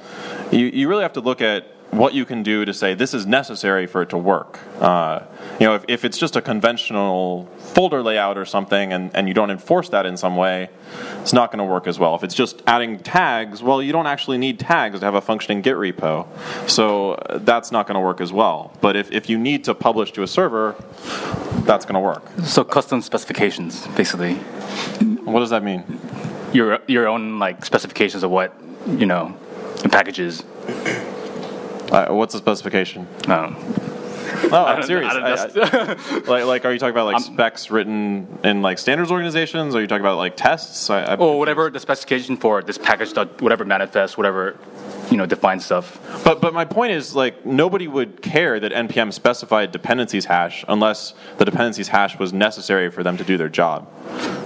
you, 0.52 0.68
you 0.68 0.88
really 0.88 1.04
have 1.04 1.14
to 1.14 1.22
look 1.22 1.42
at 1.42 1.75
what 1.98 2.14
you 2.14 2.26
can 2.26 2.44
do 2.44 2.66
to 2.66 2.74
say 2.74 2.94
this 2.94 3.14
is 3.14 3.26
necessary 3.26 3.88
for 3.88 4.02
it 4.02 4.10
to 4.10 4.18
work. 4.18 4.60
Uh, 4.80 5.22
you 5.60 5.66
know, 5.66 5.76
if, 5.76 5.86
if 5.88 6.06
it's 6.06 6.18
just 6.18 6.36
a 6.36 6.42
conventional 6.42 7.46
folder 7.58 8.02
layout 8.02 8.38
or 8.38 8.46
something 8.46 8.92
and, 8.92 9.16
and 9.16 9.28
you 9.28 9.34
don't 9.34 9.50
enforce 9.52 9.90
that 9.90 10.06
in 10.06 10.18
some 10.18 10.36
way, 10.36 10.70
it's 11.22 11.34
not 11.34 11.52
going 11.52 11.66
to 11.66 11.72
work 11.72 11.88
as 11.88 11.98
well. 11.98 12.16
If 12.16 12.24
it's 12.24 12.36
just 12.36 12.62
adding 12.68 13.00
tags, 13.00 13.64
well, 13.64 13.82
you 13.82 13.92
don't 13.92 14.08
actually 14.08 14.38
need 14.38 14.60
tags 14.60 15.00
to 15.00 15.06
have 15.06 15.16
a 15.16 15.22
functioning 15.22 15.62
Git 15.62 15.76
repo. 15.76 16.28
So 16.70 17.14
uh, 17.14 17.38
that's 17.40 17.72
not 17.72 17.88
going 17.88 17.96
to 17.96 18.02
work 18.02 18.22
as 18.22 18.34
well. 18.34 18.72
But 18.82 18.96
if, 18.96 19.12
if 19.12 19.30
you 19.30 19.38
need 19.38 19.64
to 19.66 19.74
publish 19.74 20.12
to 20.14 20.24
a 20.24 20.28
server, 20.28 20.76
that's 21.64 21.86
going 21.86 21.96
to 21.96 22.00
work. 22.00 22.24
So 22.44 22.64
custom 22.64 23.02
specifications, 23.02 23.88
basically. 23.96 24.36
What 25.24 25.40
does 25.40 25.50
that 25.50 25.64
mean? 25.64 26.00
Your, 26.54 26.80
your 26.88 27.08
own 27.08 27.40
like 27.40 27.66
specifications 27.66 28.24
of 28.24 28.32
what, 28.32 28.54
you 28.88 29.06
know, 29.06 29.38
packages. 29.92 30.44
Uh, 31.92 32.08
what's 32.14 32.34
the 32.34 32.40
specification? 32.40 33.08
No. 33.28 33.56
Oh, 34.52 34.66
I'm 34.66 34.84
serious. 34.84 35.14
I, 35.14 35.20
I, 35.20 36.20
like, 36.28 36.46
like, 36.46 36.66
are 36.66 36.74
you 36.74 36.80
talking 36.80 36.94
about 36.94 37.06
like 37.06 37.16
I'm, 37.16 37.22
specs 37.22 37.72
written 37.72 38.40
in 38.44 38.62
like 38.62 38.80
standards 38.80 39.12
organizations? 39.12 39.76
Or 39.76 39.78
are 39.78 39.82
you 39.82 39.88
talking 39.88 40.02
about 40.02 40.18
like 40.18 40.36
tests? 40.36 40.90
I, 40.90 41.16
or 41.16 41.40
whatever 41.40 41.70
the 41.70 41.80
specification 41.80 42.38
for 42.38 42.62
this 42.62 42.78
package, 42.78 43.16
whatever 43.40 43.66
manifest, 43.66 44.18
whatever 44.18 44.58
you 45.10 45.18
know 45.18 45.26
define 45.26 45.60
stuff. 45.60 46.00
But 46.24 46.42
but 46.42 46.54
my 46.54 46.66
point 46.66 46.92
is 46.92 47.16
like 47.16 47.46
nobody 47.46 47.88
would 47.88 48.22
care 48.22 48.60
that 48.60 48.72
npm 48.72 49.14
specified 49.14 49.72
dependencies 49.72 50.26
hash 50.26 50.66
unless 50.68 51.14
the 51.38 51.46
dependencies 51.46 51.88
hash 51.88 52.18
was 52.18 52.34
necessary 52.34 52.90
for 52.90 53.04
them 53.04 53.18
to 53.18 53.24
do 53.24 53.38
their 53.38 53.50
job. 53.50 53.88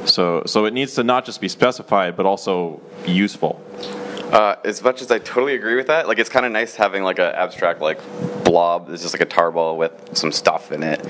So 0.06 0.44
so 0.46 0.66
it 0.66 0.74
needs 0.74 0.96
to 0.96 1.04
not 1.04 1.26
just 1.26 1.42
be 1.42 1.48
specified 1.48 2.16
but 2.16 2.26
also 2.26 2.82
useful. 3.06 3.62
Uh, 4.32 4.56
as 4.64 4.84
much 4.84 5.02
as 5.02 5.10
I 5.10 5.18
totally 5.18 5.56
agree 5.56 5.76
with 5.76 5.88
that, 5.88 6.08
like 6.08 6.20
it's 6.20 6.30
kind 6.30 6.46
of 6.46 6.52
nice 6.52 6.76
having 6.76 7.04
like 7.04 7.18
an 7.18 7.34
abstract 7.34 7.82
like 7.82 8.00
blob. 8.44 8.90
It's 8.90 9.02
just 9.02 9.14
like 9.14 9.22
a 9.22 9.26
tarball 9.26 9.76
with 9.76 9.92
some 10.16 10.32
stuff 10.32 10.72
in 10.72 10.84
it. 10.84 11.04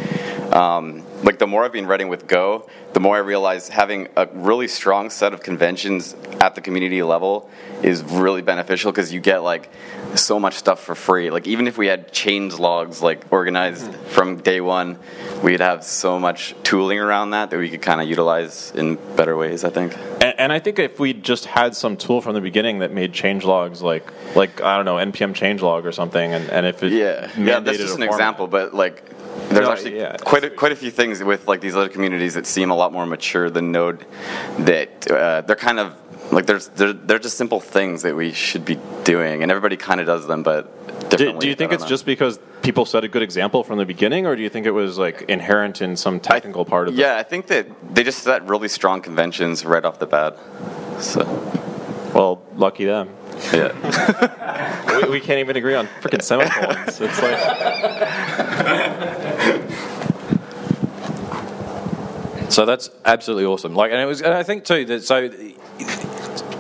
Um, 0.54 1.06
like 1.24 1.40
the 1.40 1.48
more 1.48 1.66
I've 1.66 1.72
been 1.72 1.88
writing 1.88 2.08
with 2.08 2.28
Go, 2.28 2.68
the 2.94 3.00
more 3.00 3.16
I 3.16 3.20
realize 3.20 3.70
having 3.70 4.08
a 4.16 4.28
really 4.34 4.68
strong 4.68 5.10
set 5.10 5.34
of 5.34 5.42
conventions 5.42 6.16
at 6.40 6.56
the 6.56 6.62
community 6.62 7.04
level 7.04 7.50
is 7.84 8.04
really 8.04 8.42
beneficial 8.42 8.92
because 8.92 9.14
you 9.14 9.20
get 9.20 9.40
like 9.44 9.70
so 10.16 10.40
much 10.40 10.56
stuff 10.56 10.82
for 10.84 10.96
free. 10.96 11.30
Like 11.30 11.48
even 11.48 11.68
if 11.68 11.78
we 11.78 11.88
had 11.88 12.12
change 12.12 12.54
logs 12.54 13.02
like 13.02 13.32
organized 13.32 13.86
mm-hmm. 13.86 14.06
from 14.08 14.42
day 14.42 14.62
one, 14.62 14.98
we'd 15.44 15.60
have 15.60 15.84
so 15.84 16.20
much 16.20 16.56
tooling 16.64 17.00
around 17.00 17.32
that 17.32 17.50
that 17.50 17.58
we 17.58 17.70
could 17.70 17.82
kind 17.82 18.02
of 18.02 18.08
utilize 18.08 18.72
in 18.72 18.96
better 19.16 19.38
ways. 19.38 19.64
I 19.64 19.70
think. 19.70 19.96
And, 20.22 20.34
and 20.40 20.54
I 20.54 20.60
think 20.60 20.80
if 20.80 21.00
we 21.00 21.14
just 21.14 21.46
had 21.46 21.76
some 21.76 21.98
tool 21.98 22.22
from 22.22 22.34
the 22.34 22.42
beginning 22.42 22.80
that 22.80 22.92
made 22.92 23.14
change 23.14 23.44
logs 23.44 23.82
like 23.82 24.08
like 24.36 24.62
I 24.62 24.76
don't 24.76 24.86
know 24.86 24.96
npm 24.96 25.36
change 25.36 25.62
log 25.62 25.86
or 25.86 25.92
something, 25.92 26.34
and, 26.34 26.50
and 26.50 26.66
if 26.66 26.82
it 26.84 26.94
yeah 26.94 27.30
yeah 27.38 27.60
that's 27.60 27.78
just 27.78 27.98
an 27.98 28.04
example, 28.04 28.48
but 28.48 28.74
like 28.74 29.04
there's 29.50 29.68
no, 29.68 29.72
actually 29.72 29.98
yeah. 29.98 30.16
quite 30.18 30.44
a, 30.44 30.50
quite 30.50 30.72
a 30.72 30.76
few 30.76 30.92
things 30.92 31.24
with 31.24 31.48
like 31.48 31.62
these 31.62 31.76
other 31.76 31.90
communities 31.90 32.36
that 32.36 32.46
seem 32.46 32.70
a 32.72 32.76
lot 32.76 32.94
more 32.94 33.06
mature 33.06 33.50
than 33.50 33.72
Node. 33.72 34.06
That 34.60 35.10
uh, 35.10 35.42
they're 35.42 35.56
kind 35.56 35.80
of 35.80 35.96
like 36.32 36.46
there's 36.46 36.68
they're, 36.70 36.94
they're 36.94 37.20
just 37.20 37.38
simple 37.38 37.60
things 37.60 38.04
that 38.04 38.16
we 38.16 38.32
should 38.32 38.66
be 38.66 38.80
doing, 39.04 39.42
and 39.42 39.52
everybody 39.52 39.78
kind 39.78 40.00
of 40.00 40.08
does 40.08 40.28
them, 40.28 40.44
but. 40.44 40.76
Do, 41.10 41.40
do 41.40 41.48
you 41.48 41.56
think 41.56 41.72
it's 41.72 41.84
know. 41.84 41.90
just 41.90 42.06
because 42.06 42.38
people 42.62 42.86
set 42.86 43.04
a 43.04 43.08
good 43.08 43.24
example 43.24 43.64
from 43.64 43.80
the 43.80 43.86
beginning, 43.86 44.28
or 44.28 44.36
do 44.36 44.44
you 44.44 44.50
think 44.50 44.68
it 44.68 44.72
was 44.72 45.00
like 45.00 45.24
inherent 45.24 45.82
in 45.82 45.96
some 45.96 46.20
technical 46.20 46.64
I, 46.68 46.70
part 46.70 46.88
of 46.88 46.94
it? 46.94 46.98
Yeah, 46.98 47.18
I 47.18 47.24
think 47.24 47.48
that 47.48 47.68
they 47.96 48.04
just 48.04 48.22
set 48.22 48.48
really 48.48 48.68
strong 48.68 49.02
conventions 49.02 49.66
right 49.66 49.84
off 49.84 49.98
the 49.98 50.06
bat. 50.06 50.38
So, 51.00 51.24
well, 52.14 52.44
lucky 52.56 52.86
them. 52.86 53.10
Yeah. 53.54 53.72
we, 55.02 55.10
we, 55.10 55.20
can't 55.20 55.40
even 55.40 55.56
agree 55.56 55.74
on 55.74 55.88
freaking 56.02 56.22
semicolons. 56.22 57.00
It's 57.02 57.22
like. 57.22 57.40
So 62.50 62.66
that's 62.66 62.90
absolutely 63.06 63.46
awesome. 63.46 63.76
Like, 63.76 63.92
and 63.92 64.02
it 64.02 64.06
was, 64.06 64.22
and 64.22 64.34
I 64.34 64.44
think 64.44 64.66
too 64.66 64.84
that 64.86 65.04
so 65.04 65.30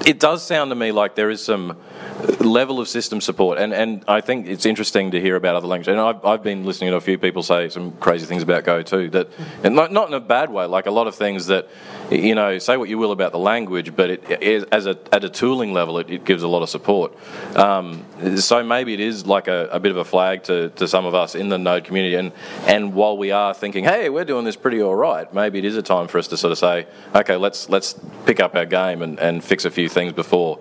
it 0.05 0.19
does 0.19 0.43
sound 0.43 0.69
to 0.71 0.75
me 0.75 0.91
like 0.91 1.15
there 1.15 1.29
is 1.29 1.43
some 1.43 1.77
level 2.19 2.79
of 2.79 2.87
system 2.87 3.21
support, 3.21 3.57
and, 3.57 3.73
and 3.73 4.03
I 4.07 4.21
think 4.21 4.47
it's 4.47 4.65
interesting 4.65 5.11
to 5.11 5.21
hear 5.21 5.35
about 5.35 5.55
other 5.55 5.67
languages. 5.67 5.91
And 5.91 5.99
I've, 5.99 6.23
I've 6.25 6.43
been 6.43 6.65
listening 6.65 6.91
to 6.91 6.97
a 6.97 7.01
few 7.01 7.17
people 7.17 7.43
say 7.43 7.69
some 7.69 7.91
crazy 7.93 8.25
things 8.25 8.43
about 8.43 8.63
Go 8.63 8.81
too. 8.81 9.09
That, 9.09 9.29
and 9.63 9.75
not, 9.75 9.91
not 9.91 10.07
in 10.09 10.13
a 10.13 10.19
bad 10.19 10.49
way. 10.49 10.65
Like 10.65 10.85
a 10.85 10.91
lot 10.91 11.07
of 11.07 11.15
things 11.15 11.47
that, 11.47 11.67
you 12.11 12.35
know, 12.35 12.57
say 12.57 12.77
what 12.77 12.89
you 12.89 12.97
will 12.97 13.11
about 13.11 13.31
the 13.31 13.39
language, 13.39 13.95
but 13.95 14.09
it, 14.09 14.29
it 14.29 14.67
as 14.71 14.85
a 14.85 14.97
at 15.11 15.23
a 15.23 15.29
tooling 15.29 15.73
level, 15.73 15.97
it, 15.99 16.09
it 16.09 16.25
gives 16.25 16.43
a 16.43 16.47
lot 16.47 16.61
of 16.61 16.69
support. 16.69 17.15
Um, 17.55 18.05
so 18.37 18.63
maybe 18.63 18.93
it 18.93 18.99
is 18.99 19.25
like 19.25 19.47
a, 19.47 19.69
a, 19.71 19.79
bit 19.79 19.91
of 19.91 19.97
a 19.97 20.05
flag 20.05 20.43
to, 20.43 20.69
to 20.71 20.87
some 20.87 21.05
of 21.05 21.15
us 21.15 21.35
in 21.35 21.49
the 21.49 21.57
Node 21.57 21.85
community. 21.85 22.15
And 22.15 22.31
and 22.65 22.93
while 22.93 23.17
we 23.17 23.31
are 23.31 23.53
thinking, 23.53 23.83
hey, 23.83 24.09
we're 24.09 24.25
doing 24.25 24.45
this 24.45 24.55
pretty 24.55 24.81
all 24.81 24.95
right, 24.95 25.31
maybe 25.33 25.59
it 25.59 25.65
is 25.65 25.77
a 25.77 25.83
time 25.83 26.07
for 26.07 26.17
us 26.17 26.27
to 26.29 26.37
sort 26.37 26.51
of 26.51 26.57
say, 26.57 26.87
okay, 27.15 27.37
let's 27.37 27.69
let's 27.69 27.95
pick 28.25 28.39
up 28.39 28.55
our 28.55 28.65
game 28.65 29.01
and, 29.01 29.19
and 29.19 29.43
fix 29.43 29.65
a 29.65 29.71
few 29.71 29.87
things 29.87 30.13
before 30.13 30.59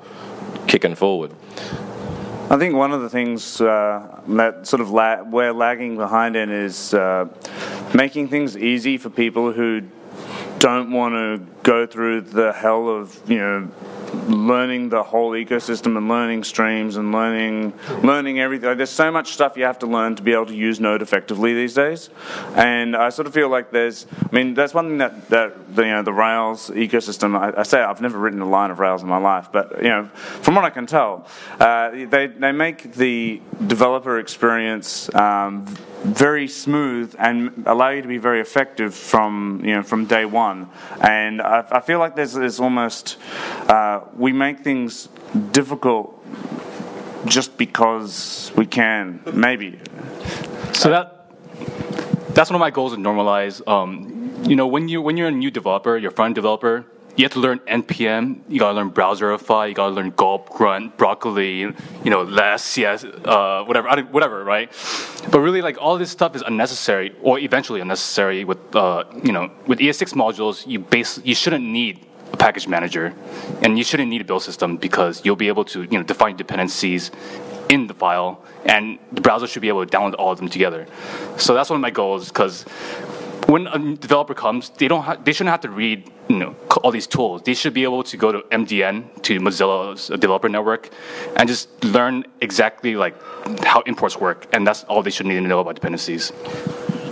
kicking 0.69 0.95
forward. 0.95 1.33
I 2.51 2.57
think 2.57 2.75
one 2.75 2.93
of 2.93 3.03
the 3.03 3.11
things 3.11 3.61
uh, 3.61 4.21
that 4.29 4.67
sort 4.67 4.81
of 4.81 4.91
la- 4.91 5.23
we're 5.23 5.53
lagging 5.53 5.97
behind 5.97 6.37
in 6.37 6.51
is 6.51 6.95
uh, 6.95 7.27
making 7.95 8.29
things 8.29 8.57
easy 8.57 8.97
for 8.97 9.11
people 9.11 9.53
who 9.53 9.83
don't 10.59 10.91
want 10.91 11.15
to 11.15 11.47
go 11.63 11.87
through 11.87 12.23
the 12.23 12.53
hell 12.53 12.89
of 12.89 13.19
you 13.29 13.39
know 13.39 13.71
learning 14.29 14.89
the 14.89 15.03
whole 15.03 15.33
ecosystem 15.33 15.97
and 15.97 16.09
learning 16.09 16.45
streams 16.45 16.97
and 16.97 17.13
learning 17.13 17.73
learning 18.03 18.41
everything. 18.41 18.77
There's 18.77 18.91
so 18.91 19.11
much 19.11 19.33
stuff 19.33 19.57
you 19.57 19.65
have 19.65 19.79
to 19.81 19.87
learn 19.87 20.17
to 20.17 20.23
be 20.23 20.33
able 20.33 20.47
to 20.47 20.55
use 20.55 20.81
Node 20.81 21.03
effectively 21.03 21.55
these 21.55 21.75
days, 21.75 22.11
and 22.55 22.97
I 22.97 23.11
sort 23.11 23.27
of 23.27 23.35
feel 23.35 23.49
like 23.49 23.71
there's. 23.71 24.07
I 24.31 24.35
mean, 24.35 24.55
that's 24.55 24.75
one 24.75 24.89
thing 24.89 24.99
that 24.99 25.29
that 25.29 25.75
the, 25.75 25.83
you 25.83 25.91
know 25.91 26.03
the 26.03 26.13
Rails 26.13 26.71
ecosystem. 26.71 27.39
I, 27.39 27.61
I, 27.61 27.63
say 27.63 27.81
I've 27.81 28.01
never 28.01 28.19
written 28.19 28.41
a 28.41 28.49
line 28.49 28.71
of 28.71 28.79
Rails 28.79 29.03
in 29.03 29.09
my 29.09 29.19
life, 29.19 29.49
but 29.53 29.83
you 29.83 29.89
know, 29.89 30.07
from 30.43 30.55
what 30.55 30.65
I 30.65 30.71
can 30.71 30.87
tell, 30.87 31.27
uh, 31.61 31.91
they 31.91 32.27
they 32.27 32.53
make 32.53 32.95
the 32.95 33.41
developer 33.67 34.19
experience. 34.19 35.13
Um, 35.15 35.67
very 36.03 36.47
smooth 36.47 37.15
and 37.19 37.65
allow 37.67 37.89
you 37.89 38.03
to 38.03 38.09
be 38.09 38.19
very 38.19 38.41
effective 38.41 38.95
from 38.95 39.61
you 39.65 39.75
know 39.75 39.83
from 39.83 40.07
day 40.07 40.25
one. 40.25 40.48
And 41.01 41.43
I, 41.43 41.65
I 41.71 41.81
feel 41.81 41.99
like 41.99 42.17
there's, 42.17 42.35
there's 42.35 42.61
almost 42.61 43.17
uh, 43.69 44.01
we 44.17 44.33
make 44.33 44.61
things 44.61 45.09
difficult 45.53 46.15
just 47.27 47.57
because 47.59 48.53
we 48.57 48.67
can, 48.67 49.21
maybe. 49.33 49.79
So 50.73 50.91
that 50.91 51.15
that's 52.35 52.51
one 52.51 52.57
of 52.57 52.61
my 52.61 52.71
goals 52.71 52.93
to 52.95 52.99
normalize. 52.99 53.67
Um, 53.67 54.33
you 54.45 54.55
know, 54.55 54.67
when 54.67 54.89
you 54.89 55.03
when 55.03 55.17
you're 55.17 55.29
a 55.29 55.33
new 55.33 55.51
developer, 55.51 55.97
you're 55.97 56.13
a 56.13 56.15
front 56.15 56.35
developer, 56.35 56.87
you 57.19 57.25
have 57.25 57.33
to 57.33 57.41
learn 57.41 57.59
npm. 57.67 58.39
You 58.49 58.61
gotta 58.61 58.77
learn 58.77 58.93
browserify. 58.93 59.69
You 59.69 59.75
gotta 59.75 59.93
learn 59.93 60.11
gulp, 60.11 60.51
grunt, 60.51 60.97
broccoli. 60.97 61.59
You 61.59 61.75
know, 62.05 62.23
less, 62.23 62.63
CS, 62.63 63.03
uh, 63.05 63.65
whatever, 63.65 63.89
whatever, 64.05 64.45
right? 64.45 64.71
But 65.33 65.41
really, 65.41 65.61
like 65.61 65.79
all 65.81 65.99
this 65.99 66.13
stuff 66.13 66.37
is 66.37 66.43
unnecessary, 66.43 67.17
or 67.21 67.41
eventually 67.41 67.81
unnecessary. 67.81 68.45
With 68.45 68.61
uh, 68.75 69.03
you 69.25 69.33
know, 69.33 69.51
with 69.67 69.81
ES6 69.81 70.15
modules, 70.15 70.65
you 70.65 70.79
base 70.79 71.21
you 71.25 71.35
shouldn't 71.35 71.65
need 71.65 72.07
a 72.33 72.37
package 72.37 72.69
manager, 72.69 73.13
and 73.63 73.77
you 73.77 73.83
shouldn't 73.83 74.09
need 74.09 74.21
a 74.21 74.25
build 74.25 74.45
system 74.45 74.77
because 74.77 75.25
you'll 75.25 75.35
be 75.35 75.49
able 75.49 75.65
to 75.65 75.83
you 75.83 75.99
know 75.99 76.05
define 76.05 76.37
dependencies 76.37 77.11
in 77.69 77.89
the 77.89 77.95
file, 77.95 78.45
and 78.65 79.01
the 79.11 79.21
browser 79.21 79.49
should 79.49 79.63
be 79.63 79.69
able 79.69 79.85
to 79.85 79.97
download 79.97 80.15
all 80.19 80.31
of 80.31 80.39
them 80.39 80.49
together. 80.49 80.87
So 81.37 81.53
that's 81.55 81.69
one 81.69 81.79
of 81.79 81.83
my 81.83 81.91
goals 81.91 82.29
because 82.29 82.65
when 83.49 83.67
a 83.67 83.97
developer 83.97 84.35
comes, 84.35 84.69
they 84.71 84.89
don't 84.89 85.03
ha- 85.03 85.17
they 85.17 85.33
shouldn't 85.33 85.51
have 85.51 85.63
to 85.63 85.71
read 85.71 86.11
you 86.29 86.37
know 86.37 86.55
all 86.83 86.91
these 86.91 87.07
tools. 87.07 87.43
They 87.43 87.55
should 87.55 87.73
be 87.73 87.83
able 87.83 88.03
to 88.05 88.17
go 88.17 88.31
to 88.31 88.41
MDN 88.51 89.23
to 89.23 89.41
Mozilla's 89.41 90.09
developer 90.09 90.51
network 90.51 90.91
and 91.37 91.49
just 91.49 91.83
learn 91.83 92.27
exactly 92.43 92.95
like 92.95 93.15
how 93.65 93.81
imports 93.87 94.19
work, 94.19 94.47
and 94.53 94.67
that's 94.67 94.85
all 94.85 95.03
they 95.03 95.11
should 95.11 95.27
need 95.27 95.41
to 95.41 95.41
know 95.41 95.61
about 95.61 95.77
dependencies. 95.77 96.31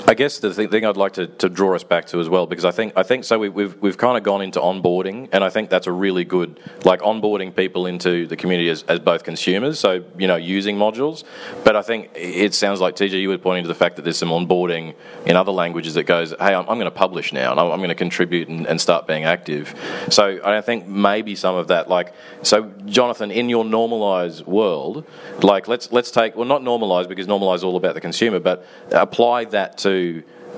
I 0.09 0.15
guess 0.15 0.39
the 0.39 0.55
thing 0.55 0.87
I'd 0.87 0.97
like 0.97 1.15
to, 1.15 1.27
to 1.27 1.49
draw 1.49 1.75
us 1.75 1.83
back 1.83 2.07
to 2.09 2.21
as 2.21 2.29
well, 2.29 2.47
because 2.47 2.65
I 2.65 2.71
think 2.71 2.93
I 2.95 3.03
think 3.03 3.25
so 3.25 3.41
we, 3.41 3.49
we've 3.49 3.77
we've 3.83 3.99
kind 3.99 4.17
of 4.17 4.23
gone 4.23 4.41
into 4.41 4.61
onboarding, 4.61 5.29
and 5.33 5.43
I 5.43 5.51
think 5.51 5.69
that's 5.69 5.89
a 5.89 5.93
really 5.93 6.25
good 6.25 6.61
like 6.85 7.01
onboarding 7.01 7.55
people 7.55 7.87
into 7.87 8.29
the 8.29 8.37
community 8.37 8.69
as, 8.69 8.85
as 8.85 9.01
both 9.01 9.25
consumers, 9.25 9.81
so 9.81 10.05
you 10.17 10.29
know 10.29 10.37
using 10.37 10.77
modules. 10.77 11.25
But 11.65 11.75
I 11.75 11.83
think 11.83 12.11
it 12.15 12.55
sounds 12.55 12.81
like 12.81 12.95
TJ 12.95 13.21
you 13.21 13.31
were 13.31 13.39
pointing 13.39 13.65
to 13.65 13.69
the 13.69 13.75
fact 13.75 13.97
that 13.97 14.03
there's 14.03 14.17
some 14.17 14.29
onboarding 14.29 14.95
in 15.27 15.35
other 15.35 15.51
languages 15.51 15.95
that 15.95 16.05
goes, 16.05 16.31
hey, 16.31 16.55
I'm, 16.55 16.69
I'm 16.69 16.79
going 16.79 16.85
to 16.85 16.93
publish 16.93 17.33
now, 17.33 17.51
and 17.51 17.59
I'm, 17.59 17.73
I'm 17.73 17.79
going 17.79 17.89
to 17.89 17.97
contribute 17.97 18.47
and, 18.47 18.65
and 18.65 18.81
start 18.81 19.09
being 19.09 19.25
active. 19.25 19.75
So 20.11 20.39
I 20.45 20.61
think 20.61 20.87
maybe 20.87 21.35
some 21.35 21.57
of 21.57 21.67
that, 21.69 21.89
like 21.89 22.15
so, 22.43 22.73
Jonathan, 22.85 23.33
in 23.33 23.49
your 23.49 23.65
normalized 23.65 24.47
world, 24.47 25.05
like 25.43 25.67
let's 25.67 25.91
let's 25.91 26.13
take 26.13 26.37
well 26.37 26.47
not 26.47 26.63
normalized 26.63 27.09
because 27.09 27.27
normalized 27.27 27.65
all 27.65 27.77
about 27.77 27.95
the 27.95 28.01
consumer, 28.01 28.39
but 28.39 28.65
apply 28.93 29.47
that 29.47 29.79
to 29.79 29.96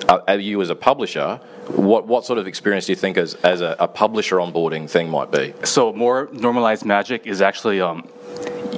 uh, 0.09 0.33
you 0.33 0.61
as 0.63 0.71
a 0.71 0.75
publisher, 0.75 1.41
what 1.69 2.07
what 2.07 2.25
sort 2.25 2.39
of 2.39 2.47
experience 2.47 2.87
do 2.87 2.93
you 2.93 2.97
think 2.97 3.17
as 3.17 3.35
as 3.37 3.61
a, 3.61 3.77
a 3.79 3.89
publisher 3.89 4.37
onboarding 4.37 4.89
thing 4.89 5.11
might 5.11 5.31
be? 5.31 5.55
So 5.65 5.93
more 5.93 6.29
normalized 6.33 6.85
magic 6.85 7.27
is 7.27 7.41
actually 7.43 7.81
um, 7.81 8.09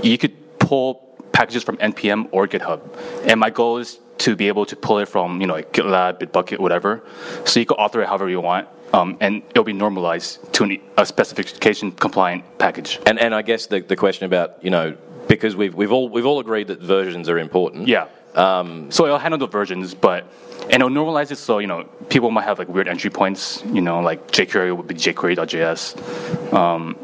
you 0.03 0.19
could 0.19 0.35
pull 0.59 1.07
packages 1.33 1.63
from 1.63 1.77
npm 1.79 2.29
or 2.33 2.47
GitHub, 2.47 2.81
and 3.27 3.39
my 3.41 3.51
goal 3.51 3.79
is 3.79 3.99
to 4.19 4.37
be 4.37 4.49
able 4.49 4.67
to 4.67 4.77
pull 4.77 4.99
it 4.99 5.09
from 5.09 5.41
you 5.41 5.47
know 5.47 5.55
like 5.55 5.73
GitLab, 5.73 6.21
Bitbucket, 6.21 6.59
whatever. 6.59 7.03
So 7.45 7.61
you 7.61 7.67
can 7.67 7.77
author 7.77 8.03
it 8.03 8.09
however 8.09 8.29
you 8.29 8.41
want. 8.41 8.69
Um, 8.93 9.17
and 9.21 9.43
it'll 9.51 9.63
be 9.63 9.73
normalized 9.73 10.53
to 10.55 10.65
an, 10.65 10.81
a 10.99 11.07
specification 11.07 11.93
compliant 11.93 12.43
package. 12.59 12.99
And 13.07 13.21
and 13.21 13.35
I 13.35 13.43
guess 13.43 13.67
the, 13.67 13.81
the 13.81 13.97
question 13.97 14.27
about 14.27 14.65
you 14.65 14.71
know 14.71 14.97
because 15.29 15.55
we've 15.55 15.75
we've 15.75 15.93
all 15.93 16.09
we've 16.09 16.27
all 16.27 16.41
agreed 16.41 16.67
that 16.69 16.81
versions 16.81 17.29
are 17.29 17.39
important. 17.39 17.87
Yeah. 17.87 18.09
Um, 18.35 18.91
so 18.91 19.05
it'll 19.05 19.19
handle 19.19 19.39
the 19.39 19.47
versions, 19.47 19.95
but 19.95 20.27
and 20.65 20.75
it'll 20.75 20.91
normalize 20.91 21.31
it 21.31 21.37
so 21.37 21.59
you 21.59 21.67
know 21.67 21.85
people 22.09 22.31
might 22.31 22.45
have 22.45 22.59
like 22.59 22.69
weird 22.69 22.89
entry 22.89 23.11
points. 23.11 23.63
You 23.67 23.81
know, 23.81 24.01
like 24.01 24.31
jQuery 24.31 24.77
would 24.77 24.87
be 24.87 24.95
jQuery.js, 24.95 26.53
um, 26.53 26.97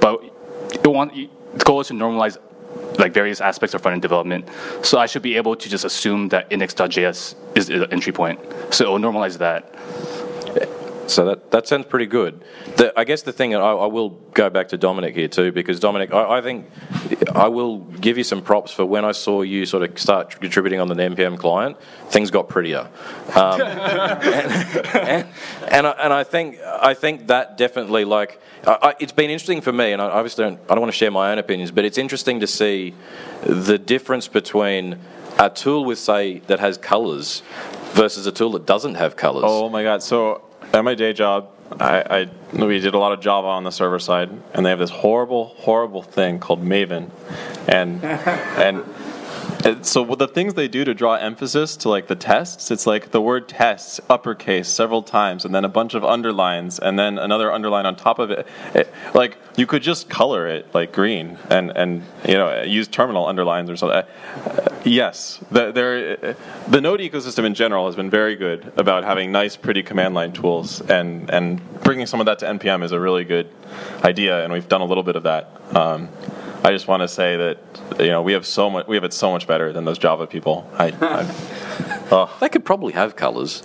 but 0.00 0.22
it 0.72 0.86
want 0.86 1.14
the 1.14 1.64
goal 1.64 1.80
is 1.80 1.88
to 1.88 1.94
normalize 1.94 2.38
like 2.98 3.12
various 3.12 3.40
aspects 3.40 3.74
of 3.74 3.82
front-end 3.82 4.02
development. 4.02 4.48
So 4.82 4.98
I 4.98 5.06
should 5.06 5.22
be 5.22 5.36
able 5.36 5.56
to 5.56 5.68
just 5.68 5.84
assume 5.84 6.28
that 6.28 6.46
index.js 6.50 7.34
is 7.54 7.66
the 7.68 7.88
entry 7.90 8.12
point. 8.12 8.40
So 8.70 8.84
it 8.84 8.88
will 8.88 9.10
normalize 9.12 9.38
that. 9.38 9.74
So 11.10 11.24
that, 11.26 11.50
that 11.50 11.66
sounds 11.66 11.86
pretty 11.86 12.06
good. 12.06 12.44
The, 12.76 12.92
I 12.98 13.04
guess 13.04 13.22
the 13.22 13.32
thing, 13.32 13.54
I, 13.54 13.58
I, 13.58 13.86
will 13.86 14.10
go 14.32 14.48
back 14.48 14.68
to 14.68 14.78
Domenic 14.78 15.14
here 15.14 15.28
too, 15.28 15.50
because 15.50 15.80
Domenic, 15.80 16.12
I, 16.12 16.38
I, 16.38 16.40
think 16.40 16.70
I 17.34 17.48
will 17.48 17.78
give 17.78 18.16
you 18.16 18.24
some 18.24 18.42
props 18.42 18.70
for 18.70 18.86
when 18.86 19.04
I 19.04 19.12
saw 19.12 19.42
you 19.42 19.66
sort 19.66 19.82
of 19.82 19.98
start 19.98 20.40
contributing 20.40 20.78
on 20.80 20.88
the 20.88 20.94
NPM 20.94 21.36
client, 21.36 21.76
things 22.08 22.30
got 22.30 22.48
prettier. 22.48 22.88
Um, 23.34 23.60
and, 23.62 24.22
and, 24.94 25.28
and, 25.68 25.86
I, 25.86 25.90
and, 25.90 26.12
I, 26.12 26.22
think 26.22 26.58
I 26.60 26.94
think 26.94 27.26
that 27.26 27.58
definitely 27.58 28.04
like 28.04 28.40
it's 29.00 29.12
been 29.12 29.30
interesting 29.30 29.60
for 29.60 29.72
me, 29.72 29.92
and 29.92 30.00
I 30.00 30.06
obviously 30.06 30.44
don't, 30.44 30.60
I 30.68 30.74
don't 30.74 30.80
want 30.80 30.92
to 30.92 30.98
share 30.98 31.10
my 31.10 31.32
own 31.32 31.38
opinions, 31.38 31.70
but 31.70 31.84
it's 31.84 31.98
interesting 31.98 32.40
to 32.40 32.46
see 32.46 32.94
the 33.42 33.78
difference 33.78 34.28
between 34.28 34.98
a 35.38 35.50
tool 35.50 35.84
with 35.84 35.98
say 35.98 36.38
that 36.40 36.60
has 36.60 36.76
colors 36.76 37.42
versus 37.94 38.26
a 38.26 38.32
tool 38.32 38.52
that 38.52 38.66
doesn't 38.66 38.94
have 38.94 39.16
colors. 39.16 39.44
Oh 39.46 39.68
my 39.68 39.82
god! 39.82 40.02
So 40.02 40.42
at 40.72 40.84
my 40.84 40.94
day 40.94 41.12
job, 41.12 41.50
I, 41.78 42.28
I, 42.52 42.54
we 42.64 42.80
did 42.80 42.94
a 42.94 42.98
lot 42.98 43.12
of 43.12 43.20
Java 43.20 43.48
on 43.48 43.64
the 43.64 43.70
server 43.70 43.98
side, 43.98 44.30
and 44.54 44.66
they 44.66 44.70
have 44.70 44.78
this 44.78 44.90
horrible, 44.90 45.46
horrible 45.58 46.02
thing 46.02 46.38
called 46.38 46.64
Maven, 46.64 47.10
and 47.68 48.02
and 48.04 48.84
so 49.82 50.04
the 50.04 50.28
things 50.28 50.54
they 50.54 50.68
do 50.68 50.84
to 50.84 50.94
draw 50.94 51.14
emphasis 51.14 51.76
to 51.78 51.88
like 51.88 52.06
the 52.06 52.16
tests, 52.16 52.70
it's 52.70 52.86
like 52.86 53.10
the 53.10 53.20
word 53.20 53.48
tests 53.48 54.00
uppercase 54.08 54.68
several 54.68 55.02
times, 55.02 55.44
and 55.44 55.54
then 55.54 55.64
a 55.64 55.68
bunch 55.68 55.94
of 55.94 56.04
underlines, 56.04 56.78
and 56.78 56.98
then 56.98 57.18
another 57.18 57.52
underline 57.52 57.86
on 57.86 57.96
top 57.96 58.18
of 58.18 58.30
it. 58.30 58.46
it 58.74 58.92
like 59.14 59.38
you 59.56 59.66
could 59.66 59.82
just 59.82 60.08
color 60.08 60.46
it 60.46 60.72
like 60.74 60.92
green, 60.92 61.38
and 61.48 61.70
and 61.76 62.04
you 62.26 62.34
know 62.34 62.62
use 62.62 62.88
terminal 62.88 63.26
underlines 63.26 63.70
or 63.70 63.76
something. 63.76 63.98
Uh, 63.98 64.68
yes, 64.84 65.40
the, 65.50 65.72
there, 65.72 66.36
the 66.68 66.80
Node 66.80 67.00
ecosystem 67.00 67.44
in 67.44 67.54
general 67.54 67.86
has 67.86 67.96
been 67.96 68.10
very 68.10 68.36
good 68.36 68.72
about 68.76 69.04
having 69.04 69.32
nice, 69.32 69.56
pretty 69.56 69.82
command 69.82 70.14
line 70.14 70.32
tools, 70.32 70.80
and 70.82 71.30
and 71.30 71.60
bringing 71.82 72.06
some 72.06 72.20
of 72.20 72.26
that 72.26 72.38
to 72.38 72.46
npm 72.46 72.84
is 72.84 72.92
a 72.92 73.00
really 73.00 73.24
good 73.24 73.48
idea, 74.04 74.42
and 74.44 74.52
we've 74.52 74.68
done 74.68 74.80
a 74.80 74.86
little 74.86 75.02
bit 75.02 75.16
of 75.16 75.24
that. 75.24 75.50
Um, 75.74 76.08
I 76.62 76.72
just 76.72 76.88
want 76.88 77.02
to 77.02 77.08
say 77.08 77.36
that 77.36 77.58
you 77.98 78.08
know 78.08 78.22
we 78.22 78.34
have 78.34 78.46
so 78.46 78.68
much 78.68 78.86
we 78.86 78.96
have 78.96 79.04
it 79.04 79.12
so 79.12 79.32
much 79.32 79.46
better 79.46 79.72
than 79.72 79.84
those 79.84 79.98
Java 79.98 80.26
people. 80.26 80.68
I, 80.74 80.92
I 81.00 82.06
oh. 82.10 82.36
They 82.40 82.48
could 82.48 82.64
probably 82.64 82.92
have 82.92 83.16
colors. 83.16 83.62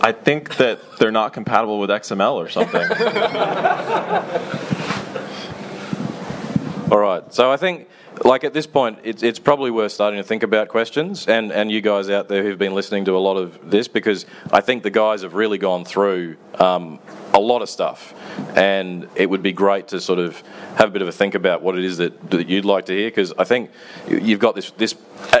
I 0.00 0.12
think 0.12 0.56
that 0.56 0.80
they're 0.98 1.12
not 1.12 1.32
compatible 1.32 1.78
with 1.78 1.90
XML 1.90 2.34
or 2.34 2.48
something. 2.48 2.80
All 6.92 6.98
right. 6.98 7.34
So 7.34 7.50
I 7.50 7.56
think 7.56 7.88
like 8.24 8.44
at 8.44 8.52
this 8.52 8.66
point, 8.66 8.98
it's, 9.02 9.22
it's 9.22 9.38
probably 9.38 9.70
worth 9.70 9.92
starting 9.92 10.18
to 10.18 10.24
think 10.24 10.42
about 10.42 10.68
questions, 10.68 11.28
and, 11.28 11.52
and 11.52 11.70
you 11.70 11.80
guys 11.80 12.08
out 12.08 12.28
there 12.28 12.42
who've 12.42 12.58
been 12.58 12.74
listening 12.74 13.04
to 13.06 13.16
a 13.16 13.18
lot 13.18 13.36
of 13.36 13.70
this, 13.70 13.88
because 13.88 14.26
I 14.52 14.60
think 14.60 14.82
the 14.82 14.90
guys 14.90 15.22
have 15.22 15.34
really 15.34 15.58
gone 15.58 15.84
through 15.84 16.36
um, 16.58 16.98
a 17.36 17.40
lot 17.40 17.60
of 17.60 17.68
stuff, 17.68 18.14
and 18.56 19.08
it 19.14 19.28
would 19.28 19.42
be 19.42 19.52
great 19.52 19.88
to 19.88 20.00
sort 20.00 20.18
of 20.18 20.42
have 20.76 20.88
a 20.88 20.90
bit 20.90 21.02
of 21.02 21.08
a 21.08 21.12
think 21.12 21.34
about 21.34 21.62
what 21.62 21.78
it 21.78 21.84
is 21.84 21.98
that, 21.98 22.30
that 22.30 22.48
you'd 22.48 22.64
like 22.64 22.86
to 22.86 22.94
hear, 22.94 23.08
because 23.08 23.32
I 23.38 23.44
think 23.44 23.70
you've 24.08 24.40
got 24.40 24.54
this 24.54 24.70
this 24.72 24.96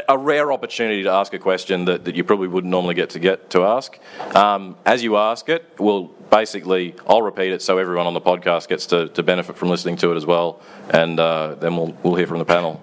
a 0.08 0.16
rare 0.16 0.52
opportunity 0.52 1.02
to 1.02 1.10
ask 1.10 1.32
a 1.32 1.38
question 1.38 1.86
that, 1.86 2.04
that 2.04 2.14
you 2.14 2.24
probably 2.24 2.48
wouldn't 2.48 2.70
normally 2.70 2.94
get 2.94 3.10
to 3.10 3.18
get 3.18 3.50
to 3.50 3.64
ask. 3.64 3.98
Um, 4.34 4.76
as 4.84 5.02
you 5.02 5.16
ask 5.16 5.48
it, 5.48 5.64
we'll 5.78 6.04
basically 6.30 6.94
I'll 7.08 7.22
repeat 7.22 7.52
it 7.52 7.62
so 7.62 7.78
everyone 7.78 8.06
on 8.06 8.14
the 8.14 8.20
podcast 8.20 8.68
gets 8.68 8.86
to, 8.86 9.08
to 9.08 9.22
benefit 9.22 9.56
from 9.56 9.70
listening 9.70 9.96
to 9.96 10.12
it 10.12 10.16
as 10.16 10.26
well, 10.26 10.60
and 10.90 11.18
uh, 11.18 11.54
then 11.54 11.76
we'll 11.76 11.96
we'll 12.02 12.14
hear 12.14 12.26
from 12.26 12.38
the 12.38 12.44
panel. 12.56 12.82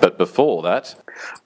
But 0.00 0.18
before 0.18 0.62
that, 0.62 0.94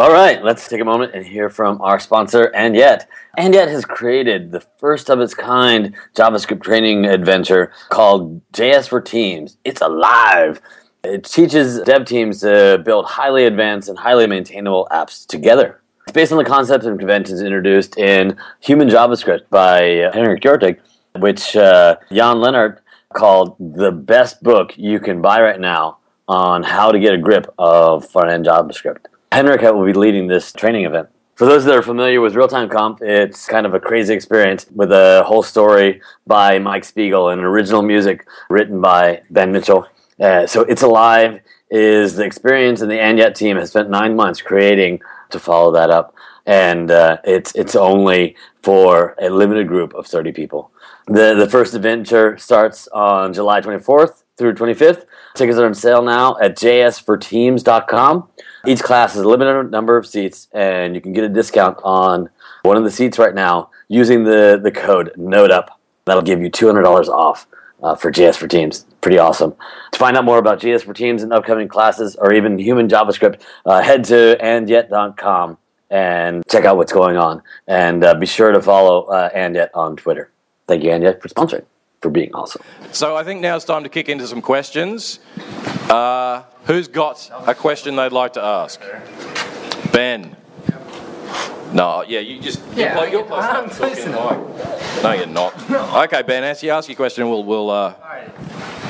all 0.01 0.13
right, 0.13 0.43
let's 0.43 0.69
take 0.69 0.81
a 0.81 0.85
moment 0.85 1.15
and 1.15 1.25
hear 1.25 1.51
from 1.51 1.81
our 1.83 2.01
sponsor, 2.01 2.45
And 2.55 2.75
Yet. 2.75 3.09
And 3.37 3.53
Yet 3.55 3.69
has 3.69 3.85
created 3.85 4.53
the 4.53 4.61
first 4.79 5.11
of 5.11 5.21
its 5.21 5.35
kind 5.35 5.95
JavaScript 6.15 6.63
training 6.63 7.05
adventure 7.07 7.73
called 7.91 8.41
JS 8.53 8.89
for 8.89 9.01
Teams. 9.01 9.59
It's 9.65 9.81
alive. 9.81 10.61
It 11.05 11.25
teaches 11.25 11.81
dev 11.81 12.05
teams 12.07 12.41
to 12.41 12.83
build 12.85 13.05
highly 13.05 13.45
advanced 13.45 13.89
and 13.89 13.99
highly 13.99 14.27
maintainable 14.27 14.89
apps 14.91 15.27
together. 15.27 15.81
It's 16.05 16.13
based 16.13 16.33
on 16.33 16.39
the 16.39 16.45
concepts 16.45 16.87
and 16.87 16.99
conventions 16.99 17.43
introduced 17.43 17.99
in 17.99 18.37
Human 18.61 18.89
JavaScript 18.89 19.49
by 19.51 20.11
Henrik 20.13 20.43
Joreteg 20.43 20.81
which 21.21 21.57
uh, 21.57 21.97
Jan 22.11 22.37
Lehnardt 22.37 22.79
called 23.15 23.57
The 23.59 23.93
Best 23.93 24.43
Book 24.43 24.73
You 24.77 25.01
Can 25.01 25.23
Buy 25.23 25.41
Right 25.41 25.61
Now 25.61 25.99
on 26.29 26.63
How 26.63 26.91
to 26.91 26.99
Get 26.99 27.15
a 27.15 27.19
Grip 27.19 27.53
of 27.59 28.09
Front 28.09 28.31
End 28.31 28.47
JavaScript. 28.47 29.07
Henrik 29.33 29.63
will 29.63 29.85
be 29.85 29.93
leading 29.93 30.27
this 30.27 30.53
training 30.53 30.85
event. 30.85 31.09
For 31.35 31.45
those 31.45 31.65
that 31.67 31.77
are 31.77 31.83
familiar 31.83 32.23
with 32.23 32.35
RealtimeConf, 32.35 33.03
it's 33.03 33.47
kind 33.47 33.67
of 33.67 33.75
a 33.75 33.81
crazy 33.81 34.15
experience 34.15 34.67
with 34.75 34.91
a 34.91 35.23
whole 35.27 35.43
story 35.43 36.01
by 36.27 36.59
Mike 36.59 36.83
Speegle 36.83 37.33
and 37.33 37.43
original 37.43 37.83
music 37.83 38.27
written 38.49 38.81
by 38.81 39.23
Ben 39.31 39.53
Mitchell. 39.53 39.87
Uh, 40.19 40.47
so 40.47 40.63
It's 40.63 40.83
Alive 40.83 41.41
is 41.71 42.17
the 42.17 42.25
experience, 42.25 42.81
and 42.81 42.91
the 42.91 42.99
And 42.99 43.19
Yet 43.19 43.35
team 43.35 43.57
has 43.57 43.69
spent 43.71 43.91
nine 43.91 44.17
months 44.17 44.41
creating 44.41 45.01
to 45.31 45.39
follow 45.39 45.73
that 45.73 45.91
up. 45.91 46.15
And 46.47 46.91
uh, 46.91 47.19
it's, 47.25 47.55
it's 47.55 47.77
only 47.77 48.37
for 48.63 49.15
a 49.21 49.29
limited 49.29 49.69
group 49.69 49.93
of 49.95 50.07
30 50.07 50.33
people. 50.33 50.71
The, 51.07 51.35
the 51.35 51.49
first 51.51 51.75
adventure 51.75 52.39
starts 52.39 52.89
on 52.89 53.35
July 53.35 53.61
24th 53.61 54.23
through 54.37 54.55
25th. 54.55 55.05
Tickets 55.35 55.59
are 55.59 55.67
on 55.67 55.75
sale 55.75 56.03
now 56.03 56.37
at 56.39 56.57
jsforteams.com. 56.57 58.29
Each 58.67 58.83
class 58.83 59.15
has 59.15 59.23
a 59.23 59.29
limited 59.29 59.71
number 59.71 59.97
of 59.97 60.07
seats, 60.07 60.49
and 60.53 60.95
you 60.95 61.01
can 61.01 61.13
get 61.13 61.25
a 61.25 61.29
discount 61.29 61.79
on 61.85 62.29
one 62.63 62.77
of 62.77 62.85
the 62.85 62.91
seats 62.91 63.19
right 63.19 63.35
now 63.35 63.71
using 63.89 64.25
the, 64.25 64.61
the 64.63 64.71
code 64.71 65.13
NODEUP. 65.17 65.69
That'll 66.05 66.23
give 66.23 66.41
you 66.41 66.51
$200 66.51 67.09
off 67.09 67.47
uh, 67.83 67.95
for 67.95 68.11
JS 68.11 68.37
for 68.37 68.49
Teams. 68.49 68.85
Pretty 69.01 69.19
awesome. 69.19 69.55
To 69.93 69.99
find 69.99 70.17
out 70.17 70.25
more 70.25 70.39
about 70.39 70.61
JS 70.61 70.85
for 70.85 70.95
Teams 70.95 71.23
and 71.23 71.33
upcoming 71.33 71.69
classes 71.69 72.17
or 72.17 72.33
even 72.33 72.59
human 72.59 72.89
JavaScript, 72.89 73.43
uh, 73.65 73.83
head 73.83 74.05
to 74.05 74.37
andyet.com 74.41 75.59
and 75.91 76.45
check 76.49 76.65
out 76.65 76.77
what's 76.77 76.93
going 76.93 77.17
on. 77.17 77.43
And 77.67 78.05
uh, 78.05 78.15
be 78.15 78.27
sure 78.27 78.53
to 78.53 78.61
follow 78.61 79.05
uh, 79.05 79.31
Andyet 79.31 79.71
on 79.75 79.97
Twitter. 79.97 80.31
Thank 80.67 80.83
you, 80.83 80.91
Andyet, 80.91 81.23
for 81.23 81.29
sponsoring, 81.29 81.65
for 82.07 82.11
being 82.11 82.33
awesome. 82.35 82.63
So 82.93 83.17
I 83.17 83.25
think 83.25 83.41
now 83.41 83.57
it's 83.57 83.65
time 83.65 83.83
to 83.83 83.89
kick 83.89 84.09
into 84.09 84.27
some 84.29 84.41
questions. 84.41 85.19
Uh, 85.91 86.45
who's 86.65 86.87
got 86.87 87.31
a 87.47 87.55
question 87.55 87.97
they'd 87.97 88.13
like 88.13 88.35
to 88.35 88.43
ask? 88.43 88.81
Ben. 89.93 90.37
No, 91.73 92.05
yeah, 92.07 92.21
you 92.21 92.41
just 92.41 92.61
Yeah, 92.77 93.05
you're, 93.07 93.25
close 93.25 93.45
I'm 93.45 93.65
enough 93.65 93.77
close 93.77 94.05
talking 94.05 94.13
enough. 94.13 95.03
No, 95.03 95.13
you're 95.13 95.27
not. 95.27 95.53
Okay, 96.05 96.23
Ben, 96.23 96.45
as 96.45 96.63
you 96.63 96.71
ask 96.71 96.89
your 96.89 96.97
question, 96.97 97.29
we'll 97.29 97.45
we'll. 97.45 97.71
Uh, 97.71 97.95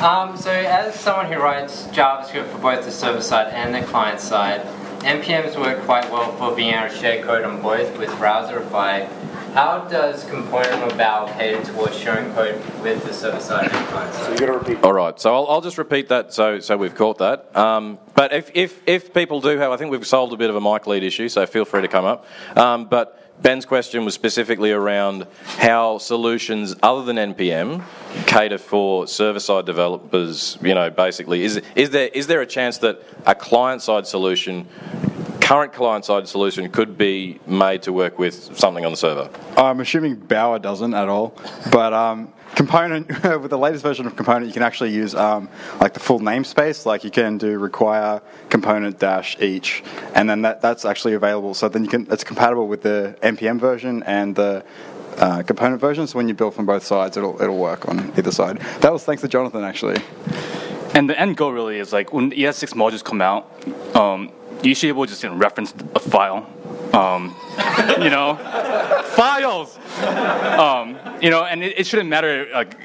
Um, 0.03 0.37
so 0.37 0.51
as 0.51 0.95
someone 0.95 1.33
who 1.33 1.39
writes 1.41 1.85
JavaScript 1.85 2.49
for 2.49 2.59
both 2.59 2.85
the 2.85 2.93
server 2.93 3.23
side 3.23 3.49
and 3.55 3.75
the 3.75 3.81
client 3.89 4.21
side, 4.21 4.61
NPMs 5.01 5.59
work 5.59 5.83
quite 5.87 6.11
well 6.13 6.33
for 6.37 6.55
being 6.55 6.75
able 6.75 6.91
to 6.91 6.95
share 6.95 7.25
code 7.25 7.45
on 7.45 7.63
both 7.63 7.97
with 7.97 8.11
Browserify. 8.21 9.09
How 9.57 9.79
does 9.89 10.23
component 10.25 10.83
or 10.83 10.95
Bower 10.99 11.33
cater 11.33 11.65
towards 11.65 11.97
sharing 11.97 12.31
code 12.35 12.57
with 12.83 13.03
the 13.07 13.15
server 13.15 13.41
side 13.41 13.73
and 13.73 13.87
client? 13.87 14.13
So 14.13 14.29
you've 14.29 14.41
got 14.41 14.47
to 14.47 14.53
repeat. 14.53 14.85
All 14.85 14.93
right, 14.93 15.19
so 15.19 15.35
I'll, 15.35 15.47
I'll 15.47 15.61
just 15.63 15.79
repeat 15.79 16.11
that 16.11 16.35
so 16.35 16.61
so 16.61 16.77
we've 16.77 16.95
caught 16.95 17.17
that. 17.19 17.57
Um, 17.57 17.99
but 18.15 18.35
if, 18.35 18.51
if 18.53 18.83
if 18.85 19.15
people 19.15 19.41
do 19.41 19.57
have, 19.57 19.73
I 19.73 19.79
think 19.79 19.91
we've 19.91 20.07
solved 20.07 20.35
a 20.35 20.37
bit 20.37 20.51
of 20.51 20.57
a 20.57 20.61
mic 20.61 20.87
lead 20.87 21.03
issue, 21.03 21.31
so 21.31 21.47
feel 21.47 21.65
free 21.65 21.81
to 21.81 21.89
come 21.89 22.05
up. 22.05 22.27
Um, 22.55 22.85
but 22.85 23.19
Ben's 23.41 23.65
question 23.65 24.05
was 24.05 24.13
specifically 24.13 24.73
around 24.73 25.27
how 25.45 25.97
solutions 25.97 26.77
other 26.83 27.11
than 27.11 27.35
npm 27.35 27.83
cater 28.27 28.59
for 28.59 29.07
server-side 29.07 29.65
developers. 29.65 30.59
You 30.61 30.75
know, 30.75 30.91
basically, 30.91 31.45
is 31.45 31.63
is 31.75 31.89
there 31.89 32.09
is 32.09 32.27
there 32.27 32.43
a 32.43 32.47
chance 32.47 32.77
that 32.79 33.03
a 33.25 33.35
client-side 33.35 34.07
solution 34.07 34.69
current 35.47 35.73
client-side 35.73 36.27
solution 36.27 36.69
could 36.69 36.99
be 36.99 37.39
made 37.47 37.81
to 37.81 37.93
work 37.93 38.19
with 38.19 38.59
something 38.59 38.85
on 38.85 38.91
the 38.91 38.97
server. 38.97 39.31
I'm 39.57 39.79
assuming 39.79 40.17
Bower 40.17 40.59
doesn't 40.59 40.93
at 40.93 41.09
all, 41.09 41.39
but 41.71 41.93
um, 41.93 42.33
component 42.57 43.07
with 43.43 43.51
the 43.51 43.57
latest 43.57 43.85
version 43.85 44.09
of 44.09 44.17
component, 44.17 44.49
you 44.49 44.53
can 44.53 44.65
actually 44.65 44.91
use 44.91 45.15
um, 45.15 45.49
like 45.81 45.95
the 45.95 46.01
full 46.01 46.19
namespace. 46.19 46.85
Like 46.85 47.05
you 47.05 47.13
can 47.13 47.39
do 47.39 47.61
require 47.61 48.23
component 48.49 48.99
dash 48.99 49.39
each, 49.41 49.85
and 50.17 50.29
then 50.29 50.43
that, 50.43 50.63
that's 50.63 50.85
actually 50.85 51.15
available. 51.15 51.55
So 51.55 51.69
then 51.69 51.85
you 51.85 51.91
can 51.91 52.09
it's 52.11 52.25
compatible 52.25 52.67
with 52.67 52.83
the 52.83 53.17
npm 53.23 53.61
version 53.61 54.03
and 54.03 54.35
the 54.35 54.65
uh, 55.19 55.45
component 55.45 55.81
version. 55.81 56.09
So 56.09 56.17
when 56.17 56.27
you 56.27 56.35
build 56.35 56.55
from 56.55 56.67
both 56.67 56.85
sides, 56.85 57.17
it'll 57.17 57.41
it'll 57.41 57.57
work 57.57 57.89
on 57.89 58.13
either 58.19 58.33
side. 58.33 58.59
That 58.81 58.93
was 58.93 59.05
thanks 59.05 59.23
to 59.23 59.29
Jonathan 59.29 59.63
actually. 59.63 60.03
And 60.93 61.09
the 61.09 61.21
end 61.21 61.37
goal 61.37 61.53
really 61.53 61.79
is 61.79 61.93
like 61.93 62.13
when 62.13 62.33
ES6 62.33 62.73
modules 62.73 63.05
come 63.05 63.21
out, 63.21 63.53
um, 63.95 64.33
you 64.63 64.75
should 64.75 64.87
be 64.87 64.89
able 64.89 65.07
to 65.07 65.13
just 65.13 65.25
reference 65.25 65.75
a 65.95 66.01
file. 66.01 66.47
Um, 66.93 67.37
you 68.03 68.11
know, 68.11 68.37
files. 69.15 69.79
Um, 70.59 70.99
you 71.21 71.31
know, 71.31 71.45
and 71.45 71.63
it, 71.63 71.81
it 71.81 71.87
shouldn't 71.87 72.09
matter. 72.09 72.47
Like, 72.53 72.77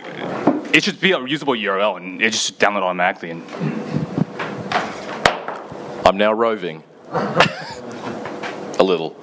it 0.73 0.83
should 0.83 0.99
be 0.99 1.11
a 1.11 1.25
usable 1.25 1.53
URL, 1.53 1.97
and 1.97 2.21
it 2.21 2.31
just 2.31 2.59
download 2.59 2.81
automatically. 2.81 3.31
And 3.31 3.43
I'm 6.05 6.17
now 6.17 6.33
roving 6.33 6.83
a 7.11 8.83
little. 8.83 9.15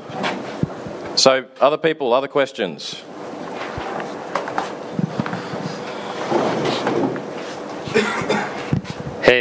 So, 1.16 1.46
other 1.60 1.78
people, 1.78 2.12
other 2.12 2.28
questions? 2.28 3.02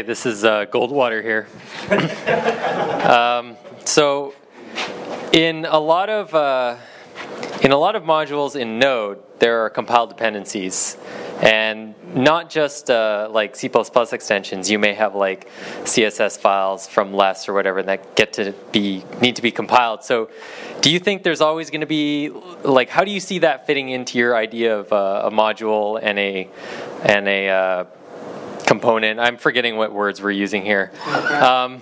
This 0.08 0.26
is 0.26 0.46
uh, 0.46 0.66
Goldwater 0.68 1.22
here. 1.22 1.48
um, 3.06 3.58
so, 3.84 4.34
in 5.34 5.66
a 5.66 5.78
lot 5.78 6.10
of 6.10 6.34
uh, 6.34 6.78
in 7.62 7.74
a 7.74 7.78
lot 7.78 7.98
of 7.98 8.04
modules 8.04 8.56
in 8.56 8.80
Node, 8.80 9.20
there 9.40 9.66
are 9.66 9.70
compiled 9.70 10.08
dependencies, 10.08 10.96
and 11.42 11.94
not 12.16 12.50
just 12.50 12.90
uh, 12.90 13.28
like 13.30 13.58
C++ 13.58 13.70
extensions. 14.14 14.72
You 14.72 14.80
may 14.80 14.94
have 14.94 15.14
like 15.14 15.50
CSS 15.84 16.40
files 16.40 16.88
from 16.88 17.14
less 17.14 17.50
or 17.50 17.54
whatever 17.54 17.84
that 17.84 18.16
get 18.16 18.32
to 18.34 18.54
be 18.72 19.04
need 19.22 19.36
to 19.36 19.42
be 19.42 19.52
compiled. 19.52 20.06
So, 20.06 20.30
do 20.80 20.90
you 20.90 21.00
think 21.00 21.24
there's 21.24 21.42
always 21.42 21.70
going 21.70 21.82
to 21.82 21.86
be 21.86 22.30
like 22.64 22.88
how 22.88 23.04
do 23.04 23.12
you 23.12 23.20
see 23.20 23.40
that 23.40 23.68
fitting 23.68 23.90
into 23.90 24.18
your 24.18 24.38
idea 24.38 24.80
of 24.80 24.94
uh, 24.94 25.24
a 25.26 25.32
module 25.32 26.00
and 26.02 26.18
a 26.18 26.48
and 27.04 27.28
a 27.28 27.50
uh, 27.50 27.86
component. 28.68 29.20
I'm 29.20 29.38
forgetting 29.38 29.78
what 29.78 29.92
words 29.92 30.22
we're 30.22 30.32
using 30.32 30.64
here. 30.64 30.92
Um, 31.06 31.82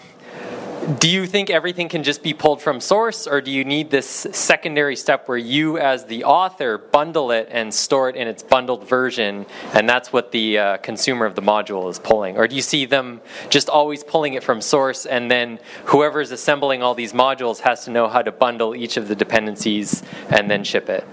do 0.99 1.09
you 1.09 1.25
think 1.25 1.49
everything 1.49 1.89
can 1.89 2.03
just 2.03 2.21
be 2.21 2.35
pulled 2.35 2.61
from 2.61 2.79
source, 2.79 3.25
or 3.25 3.41
do 3.41 3.49
you 3.49 3.63
need 3.63 3.89
this 3.89 4.07
secondary 4.07 4.95
step 4.95 5.27
where 5.27 5.37
you, 5.37 5.79
as 5.79 6.05
the 6.05 6.25
author, 6.25 6.77
bundle 6.77 7.31
it 7.31 7.47
and 7.49 7.73
store 7.73 8.07
it 8.07 8.15
in 8.15 8.27
its 8.27 8.43
bundled 8.43 8.87
version, 8.87 9.47
and 9.73 9.89
that's 9.89 10.13
what 10.13 10.31
the 10.31 10.59
uh, 10.59 10.77
consumer 10.77 11.25
of 11.25 11.33
the 11.33 11.41
module 11.41 11.89
is 11.89 11.97
pulling? 11.97 12.37
Or 12.37 12.47
do 12.47 12.55
you 12.55 12.61
see 12.61 12.85
them 12.85 13.19
just 13.49 13.67
always 13.67 14.03
pulling 14.03 14.35
it 14.35 14.43
from 14.43 14.61
source, 14.61 15.07
and 15.07 15.31
then 15.31 15.57
whoever 15.85 16.21
is 16.21 16.31
assembling 16.31 16.83
all 16.83 16.93
these 16.93 17.13
modules 17.13 17.61
has 17.61 17.85
to 17.85 17.91
know 17.91 18.07
how 18.07 18.21
to 18.21 18.31
bundle 18.31 18.75
each 18.75 18.95
of 18.95 19.07
the 19.07 19.15
dependencies 19.15 20.03
and 20.29 20.51
then 20.51 20.63
ship 20.63 20.87
it? 20.87 21.03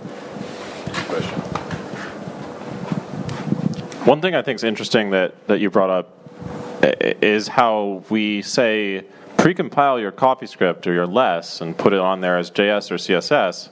One 4.05 4.21
thing 4.21 4.35
I 4.35 4.43
think 4.43 4.57
is 4.57 4.65
interesting 4.65 5.11
that, 5.11 5.47
that 5.47 5.61
you 5.61 5.71
brought 5.71 5.91
up 5.91 6.11
is 7.23 7.47
how 7.47 8.03
we 8.11 8.43
say 8.43 9.05
precompile 9.37 10.01
your 10.01 10.11
CoffeeScript 10.11 10.89
or 10.89 10.93
your 10.93 11.07
less 11.07 11.61
and 11.61 11.79
put 11.79 11.93
it 11.93 12.01
on 12.01 12.21
there 12.21 12.37
as 12.37 12.51
JS 12.51 12.91
or 12.91 12.97
CSS. 12.97 13.69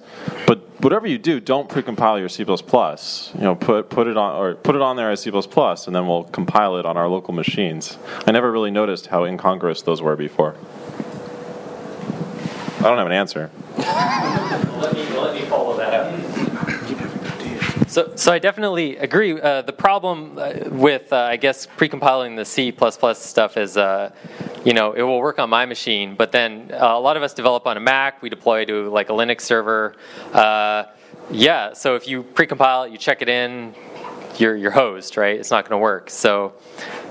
But 0.46 0.60
whatever 0.82 1.08
you 1.08 1.18
do, 1.18 1.40
don't 1.40 1.68
precompile 1.68 2.20
your 2.20 2.28
C++. 2.28 2.44
You 2.44 3.44
know, 3.44 3.56
put 3.56 3.90
put 3.90 4.06
it 4.06 4.16
on 4.16 4.36
or 4.36 4.54
put 4.54 4.76
it 4.76 4.82
on 4.82 4.94
there 4.94 5.10
as 5.10 5.20
C++, 5.22 5.30
and 5.30 5.96
then 5.96 6.06
we'll 6.06 6.24
compile 6.24 6.76
it 6.76 6.86
on 6.86 6.96
our 6.96 7.08
local 7.08 7.34
machines. 7.34 7.98
I 8.24 8.30
never 8.30 8.52
really 8.52 8.70
noticed 8.70 9.08
how 9.08 9.24
incongruous 9.24 9.82
those 9.82 10.00
were 10.00 10.14
before. 10.14 10.54
I 12.78 12.82
don't 12.84 12.98
have 12.98 13.06
an 13.06 13.12
answer. 13.12 13.50
let 13.78 14.94
me 14.94 15.08
let 15.18 15.34
me 15.34 15.40
follow 15.42 15.76
that 15.76 15.92
up. 15.92 16.50
So, 17.90 18.12
so 18.14 18.32
I 18.32 18.38
definitely 18.38 18.98
agree. 18.98 19.40
Uh, 19.40 19.62
the 19.62 19.72
problem 19.72 20.38
uh, 20.38 20.52
with, 20.70 21.12
uh, 21.12 21.16
I 21.16 21.36
guess, 21.36 21.66
precompiling 21.66 22.36
the 22.36 22.44
C++ 22.44 22.72
stuff 23.14 23.56
is, 23.56 23.76
uh, 23.76 24.12
you 24.64 24.74
know, 24.74 24.92
it 24.92 25.02
will 25.02 25.18
work 25.18 25.40
on 25.40 25.50
my 25.50 25.66
machine, 25.66 26.14
but 26.14 26.30
then 26.30 26.70
uh, 26.72 26.76
a 26.96 27.00
lot 27.00 27.16
of 27.16 27.24
us 27.24 27.34
develop 27.34 27.66
on 27.66 27.76
a 27.76 27.80
Mac. 27.80 28.22
We 28.22 28.28
deploy 28.28 28.64
to 28.66 28.88
like 28.90 29.08
a 29.08 29.12
Linux 29.12 29.40
server. 29.40 29.96
Uh, 30.32 30.84
yeah, 31.32 31.72
so 31.72 31.96
if 31.96 32.06
you 32.06 32.22
precompile 32.22 32.86
it, 32.86 32.92
you 32.92 32.96
check 32.96 33.22
it 33.22 33.28
in, 33.28 33.74
you're 34.38 34.54
you're 34.54 34.70
hosed, 34.70 35.16
right? 35.16 35.36
It's 35.36 35.50
not 35.50 35.68
going 35.68 35.76
to 35.76 35.82
work. 35.82 36.10
So 36.10 36.52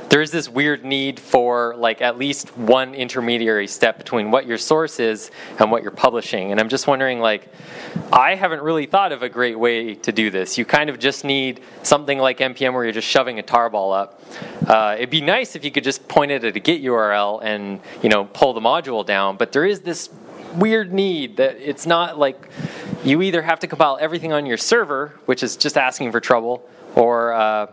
there 0.10 0.22
is 0.22 0.32
this 0.32 0.50
weird 0.50 0.84
need 0.84 1.20
for 1.20 1.76
like 1.78 2.02
at 2.02 2.18
least 2.18 2.56
one 2.58 2.96
intermediary 2.96 3.68
step 3.68 3.98
between 3.98 4.32
what 4.32 4.48
your 4.48 4.58
source 4.58 5.00
is 5.00 5.30
and 5.60 5.72
what 5.72 5.84
you're 5.84 5.92
publishing. 5.92 6.52
And 6.52 6.60
I'm 6.60 6.70
just 6.70 6.88
wondering, 6.88 7.20
like, 7.20 7.48
I 8.12 8.36
haven't 8.36 8.62
really 8.62 8.88
thought 8.88 9.12
of 9.12 9.22
a 9.22 9.30
great 9.30 9.58
way 9.58 9.96
to 9.96 10.12
do 10.12 10.32
this. 10.32 10.58
You 10.58 10.66
kind 10.66 10.90
of 10.90 10.98
just 11.00 11.24
need 11.24 11.62
something 11.84 12.18
like 12.18 12.40
npm 12.40 12.74
where 12.74 12.84
you're 12.84 12.94
just 12.94 13.08
shoving 13.08 13.40
a 13.40 13.44
tarball 13.44 13.96
up. 13.96 14.22
Uh, 14.68 14.96
it'd 14.98 15.10
be 15.10 15.22
nice 15.22 15.56
if 15.56 15.64
you 15.64 15.72
could 15.72 15.84
just 15.84 16.08
point 16.08 16.32
it 16.32 16.44
at 16.44 16.56
a 16.56 16.60
Git 16.60 16.84
URL 16.84 17.44
and 17.44 17.80
you 18.02 18.10
know 18.10 18.26
pull 18.26 18.54
the 18.54 18.62
module 18.62 19.06
down. 19.06 19.38
But 19.38 19.52
there 19.52 19.66
is 19.66 19.82
this 19.82 20.10
weird 20.56 20.92
need 20.92 21.38
that 21.38 21.58
it's 21.58 21.86
not 21.86 22.18
like 22.18 22.50
you 23.04 23.22
either 23.22 23.42
have 23.42 23.60
to 23.60 23.68
compile 23.68 23.98
everything 24.02 24.34
on 24.34 24.46
your 24.46 24.58
server, 24.58 25.14
which 25.26 25.44
is 25.44 25.56
just 25.56 25.78
asking 25.78 26.12
for 26.12 26.20
trouble, 26.20 26.68
or 26.96 27.34
uh, 27.34 27.68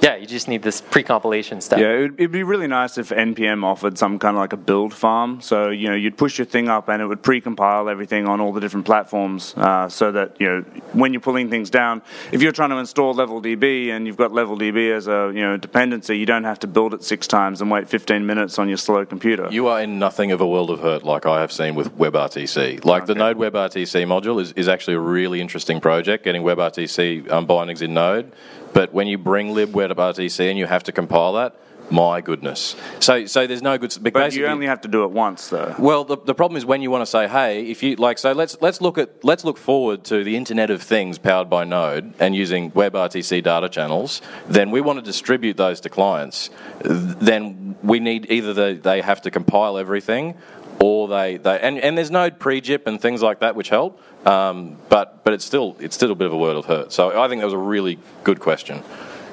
yeah, 0.00 0.16
you 0.16 0.26
just 0.26 0.48
need 0.48 0.62
this 0.62 0.80
pre-compilation 0.80 1.60
stuff. 1.60 1.78
Yeah, 1.78 1.92
it'd, 1.92 2.14
it'd 2.14 2.32
be 2.32 2.42
really 2.42 2.66
nice 2.66 2.98
if 2.98 3.08
NPM 3.08 3.64
offered 3.64 3.98
some 3.98 4.18
kind 4.18 4.36
of 4.36 4.40
like 4.40 4.52
a 4.52 4.56
build 4.56 4.92
farm. 4.92 5.40
So 5.40 5.70
you 5.70 5.88
know, 5.88 5.94
you'd 5.94 6.16
push 6.16 6.38
your 6.38 6.44
thing 6.44 6.68
up 6.68 6.88
and 6.88 7.00
it 7.00 7.06
would 7.06 7.22
pre-compile 7.22 7.88
everything 7.88 8.26
on 8.26 8.40
all 8.40 8.52
the 8.52 8.60
different 8.60 8.86
platforms, 8.86 9.54
uh, 9.56 9.88
so 9.88 10.12
that 10.12 10.40
you 10.40 10.46
know 10.46 10.60
when 10.92 11.12
you're 11.12 11.20
pulling 11.20 11.50
things 11.50 11.70
down, 11.70 12.02
if 12.32 12.42
you're 12.42 12.52
trying 12.52 12.70
to 12.70 12.76
install 12.76 13.14
Level 13.14 13.40
DB 13.40 13.88
and 13.88 14.06
you've 14.06 14.16
got 14.16 14.32
Level 14.32 14.56
DB 14.56 14.94
as 14.94 15.06
a 15.06 15.32
you 15.34 15.42
know 15.42 15.56
dependency, 15.56 16.16
you 16.18 16.26
don't 16.26 16.44
have 16.44 16.58
to 16.60 16.66
build 16.66 16.94
it 16.94 17.02
six 17.02 17.26
times 17.26 17.60
and 17.60 17.70
wait 17.70 17.88
15 17.88 18.26
minutes 18.26 18.58
on 18.58 18.68
your 18.68 18.78
slow 18.78 19.04
computer. 19.04 19.48
You 19.50 19.68
are 19.68 19.80
in 19.80 19.98
nothing 19.98 20.32
of 20.32 20.40
a 20.40 20.46
world 20.46 20.70
of 20.70 20.80
hurt 20.80 21.04
like 21.04 21.26
I 21.26 21.40
have 21.40 21.52
seen 21.52 21.74
with 21.74 21.96
WebRTC. 21.96 22.84
Like 22.84 23.06
the 23.06 23.14
Node 23.14 23.36
WebRTC 23.36 24.06
module 24.06 24.40
is, 24.40 24.52
is 24.52 24.68
actually 24.68 24.94
a 24.94 25.00
really 25.00 25.40
interesting 25.40 25.80
project, 25.80 26.24
getting 26.24 26.42
WebRTC 26.42 27.30
um, 27.30 27.46
bindings 27.46 27.82
in 27.82 27.94
Node. 27.94 28.32
But 28.76 28.92
when 28.92 29.06
you 29.06 29.16
bring 29.16 29.54
libWebRTC 29.54 30.50
and 30.50 30.58
you 30.58 30.66
have 30.66 30.82
to 30.82 30.92
compile 30.92 31.32
that, 31.32 31.58
my 31.90 32.20
goodness. 32.20 32.76
So, 33.00 33.24
so 33.24 33.46
there's 33.46 33.62
no 33.62 33.78
good. 33.78 33.96
But 34.02 34.34
you 34.34 34.46
only 34.48 34.66
have 34.66 34.82
to 34.82 34.88
do 34.88 35.04
it 35.04 35.12
once, 35.12 35.48
though. 35.48 35.74
Well, 35.78 36.04
the, 36.04 36.18
the 36.18 36.34
problem 36.34 36.58
is 36.58 36.66
when 36.66 36.82
you 36.82 36.90
want 36.90 37.00
to 37.00 37.06
say, 37.06 37.26
hey, 37.26 37.70
if 37.70 37.82
you 37.82 37.96
like, 37.96 38.18
so 38.18 38.32
let's 38.32 38.60
let's 38.60 38.82
look 38.82 38.98
at 38.98 39.24
let's 39.24 39.44
look 39.44 39.56
forward 39.56 40.04
to 40.04 40.22
the 40.24 40.36
Internet 40.36 40.68
of 40.68 40.82
Things 40.82 41.16
powered 41.16 41.48
by 41.48 41.64
Node 41.64 42.12
and 42.18 42.36
using 42.36 42.70
WebRTC 42.72 43.42
data 43.42 43.70
channels. 43.70 44.20
Then 44.46 44.70
we 44.70 44.82
want 44.82 44.98
to 44.98 45.02
distribute 45.02 45.56
those 45.56 45.80
to 45.80 45.88
clients. 45.88 46.50
Then 46.82 47.76
we 47.82 47.98
need 47.98 48.30
either 48.30 48.52
they, 48.52 48.74
they 48.74 49.00
have 49.00 49.22
to 49.22 49.30
compile 49.30 49.78
everything, 49.78 50.34
or 50.80 51.08
they, 51.08 51.36
they 51.36 51.58
and, 51.60 51.78
and 51.78 51.96
there's 51.96 52.10
no 52.10 52.30
pre-gyp 52.30 52.86
and 52.86 53.00
things 53.00 53.22
like 53.22 53.40
that 53.40 53.56
which 53.56 53.68
help. 53.68 54.00
Um, 54.26 54.76
but 54.88 55.24
but 55.24 55.32
it's 55.32 55.44
still 55.44 55.76
it's 55.78 55.94
still 55.94 56.10
a 56.10 56.14
bit 56.14 56.26
of 56.26 56.32
a 56.32 56.36
world 56.36 56.56
of 56.56 56.64
hurt. 56.66 56.92
So 56.92 57.20
I 57.20 57.28
think 57.28 57.40
that 57.40 57.46
was 57.46 57.54
a 57.54 57.58
really 57.58 57.98
good 58.24 58.40
question. 58.40 58.82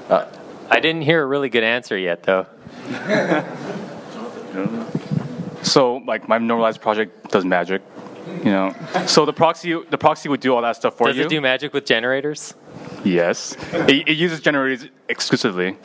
Uh, 0.10 0.26
I 0.70 0.80
didn't 0.80 1.04
hear 1.04 1.22
a 1.22 1.26
really 1.26 1.50
good 1.50 1.64
answer 1.64 1.98
yet, 1.98 2.24
though. 2.24 2.48
So 5.64 5.96
like 6.06 6.28
my 6.28 6.38
normalized 6.38 6.82
project 6.82 7.32
does 7.32 7.46
magic, 7.46 7.82
you 8.28 8.52
know. 8.52 8.76
So 9.08 9.26
the 9.26 9.34
proxy 9.34 9.74
the 9.90 9.98
proxy 9.98 10.30
would 10.30 10.40
do 10.40 10.54
all 10.56 10.62
that 10.62 10.76
stuff 10.76 10.98
for 10.98 11.08
Does 11.08 11.18
you. 11.18 11.24
Does 11.24 11.32
it 11.32 11.36
do 11.36 11.42
magic 11.42 11.74
with 11.74 11.86
generators? 11.86 12.54
Yes, 13.04 13.56
it, 13.74 14.08
it 14.08 14.18
uses 14.18 14.40
generators 14.40 14.90
exclusively, 15.10 15.76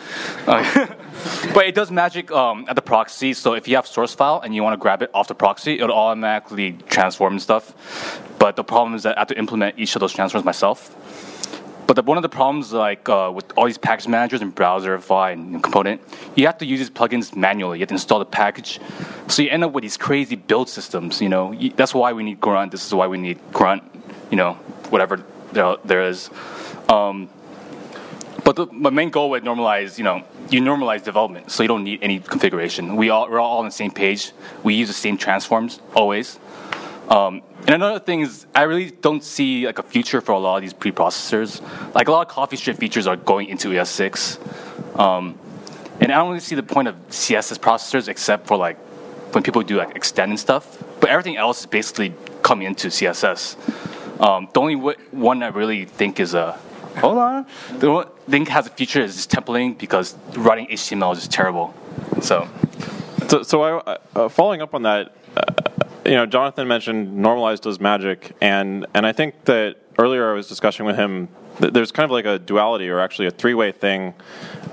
Uh, 0.47 0.87
but 1.55 1.67
it 1.67 1.75
does 1.75 1.91
magic 1.91 2.31
um, 2.31 2.65
at 2.69 2.77
the 2.77 2.83
proxy. 2.83 3.35
So 3.35 3.55
if 3.55 3.67
you 3.67 3.75
have 3.77 3.87
source 3.87 4.15
file 4.15 4.41
and 4.45 4.55
you 4.55 4.63
want 4.63 4.75
to 4.75 4.79
grab 4.79 5.03
it 5.03 5.11
off 5.13 5.27
the 5.27 5.35
proxy, 5.35 5.81
it'll 5.81 5.97
automatically 5.97 6.79
transform 6.89 7.33
and 7.35 7.43
stuff. 7.43 8.23
But 8.39 8.55
the 8.55 8.65
problem 8.65 8.95
is 8.95 9.03
that 9.03 9.17
I 9.17 9.21
have 9.23 9.29
to 9.29 9.39
implement 9.39 9.79
each 9.79 9.97
of 9.97 10.01
those 10.01 10.13
transforms 10.13 10.45
myself. 10.45 10.95
But 11.89 11.95
the, 11.95 12.03
one 12.03 12.19
of 12.19 12.23
the 12.23 12.29
problems, 12.29 12.71
like 12.71 13.09
uh, 13.09 13.33
with 13.35 13.51
all 13.57 13.65
these 13.65 13.79
package 13.79 14.09
managers 14.09 14.43
and 14.43 14.55
Browserify 14.55 15.33
and 15.33 15.63
Component, 15.63 16.03
you 16.37 16.45
have 16.45 16.59
to 16.59 16.67
use 16.67 16.81
these 16.81 16.91
plugins 16.91 17.35
manually. 17.35 17.79
You 17.79 17.83
have 17.83 17.89
to 17.89 17.95
install 17.95 18.19
the 18.19 18.27
package, 18.27 18.79
so 19.27 19.41
you 19.41 19.49
end 19.49 19.65
up 19.65 19.73
with 19.73 19.81
these 19.81 19.97
crazy 19.97 20.37
build 20.37 20.69
systems. 20.69 21.23
You 21.23 21.31
know, 21.31 21.59
that's 21.77 21.95
why 21.95 22.13
we 22.13 22.23
need 22.25 22.43
Grunt. 22.43 22.73
This 22.73 22.87
is 22.87 22.93
why 22.93 23.07
we 23.07 23.17
need 23.17 23.39
Grunt. 23.55 23.83
You 24.31 24.37
know, 24.37 24.53
whatever 24.91 25.25
there, 25.53 25.77
there 25.83 26.03
is. 26.03 26.29
Um, 26.91 27.31
but 28.45 28.57
the 28.57 28.67
my 28.67 28.91
main 28.91 29.09
goal 29.09 29.31
with 29.31 29.43
normalize, 29.43 29.97
you 29.97 30.05
know, 30.05 30.25
you 30.51 30.61
normalize 30.61 31.03
development, 31.03 31.51
so 31.51 31.63
you 31.63 31.69
don't 31.69 31.85
need 31.85 32.01
any 32.03 32.19
configuration. 32.19 32.97
We 32.97 33.09
all 33.09 33.31
we're 33.31 33.41
all 33.41 33.61
on 33.61 33.65
the 33.65 33.71
same 33.71 33.93
page. 33.93 34.33
We 34.63 34.75
use 34.75 34.89
the 34.89 34.95
same 34.95 35.17
transforms 35.17 35.81
always. 35.95 36.39
Um, 37.09 37.43
and 37.61 37.71
another 37.71 37.99
thing 37.99 38.21
is, 38.21 38.47
I 38.55 38.63
really 38.63 38.91
don't 38.91 39.25
see 39.25 39.67
like 39.67 39.79
a 39.79 39.83
future 39.83 40.21
for 40.21 40.33
a 40.33 40.39
lot 40.39 40.57
of 40.57 40.63
these 40.63 40.75
preprocessors. 40.75 41.63
Like 41.95 42.09
a 42.09 42.13
lot 42.13 42.29
of 42.29 42.35
CoffeeScript 42.35 42.79
features 42.79 43.07
are 43.07 43.17
going 43.17 43.49
into 43.49 43.69
ES6, 43.69 44.99
um, 44.99 45.39
and 46.01 46.13
I 46.13 46.17
don't 46.17 46.29
really 46.29 46.41
see 46.41 46.55
the 46.55 46.63
point 46.63 46.89
of 46.89 46.95
CSS 47.09 47.59
processors 47.59 48.09
except 48.09 48.47
for 48.47 48.57
like 48.57 48.77
when 49.33 49.43
people 49.43 49.63
do 49.63 49.77
like 49.77 49.97
extend 49.97 50.33
and 50.33 50.41
stuff. 50.41 50.83
But 51.01 51.11
everything 51.11 51.37
else 51.37 51.61
is 51.61 51.67
basically 51.67 52.15
coming 52.43 52.67
into 52.67 52.89
CSS. 52.89 53.57
Um, 54.21 54.49
the 54.53 54.61
only 54.61 54.75
w- 54.75 54.97
one 55.13 55.43
I 55.43 55.49
really 55.49 55.85
think 55.87 56.21
is 56.21 56.35
a 56.35 56.59
hold 56.99 57.19
on. 57.19 57.47
The 57.79 57.91
one 57.91 58.07
thing 58.29 58.47
has 58.47 58.67
a 58.67 58.71
future 58.71 59.01
is 59.01 59.17
just 59.17 59.31
templating 59.31 59.79
because 59.79 60.17
writing 60.37 60.67
HTML 60.67 61.13
is 61.13 61.21
just 61.21 61.33
terrible. 61.33 61.75
So 62.21 62.49
So, 63.29 63.43
so 63.43 63.63
I, 63.63 63.99
uh, 64.17 64.29
following 64.31 64.63
up 64.63 64.75
on 64.75 64.83
that, 64.85 65.09
uh, 65.09 65.11
you 66.09 66.15
know, 66.15 66.27
Jonathan 66.27 66.67
mentioned 66.67 67.15
normalized 67.15 67.63
does 67.63 67.79
magic, 67.79 68.35
and 68.41 68.87
and 68.95 69.07
I 69.07 69.13
think 69.13 69.45
that 69.45 69.77
earlier 69.99 70.31
I 70.31 70.33
was 70.33 70.49
discussing 70.49 70.87
with 70.87 70.97
him. 70.97 71.29
There's 71.61 71.91
kind 71.91 72.05
of 72.05 72.13
like 72.13 72.25
a 72.25 72.39
duality, 72.39 72.89
or 72.89 73.01
actually 73.01 73.27
a 73.27 73.33
three-way 73.33 73.73
thing, 73.73 74.15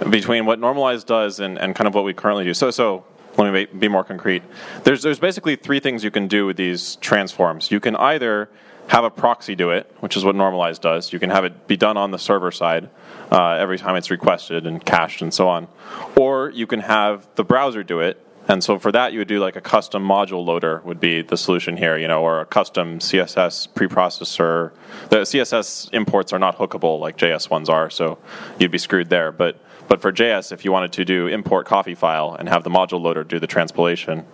between 0.09 0.45
what 0.45 0.59
normalized 0.59 1.07
does 1.07 1.39
and, 1.39 1.57
and 1.57 1.75
kind 1.75 1.87
of 1.87 1.95
what 1.95 2.05
we 2.05 2.13
currently 2.13 2.43
do. 2.43 2.53
So, 2.53 2.69
so 2.69 3.03
let 3.37 3.51
me 3.51 3.65
be 3.65 3.87
more 3.87 4.03
concrete. 4.03 4.43
There's 4.83 5.01
there's 5.01 5.19
basically 5.19 5.55
three 5.55 5.79
things 5.79 6.03
you 6.03 6.11
can 6.11 6.27
do 6.27 6.45
with 6.45 6.57
these 6.57 6.95
transforms. 6.97 7.71
You 7.71 7.79
can 7.79 7.95
either 7.95 8.49
have 8.87 9.03
a 9.03 9.09
proxy 9.09 9.55
do 9.55 9.71
it, 9.71 9.91
which 9.99 10.15
is 10.15 10.23
what 10.23 10.35
normalized 10.35 10.81
does. 10.81 11.11
You 11.11 11.19
can 11.19 11.31
have 11.31 11.43
it 11.43 11.67
be 11.67 11.75
done 11.75 11.97
on 11.97 12.11
the 12.11 12.19
server 12.19 12.51
side 12.51 12.89
uh, 13.31 13.53
every 13.53 13.79
time 13.79 13.95
it's 13.95 14.11
requested 14.11 14.67
and 14.67 14.85
cached 14.85 15.21
and 15.21 15.33
so 15.33 15.49
on, 15.49 15.67
or 16.15 16.51
you 16.51 16.67
can 16.67 16.81
have 16.81 17.27
the 17.35 17.43
browser 17.43 17.83
do 17.83 17.99
it. 17.99 18.24
And 18.47 18.63
so 18.63 18.77
for 18.77 18.91
that, 18.91 19.11
you 19.11 19.19
would 19.19 19.27
do 19.27 19.39
like 19.39 19.55
a 19.55 19.61
custom 19.61 20.05
module 20.05 20.45
loader 20.45 20.81
would 20.85 20.99
be 20.99 21.21
the 21.21 21.37
solution 21.37 21.77
here, 21.77 21.97
you 21.97 22.07
know, 22.07 22.21
or 22.21 22.41
a 22.41 22.45
custom 22.45 22.99
CSS 22.99 23.69
preprocessor. 23.69 24.71
The 25.09 25.17
CSS 25.17 25.89
imports 25.93 26.31
are 26.31 26.39
not 26.39 26.57
hookable 26.57 26.99
like 26.99 27.17
JS 27.17 27.49
ones 27.49 27.69
are, 27.69 27.89
so 27.89 28.19
you'd 28.59 28.71
be 28.71 28.77
screwed 28.77 29.09
there. 29.09 29.31
But 29.31 29.59
but 29.87 30.01
for 30.01 30.11
JS, 30.11 30.51
if 30.51 30.65
you 30.65 30.71
wanted 30.71 30.93
to 30.93 31.05
do 31.05 31.27
import 31.27 31.65
coffee 31.65 31.95
file 31.95 32.35
and 32.37 32.49
have 32.49 32.63
the 32.63 32.69
module 32.69 33.01
loader 33.01 33.23
do 33.23 33.39
the 33.39 33.47
transpilation, 33.47 34.25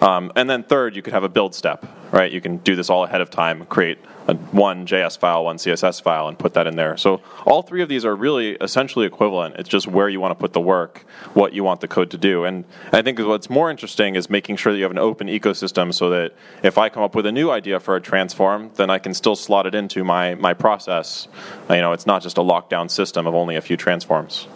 um, 0.00 0.32
and 0.36 0.48
then 0.48 0.62
third, 0.62 0.94
you 0.94 1.02
could 1.02 1.12
have 1.12 1.24
a 1.24 1.28
build 1.28 1.54
step, 1.54 1.84
right? 2.12 2.30
You 2.30 2.40
can 2.40 2.58
do 2.58 2.76
this 2.76 2.90
all 2.90 3.04
ahead 3.04 3.20
of 3.20 3.30
time, 3.30 3.66
create 3.66 3.98
a, 4.28 4.34
one 4.34 4.86
JS 4.86 5.18
file, 5.18 5.44
one 5.44 5.56
CSS 5.56 6.02
file, 6.02 6.28
and 6.28 6.38
put 6.38 6.54
that 6.54 6.66
in 6.66 6.76
there. 6.76 6.96
So 6.96 7.20
all 7.44 7.62
three 7.62 7.82
of 7.82 7.88
these 7.88 8.04
are 8.04 8.14
really 8.14 8.52
essentially 8.60 9.06
equivalent. 9.06 9.56
It's 9.58 9.68
just 9.68 9.86
where 9.86 10.08
you 10.08 10.20
want 10.20 10.32
to 10.32 10.40
put 10.40 10.52
the 10.52 10.60
work, 10.60 11.04
what 11.34 11.52
you 11.52 11.64
want 11.64 11.80
the 11.80 11.88
code 11.88 12.10
to 12.12 12.18
do. 12.18 12.44
And 12.44 12.64
I 12.92 13.02
think 13.02 13.18
what's 13.18 13.50
more 13.50 13.70
interesting 13.70 14.14
is 14.14 14.30
making 14.30 14.56
sure 14.56 14.72
that 14.72 14.78
you 14.78 14.84
have 14.84 14.92
an 14.92 14.98
open 14.98 15.26
ecosystem 15.26 15.92
so 15.92 16.10
that 16.10 16.34
if 16.62 16.78
I 16.78 16.88
come 16.88 17.02
up 17.02 17.14
with 17.14 17.26
a 17.26 17.32
new 17.32 17.50
idea 17.50 17.80
for 17.80 17.96
a 17.96 18.00
transform, 18.00 18.70
then 18.76 18.90
I 18.90 18.98
can 18.98 19.14
still 19.14 19.36
slot 19.36 19.66
it 19.66 19.74
into 19.74 20.04
my, 20.04 20.34
my 20.36 20.54
process. 20.54 21.28
You 21.68 21.76
know, 21.76 21.92
it's 21.92 22.06
not 22.06 22.22
just 22.22 22.38
a 22.38 22.42
lockdown 22.42 22.90
system 22.90 23.26
of 23.26 23.34
only 23.34 23.56
a 23.56 23.60
few 23.60 23.76
transforms. 23.76 24.46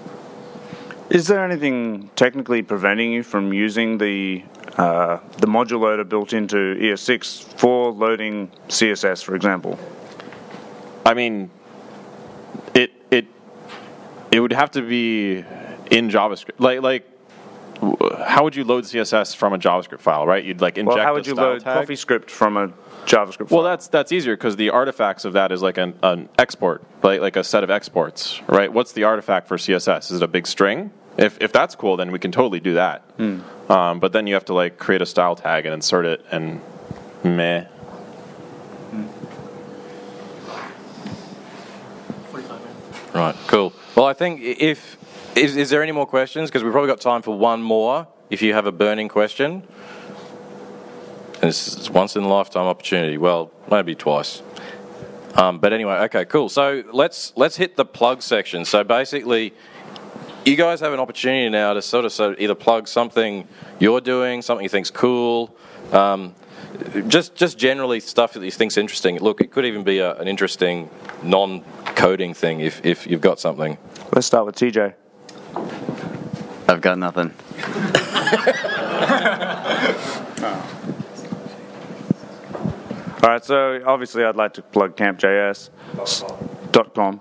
Is 1.10 1.28
there 1.28 1.44
anything 1.44 2.10
technically 2.16 2.62
preventing 2.62 3.12
you 3.12 3.22
from 3.22 3.52
using 3.52 3.98
the 3.98 4.42
uh, 4.76 5.18
the 5.38 5.46
module 5.46 5.80
loader 5.80 6.04
built 6.04 6.32
into 6.32 6.56
ES6 6.56 7.58
for 7.58 7.92
loading 7.92 8.50
CSS, 8.68 9.22
for 9.22 9.34
example? 9.36 9.78
I 11.04 11.14
mean, 11.14 11.50
it 12.74 12.92
it 13.10 13.26
it 14.32 14.40
would 14.40 14.52
have 14.52 14.72
to 14.72 14.82
be 14.82 15.44
in 15.90 16.10
JavaScript. 16.10 16.58
Like 16.58 16.82
like, 16.82 17.06
how 18.26 18.42
would 18.42 18.56
you 18.56 18.64
load 18.64 18.84
CSS 18.84 19.36
from 19.36 19.52
a 19.52 19.58
JavaScript 19.58 20.00
file? 20.00 20.26
Right? 20.26 20.44
You'd 20.44 20.60
like 20.60 20.76
inject. 20.76 20.96
Well, 20.96 21.04
how 21.04 21.14
would 21.14 21.26
you 21.26 21.34
load 21.34 21.62
tag. 21.62 21.86
CoffeeScript 21.86 22.30
from 22.30 22.56
a 22.56 22.72
JavaScript 23.06 23.48
file? 23.48 23.58
Well, 23.58 23.62
that's 23.62 23.88
that's 23.88 24.12
easier 24.12 24.36
because 24.36 24.56
the 24.56 24.70
artifacts 24.70 25.24
of 25.24 25.32
that 25.34 25.52
is 25.52 25.62
like 25.62 25.78
an, 25.78 25.94
an 26.02 26.28
export, 26.38 26.82
like 27.02 27.20
like 27.20 27.36
a 27.36 27.44
set 27.44 27.64
of 27.64 27.70
exports, 27.70 28.40
right? 28.48 28.72
What's 28.72 28.92
the 28.92 29.04
artifact 29.04 29.48
for 29.48 29.56
CSS? 29.56 30.10
Is 30.10 30.18
it 30.18 30.22
a 30.22 30.28
big 30.28 30.46
string? 30.46 30.90
If 31.16 31.40
if 31.40 31.52
that's 31.52 31.74
cool, 31.74 31.96
then 31.96 32.12
we 32.12 32.18
can 32.18 32.32
totally 32.32 32.60
do 32.60 32.74
that. 32.74 33.00
Hmm. 33.16 33.40
Um, 33.70 34.00
but 34.00 34.12
then 34.12 34.26
you 34.26 34.34
have 34.34 34.44
to 34.46 34.54
like 34.54 34.78
create 34.78 35.02
a 35.02 35.06
style 35.06 35.36
tag 35.36 35.64
and 35.64 35.74
insert 35.74 36.04
it, 36.04 36.24
and 36.30 36.60
meh. 37.24 37.66
Right, 43.14 43.34
cool. 43.46 43.72
Well, 43.94 44.04
I 44.04 44.12
think 44.12 44.42
if 44.42 44.98
is, 45.36 45.56
is 45.56 45.70
there 45.70 45.82
any 45.82 45.92
more 45.92 46.06
questions? 46.06 46.50
Because 46.50 46.62
we've 46.62 46.72
probably 46.72 46.88
got 46.88 47.00
time 47.00 47.22
for 47.22 47.36
one 47.36 47.62
more. 47.62 48.06
If 48.28 48.42
you 48.42 48.52
have 48.52 48.66
a 48.66 48.72
burning 48.72 49.08
question, 49.08 49.62
and 51.46 51.50
it's, 51.52 51.76
it's 51.76 51.88
once 51.88 52.16
in 52.16 52.24
a 52.24 52.28
lifetime 52.28 52.66
opportunity. 52.66 53.18
Well, 53.18 53.52
maybe 53.70 53.94
twice. 53.94 54.42
Um, 55.36 55.60
but 55.60 55.72
anyway, 55.72 55.94
okay, 56.06 56.24
cool. 56.24 56.48
So 56.48 56.82
let's 56.92 57.32
let's 57.36 57.54
hit 57.54 57.76
the 57.76 57.84
plug 57.84 58.20
section. 58.20 58.64
So 58.64 58.82
basically, 58.82 59.54
you 60.44 60.56
guys 60.56 60.80
have 60.80 60.92
an 60.92 60.98
opportunity 60.98 61.48
now 61.48 61.74
to 61.74 61.82
sort 61.82 62.04
of, 62.04 62.10
sort 62.10 62.32
of 62.32 62.40
either 62.40 62.56
plug 62.56 62.88
something 62.88 63.46
you're 63.78 64.00
doing, 64.00 64.42
something 64.42 64.64
you 64.64 64.68
think's 64.68 64.90
cool. 64.90 65.56
Um, 65.92 66.34
just 67.06 67.36
just 67.36 67.56
generally 67.58 68.00
stuff 68.00 68.32
that 68.32 68.42
you 68.44 68.50
think's 68.50 68.76
interesting. 68.76 69.20
Look, 69.20 69.40
it 69.40 69.52
could 69.52 69.66
even 69.66 69.84
be 69.84 70.00
a, 70.00 70.16
an 70.16 70.26
interesting 70.26 70.90
non-coding 71.22 72.34
thing 72.34 72.58
if, 72.58 72.84
if 72.84 73.06
you've 73.06 73.20
got 73.20 73.38
something. 73.38 73.78
Let's 74.12 74.26
start 74.26 74.46
with 74.46 74.56
TJ. 74.56 74.94
I've 76.68 76.80
got 76.80 76.98
nothing. 76.98 77.32
All 83.26 83.32
right, 83.32 83.44
so 83.44 83.82
obviously 83.84 84.22
I'd 84.22 84.36
like 84.36 84.54
to 84.54 84.62
plug 84.62 84.96
campjs.com. 84.96 87.20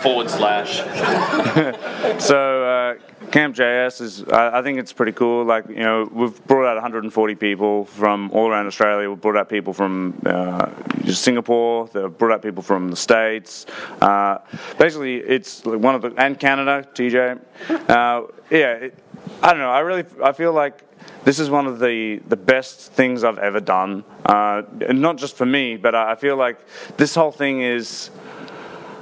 forward 0.00 0.30
slash. 0.30 0.78
so 2.18 2.64
uh, 2.64 2.94
Camp 3.30 3.54
JS 3.54 4.00
is, 4.00 4.24
I, 4.24 4.60
I 4.60 4.62
think 4.62 4.78
it's 4.78 4.94
pretty 4.94 5.12
cool. 5.12 5.44
Like, 5.44 5.68
you 5.68 5.80
know, 5.80 6.08
we've 6.10 6.42
brought 6.46 6.66
out 6.66 6.76
140 6.76 7.34
people 7.34 7.84
from 7.84 8.30
all 8.30 8.48
around 8.48 8.66
Australia. 8.66 9.10
We've 9.10 9.20
brought 9.20 9.36
out 9.36 9.50
people 9.50 9.74
from 9.74 10.18
uh, 10.24 10.70
Singapore. 11.12 11.88
They've 11.88 12.16
brought 12.16 12.32
out 12.32 12.40
people 12.40 12.62
from 12.62 12.88
the 12.88 12.96
States. 12.96 13.66
Uh, 14.00 14.38
basically, 14.78 15.16
it's 15.16 15.62
one 15.62 15.94
of 15.94 16.00
the, 16.00 16.14
and 16.16 16.40
Canada, 16.40 16.88
TJ. 16.94 17.38
Uh, 17.68 18.22
yeah, 18.48 18.76
it, 18.76 18.98
I 19.42 19.50
don't 19.50 19.60
know. 19.60 19.70
I 19.70 19.80
really, 19.80 20.06
I 20.24 20.32
feel 20.32 20.54
like 20.54 20.82
this 21.24 21.38
is 21.38 21.50
one 21.50 21.66
of 21.66 21.78
the, 21.78 22.20
the 22.28 22.36
best 22.36 22.92
things 22.92 23.24
I've 23.24 23.38
ever 23.38 23.60
done. 23.60 24.04
Uh, 24.26 24.62
not 24.90 25.16
just 25.16 25.36
for 25.36 25.46
me, 25.46 25.76
but 25.76 25.94
I 25.94 26.14
feel 26.16 26.36
like 26.36 26.58
this 26.96 27.14
whole 27.14 27.32
thing 27.32 27.62
is 27.62 28.10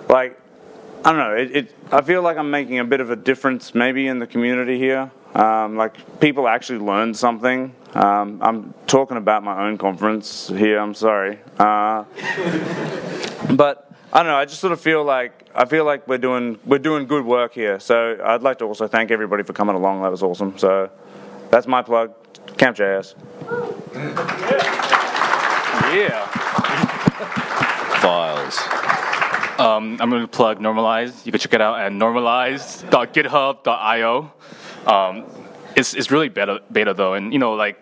like 0.09 0.41
I 1.03 1.13
don't 1.13 1.19
know. 1.19 1.35
It, 1.35 1.57
it, 1.57 1.75
I 1.91 2.03
feel 2.03 2.21
like 2.21 2.37
I'm 2.37 2.51
making 2.51 2.79
a 2.79 2.85
bit 2.85 3.01
of 3.01 3.11
a 3.11 3.17
difference, 3.17 3.75
maybe 3.75 4.07
in 4.07 4.19
the 4.19 4.27
community 4.27 4.79
here. 4.79 5.11
Um, 5.35 5.77
like 5.77 6.21
people 6.21 6.47
actually 6.47 6.81
learn 6.81 7.15
something. 7.15 7.75
Um, 7.95 8.39
I'm 8.43 8.75
talking 8.87 9.17
about 9.17 9.43
my 9.43 9.67
own 9.67 9.79
conference 9.79 10.49
here. 10.49 10.79
I'm 10.79 10.93
sorry, 10.93 11.39
uh, 11.59 12.05
but 13.55 13.91
I 14.13 14.19
don't 14.19 14.27
know. 14.27 14.37
I 14.37 14.45
just 14.45 14.61
sort 14.61 14.73
of 14.73 14.81
feel 14.81 15.03
like 15.03 15.49
I 15.55 15.65
feel 15.65 15.85
like 15.85 16.07
we're 16.07 16.19
doing 16.19 16.59
we're 16.67 16.79
doing 16.79 17.07
good 17.07 17.25
work 17.25 17.55
here. 17.55 17.81
So 17.81 18.19
I'd 18.23 18.43
like 18.43 18.59
to 18.59 18.67
also 18.67 18.87
thank 18.87 19.11
everybody 19.11 19.43
for 19.43 19.55
coming 19.55 19.77
along. 19.77 20.03
That 20.03 20.11
was 20.11 20.23
awesome. 20.23 20.59
So 20.59 20.91
that's 21.51 21.67
my 21.67 21.83
plug. 21.83 22.15
Camp 22.57 22.77
JS. 22.77 23.15
Yeah. 25.95 26.27
Files. 28.01 28.59
Um, 29.59 29.99
I'm 30.01 30.09
going 30.09 30.23
to 30.23 30.29
plug 30.29 30.61
Normalize. 30.61 31.27
You 31.27 31.33
can 31.33 31.41
check 31.41 31.53
it 31.53 31.61
out 31.61 31.81
at 31.81 31.93
normalize.github.io. 31.93 34.33
Um, 34.87 35.27
it's, 35.77 35.95
it's 35.95 36.11
really 36.11 36.29
beta, 36.29 36.61
beta 36.73 36.95
though, 36.95 37.15
and 37.15 37.33
you 37.33 37.39
know 37.39 37.55
like 37.55 37.79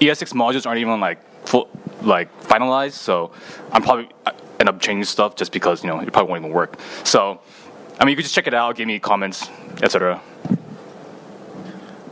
ES6 0.00 0.32
modules 0.34 0.66
aren't 0.66 0.80
even 0.80 1.00
like 1.00 1.18
full 1.46 1.68
like 2.02 2.28
finalized, 2.42 2.92
so 2.92 3.32
I'm 3.72 3.82
probably 3.82 4.08
I 4.26 4.32
end 4.60 4.68
up 4.68 4.80
changing 4.80 5.04
stuff 5.04 5.34
just 5.36 5.52
because 5.52 5.82
you 5.82 5.88
know 5.88 5.98
it 6.00 6.12
probably 6.12 6.30
won't 6.30 6.44
even 6.44 6.54
work. 6.54 6.78
So 7.04 7.40
I 7.98 8.04
mean, 8.04 8.10
you 8.10 8.16
can 8.16 8.24
just 8.24 8.34
check 8.34 8.46
it 8.46 8.54
out, 8.54 8.76
give 8.76 8.86
me 8.86 8.98
comments, 8.98 9.48
etc. 9.82 10.20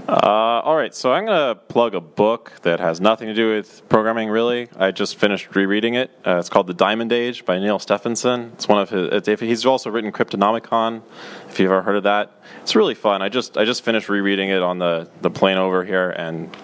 Uh, 0.08 0.60
all 0.64 0.74
right, 0.74 0.92
so 0.92 1.12
I'm 1.12 1.26
going 1.26 1.54
to 1.54 1.54
plug 1.54 1.94
a 1.94 2.00
book 2.00 2.52
that 2.62 2.80
has 2.80 3.00
nothing 3.00 3.28
to 3.28 3.34
do 3.34 3.54
with 3.54 3.88
programming, 3.88 4.28
really. 4.28 4.68
I 4.76 4.90
just 4.90 5.16
finished 5.16 5.54
rereading 5.54 5.94
it. 5.94 6.10
Uh, 6.26 6.38
it's 6.38 6.48
called 6.48 6.66
The 6.66 6.74
Diamond 6.74 7.12
Age 7.12 7.44
by 7.44 7.60
Neal 7.60 7.78
Stephenson. 7.78 8.50
It's 8.54 8.66
one 8.66 8.80
of 8.80 8.90
his. 8.90 9.40
He's 9.40 9.64
also 9.64 9.90
written 9.90 10.10
Cryptonomicon, 10.10 11.02
if 11.48 11.60
you've 11.60 11.70
ever 11.70 11.82
heard 11.82 11.96
of 11.96 12.02
that. 12.02 12.32
It's 12.62 12.74
really 12.74 12.96
fun. 12.96 13.22
I 13.22 13.28
just 13.28 13.56
I 13.56 13.64
just 13.64 13.84
finished 13.84 14.08
rereading 14.08 14.48
it 14.50 14.60
on 14.60 14.78
the 14.78 15.08
the 15.20 15.30
plane 15.30 15.56
over 15.56 15.84
here, 15.84 16.10
and 16.10 16.54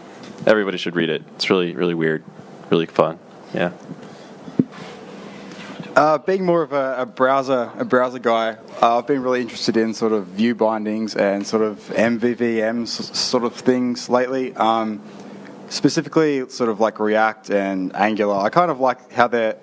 everybody 0.44 0.76
should 0.76 0.96
read 0.96 1.08
it. 1.08 1.22
It's 1.36 1.48
really 1.48 1.74
really 1.74 1.94
weird, 1.94 2.24
really 2.70 2.86
fun. 2.86 3.20
Yeah. 3.54 3.70
Uh, 5.98 6.16
being 6.16 6.44
more 6.44 6.62
of 6.62 6.72
a, 6.72 6.94
a 6.98 7.06
browser 7.06 7.72
a 7.76 7.84
browser 7.84 8.20
guy, 8.20 8.56
uh, 8.80 8.98
I've 8.98 9.08
been 9.08 9.20
really 9.20 9.40
interested 9.40 9.76
in 9.76 9.94
sort 9.94 10.12
of 10.12 10.26
view 10.28 10.54
bindings 10.54 11.16
and 11.16 11.44
sort 11.44 11.60
of 11.60 11.80
MVVM 11.88 12.86
sort 12.86 13.42
of 13.42 13.52
things 13.56 14.08
lately. 14.08 14.54
Um, 14.54 15.02
specifically, 15.70 16.48
sort 16.50 16.70
of 16.70 16.78
like 16.78 17.00
React 17.00 17.50
and 17.50 17.96
Angular. 17.96 18.36
I 18.36 18.48
kind 18.48 18.70
of 18.70 18.78
like 18.78 19.10
how 19.10 19.26
they're 19.26 19.56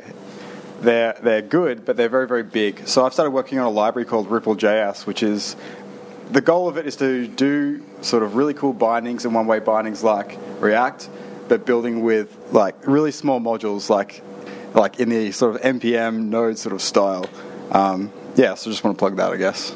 they're 0.81 1.17
they're 1.23 1.41
good, 1.41 1.85
but 1.85 1.95
they're 1.95 2.09
very 2.09 2.27
very 2.27 2.43
big. 2.43 2.85
So 2.85 3.05
I've 3.05 3.13
started 3.13 3.31
working 3.31 3.57
on 3.57 3.65
a 3.65 3.69
library 3.69 4.05
called 4.05 4.29
Ripple.js, 4.29 5.05
which 5.05 5.23
is 5.23 5.55
the 6.31 6.41
goal 6.41 6.67
of 6.67 6.75
it 6.75 6.85
is 6.85 6.97
to 6.97 7.27
do 7.27 7.81
sort 8.01 8.23
of 8.23 8.35
really 8.35 8.53
cool 8.53 8.73
bindings 8.73 9.23
and 9.23 9.33
one 9.33 9.47
way 9.47 9.59
bindings 9.59 10.03
like 10.03 10.37
React, 10.59 11.07
but 11.47 11.65
building 11.65 12.03
with 12.03 12.37
like 12.51 12.85
really 12.85 13.13
small 13.13 13.39
modules 13.39 13.89
like 13.89 14.21
like 14.75 14.99
in 14.99 15.09
the 15.09 15.31
sort 15.31 15.55
of 15.55 15.61
npm 15.61 16.27
node 16.27 16.57
sort 16.57 16.73
of 16.73 16.81
style. 16.81 17.29
Um, 17.71 18.11
yeah, 18.35 18.55
so 18.55 18.69
just 18.69 18.83
want 18.83 18.97
to 18.97 18.99
plug 18.99 19.15
that, 19.17 19.31
I 19.31 19.37
guess. 19.37 19.75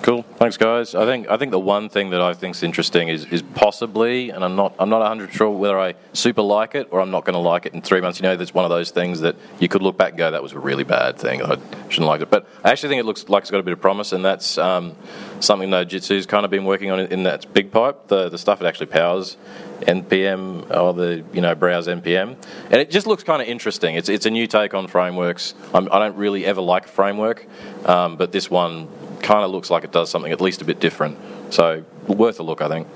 Cool. 0.00 0.22
Thanks, 0.36 0.56
guys. 0.56 0.94
I 0.94 1.04
think 1.04 1.28
I 1.28 1.36
think 1.36 1.50
the 1.50 1.58
one 1.58 1.88
thing 1.88 2.10
that 2.10 2.20
I 2.20 2.32
think 2.32 2.56
is 2.56 2.62
interesting 2.62 3.08
is, 3.08 3.24
is 3.26 3.42
possibly, 3.42 4.30
and 4.30 4.44
I'm 4.44 4.56
not 4.56 4.74
I'm 4.78 4.88
not 4.88 5.00
100 5.00 5.32
sure 5.32 5.50
whether 5.50 5.78
I 5.78 5.94
super 6.12 6.42
like 6.42 6.74
it 6.74 6.88
or 6.90 7.00
I'm 7.00 7.10
not 7.10 7.24
going 7.24 7.34
to 7.34 7.40
like 7.40 7.66
it 7.66 7.74
in 7.74 7.82
three 7.82 8.00
months. 8.00 8.18
You 8.18 8.24
know, 8.24 8.36
that's 8.36 8.54
one 8.54 8.64
of 8.64 8.70
those 8.70 8.90
things 8.90 9.20
that 9.20 9.36
you 9.58 9.68
could 9.68 9.82
look 9.82 9.96
back 9.96 10.10
and 10.10 10.18
go, 10.18 10.30
that 10.30 10.42
was 10.42 10.52
a 10.52 10.58
really 10.58 10.84
bad 10.84 11.18
thing. 11.18 11.42
I 11.42 11.58
shouldn't 11.88 12.06
like 12.06 12.20
it. 12.20 12.30
But 12.30 12.46
I 12.64 12.70
actually 12.70 12.90
think 12.90 13.00
it 13.00 13.06
looks 13.06 13.28
like 13.28 13.42
it's 13.42 13.50
got 13.50 13.60
a 13.60 13.62
bit 13.62 13.72
of 13.72 13.80
promise, 13.80 14.12
and 14.12 14.24
that's 14.24 14.58
um, 14.58 14.96
something 15.40 15.70
that 15.70 15.88
Jitsu's 15.88 16.26
kind 16.26 16.44
of 16.44 16.50
been 16.50 16.64
working 16.64 16.90
on 16.90 17.00
in 17.00 17.24
that 17.24 17.52
BigPipe. 17.52 18.08
The 18.08 18.28
the 18.28 18.38
stuff 18.38 18.60
that 18.60 18.66
actually 18.66 18.86
powers 18.86 19.36
npm 19.78 20.68
or 20.76 20.92
the 20.92 21.24
you 21.32 21.40
know 21.40 21.54
browse 21.54 21.86
npm, 21.86 22.36
and 22.70 22.74
it 22.80 22.90
just 22.90 23.06
looks 23.06 23.22
kind 23.22 23.40
of 23.40 23.48
interesting. 23.48 23.94
It's 23.94 24.08
it's 24.08 24.26
a 24.26 24.30
new 24.30 24.46
take 24.46 24.74
on 24.74 24.88
frameworks. 24.88 25.54
I'm, 25.72 25.86
I 25.92 25.98
do 25.98 26.10
not 26.10 26.18
really 26.18 26.44
ever 26.44 26.60
like 26.60 26.86
a 26.86 26.88
framework, 26.88 27.46
um, 27.84 28.16
but 28.16 28.32
this 28.32 28.50
one 28.50 28.88
kind 29.22 29.44
of 29.44 29.50
looks 29.50 29.70
like 29.70 29.84
it 29.84 29.92
does 29.92 30.10
something 30.10 30.32
at 30.32 30.40
least 30.40 30.62
a 30.62 30.64
bit 30.64 30.80
different. 30.80 31.18
So 31.50 31.84
worth 32.06 32.40
a 32.40 32.42
look, 32.42 32.60
I 32.60 32.68
think. 32.68 32.88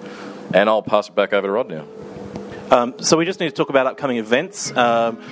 And 0.54 0.68
I'll 0.68 0.82
pass 0.82 1.08
it 1.08 1.14
back 1.14 1.32
over 1.32 1.46
to 1.46 1.52
Rod 1.52 1.68
now. 1.68 1.86
Um, 2.70 2.94
so 3.00 3.16
we 3.16 3.24
just 3.24 3.40
need 3.40 3.48
to 3.48 3.54
talk 3.54 3.68
about 3.68 3.86
upcoming 3.86 4.16
events. 4.16 4.74
Um, 4.76 5.22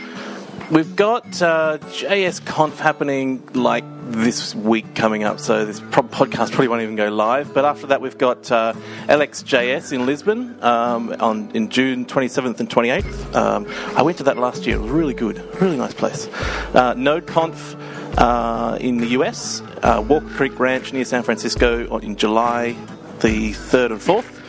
we've 0.71 0.95
got 0.95 1.25
uh, 1.43 1.79
JS 1.79 2.45
Conf 2.45 2.79
happening 2.79 3.49
like 3.55 3.85
this 4.13 4.55
week 4.55 4.95
coming 4.95 5.25
up, 5.25 5.41
so 5.41 5.65
this 5.65 5.81
pro- 5.81 6.03
podcast 6.03 6.51
probably 6.51 6.69
won't 6.69 6.83
even 6.83 6.97
go 6.97 7.09
live. 7.09 7.55
But 7.55 7.65
after 7.65 7.89
that, 7.89 8.01
we've 8.01 8.19
got 8.19 8.51
uh, 8.53 8.75
LXJS 9.07 9.93
in 9.93 10.07
Lisbon 10.07 10.63
um, 10.63 11.15
on 11.21 11.51
in 11.55 11.71
June 11.71 12.05
27th 12.05 12.61
and 12.61 12.69
28th. 12.69 13.35
Um, 13.35 13.67
I 13.97 14.03
went 14.03 14.19
to 14.19 14.25
that 14.25 14.37
last 14.37 14.67
year; 14.67 14.77
it 14.77 14.81
was 14.81 14.91
really 14.91 15.15
good, 15.15 15.39
really 15.61 15.77
nice 15.77 15.95
place. 15.95 16.27
Uh, 16.75 16.95
NodeConf 16.95 18.00
uh, 18.19 18.79
in 18.81 18.99
the 18.99 19.09
US, 19.09 19.61
uh, 19.83 20.05
Walker 20.07 20.29
Creek 20.29 20.59
Ranch 20.59 20.93
near 20.93 21.05
San 21.05 21.23
Francisco 21.23 21.99
in 21.99 22.17
July 22.17 22.77
the 23.21 23.53
3rd 23.53 23.93
and 23.93 24.01
4th. 24.01 24.41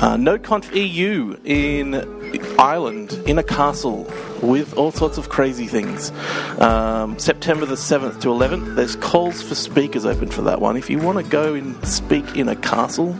Uh, 0.00 0.16
NodeConf 0.16 0.74
EU 0.74 1.36
in 1.44 1.94
Ireland, 2.58 3.12
in 3.26 3.38
a 3.38 3.42
castle, 3.42 4.10
with 4.42 4.76
all 4.76 4.90
sorts 4.90 5.18
of 5.18 5.28
crazy 5.28 5.66
things. 5.66 6.10
Um, 6.60 7.18
September 7.18 7.64
the 7.64 7.76
7th 7.76 8.20
to 8.22 8.28
11th, 8.28 8.74
there's 8.74 8.96
calls 8.96 9.42
for 9.42 9.54
speakers 9.54 10.04
open 10.04 10.28
for 10.28 10.42
that 10.42 10.60
one. 10.60 10.76
If 10.76 10.90
you 10.90 10.98
want 10.98 11.18
to 11.18 11.24
go 11.24 11.54
and 11.54 11.86
speak 11.86 12.36
in 12.36 12.48
a 12.48 12.56
castle, 12.56 13.12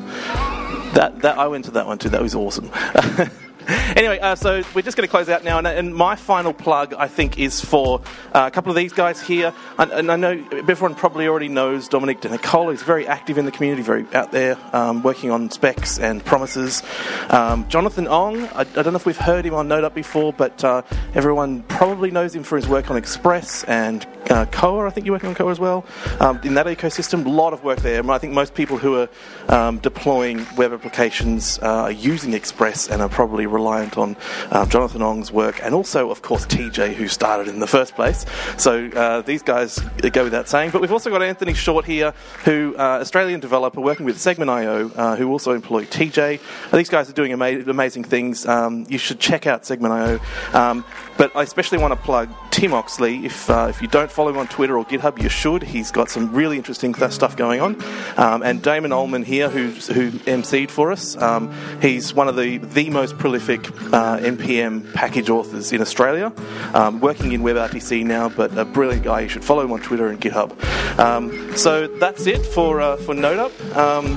that, 0.95 1.21
that 1.23 1.39
I 1.39 1.47
went 1.47 1.65
to 1.67 1.71
that 1.73 1.87
one 1.87 1.99
too, 1.99 2.09
that 2.11 2.23
was 2.23 2.35
awesome. 2.35 2.71
anyway, 3.97 4.19
uh, 4.19 4.35
so 4.35 4.63
we're 4.75 4.83
just 4.83 4.97
going 4.97 5.07
to 5.07 5.11
close 5.11 5.29
out 5.31 5.43
now, 5.43 5.57
and, 5.57 5.67
and, 5.67 5.95
my 5.95 6.17
final 6.17 6.53
plug, 6.53 6.93
I 6.93 7.09
think, 7.09 7.39
is 7.39 7.65
for 7.65 8.01
uh, 8.35 8.45
a 8.47 8.51
couple 8.51 8.71
of 8.71 8.77
these 8.77 8.93
guys 8.93 9.23
here. 9.23 9.55
And, 9.79 9.91
and, 9.91 10.13
I 10.13 10.17
know 10.17 10.33
everyone 10.53 10.95
probably 10.95 11.29
already 11.29 11.49
knows 11.49 11.89
Domenic 11.89 12.21
Denicola. 12.21 12.73
He's 12.73 12.83
very 12.83 13.07
active 13.07 13.39
in 13.39 13.47
the 13.47 13.51
community, 13.51 13.83
very 13.83 14.07
out 14.13 14.33
there, 14.33 14.59
um, 14.75 15.03
working 15.03 15.31
on 15.31 15.51
specs 15.51 15.99
and 15.99 16.23
promises. 16.25 16.83
Um, 17.31 17.67
Jonathan 17.69 18.07
Ong, 18.07 18.43
I, 18.49 18.61
I, 18.61 18.65
don't 18.65 18.93
know 18.93 18.97
if 18.97 19.07
we've 19.07 19.17
heard 19.17 19.47
him 19.47 19.55
on 19.55 19.69
NodeUp 19.69 19.95
before, 19.95 20.33
but 20.33 20.63
uh, 20.63 20.83
everyone 21.15 21.63
probably 21.63 22.11
knows 22.11 22.35
him 22.35 22.43
for 22.43 22.57
his 22.57 22.69
work 22.69 22.91
on 22.91 22.99
Express 22.99 23.65
and 23.65 24.07
uh, 24.31 24.45
Koa. 24.47 24.87
I 24.87 24.91
think 24.91 25.07
you're 25.07 25.15
working 25.15 25.31
on 25.31 25.35
Koa 25.35 25.51
as 25.51 25.61
well. 25.61 25.87
Um, 26.21 26.39
in 26.43 26.55
that 26.55 26.67
ecosystem, 26.67 27.25
a 27.25 27.31
lot 27.31 27.53
of 27.53 27.65
work 27.65 27.81
there. 27.81 28.11
I 28.11 28.19
think 28.19 28.35
most 28.35 28.55
people 28.55 28.77
who 28.77 28.97
are 28.97 29.09
um, 29.49 29.79
deploying 29.79 30.47
web 30.57 30.73
applications 30.73 31.59
uh, 31.61 31.85
are 31.85 31.91
using 31.91 32.35
Express 32.35 32.89
and 32.89 33.01
are 33.01 33.09
probably 33.09 33.47
reliant 33.55 33.97
on 33.97 34.17
um, 34.51 34.69
Jonathan 34.69 35.01
Ong's 35.01 35.33
work, 35.33 35.61
and 35.63 35.75
also, 35.75 36.11
of 36.11 36.23
course, 36.23 36.47
TJ, 36.47 36.95
who 36.95 37.09
started 37.09 37.49
in 37.49 37.61
the 37.61 37.67
first 37.67 37.95
place. 37.95 38.27
So 38.59 38.89
uh, 38.89 39.23
these 39.23 39.43
guys 39.43 39.79
go 40.13 40.25
without 40.25 40.49
saying. 40.49 40.71
But 40.71 40.81
we've 40.83 40.93
also 40.93 41.11
got 41.11 41.23
Anthony 41.23 41.55
Short 41.55 41.85
here, 41.85 42.13
who 42.45 42.75
uh, 42.79 43.01
Australian 43.01 43.41
developer 43.41 43.81
working 43.81 44.05
with 44.05 44.21
Segment.io, 44.21 44.91
uh, 44.91 45.17
who 45.17 45.31
also 45.31 45.53
employ 45.53 45.85
TJ. 45.85 46.41
these 46.73 46.89
guys 46.89 47.09
are 47.09 47.15
doing 47.15 47.33
ama- 47.33 47.63
amazing 47.67 48.05
things. 48.05 48.47
Um, 48.47 48.87
you 48.89 48.99
should 48.99 49.21
check 49.21 49.47
out 49.47 49.65
Segment.io. 49.65 50.19
Um, 50.53 50.85
but 51.17 51.35
I 51.37 51.43
especially 51.43 51.79
want 51.79 51.93
to 51.93 52.01
plug 52.01 52.29
Tim 52.51 52.75
Oxley. 52.75 53.25
If 53.25 53.49
uh, 53.49 53.67
if 53.71 53.81
you 53.81 53.89
don't 53.89 54.11
follow 54.11 54.31
him 54.31 54.39
on 54.39 54.49
Twitter 54.49 54.77
or 54.77 54.85
GitHub, 54.85 55.23
you 55.23 55.29
should. 55.29 55.63
He's 55.63 55.91
got 55.91 56.11
some 56.11 56.33
really 56.33 56.57
interesting 56.57 56.95
stuff 56.95 57.37
going 57.37 57.61
on. 57.61 57.83
Um, 58.17 58.43
and 58.43 58.63
Damon 58.63 58.91
Oehlman 58.91 59.25
here, 59.25 59.49
who 59.49 59.69
who 59.93 60.11
emceed 60.27 60.71
for 60.71 60.91
us. 60.91 61.17
Um, 61.17 61.53
he's 61.81 62.15
one 62.15 62.29
of 62.29 62.37
the 62.37 62.59
the 62.59 62.91
most 62.91 63.19
prolific 63.19 63.44
uh, 63.49 64.19
npm 64.19 64.93
package 64.95 65.31
authors 65.31 65.73
in 65.73 65.81
Australia, 65.81 66.33
um, 66.75 67.01
working 67.01 67.33
in 67.33 67.43
WebRTC 67.43 68.05
now, 68.05 68.29
but 68.29 68.57
a 68.57 68.65
brilliant 68.65 69.05
guy. 69.05 69.21
You 69.21 69.29
should 69.29 69.45
follow 69.45 69.65
him 69.65 69.73
on 69.73 69.81
Twitter 69.81 70.09
and 70.09 70.21
GitHub. 70.21 70.53
Um, 70.99 71.57
so 71.57 71.87
that's 71.87 72.27
it 72.27 72.45
for 72.45 72.81
uh, 72.81 72.97
for 72.99 73.15
NodeUp. 73.15 73.77
Um, 73.77 74.17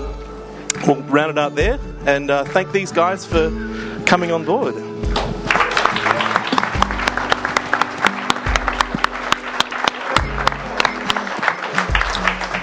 we'll 0.88 1.02
round 1.04 1.32
it 1.32 1.38
out 1.38 1.56
there, 1.56 1.80
and 2.06 2.30
uh, 2.30 2.44
thank 2.46 2.72
these 2.72 2.92
guys 2.92 3.26
for 3.26 3.50
coming 4.06 4.32
on 4.32 4.46
board. 4.46 4.87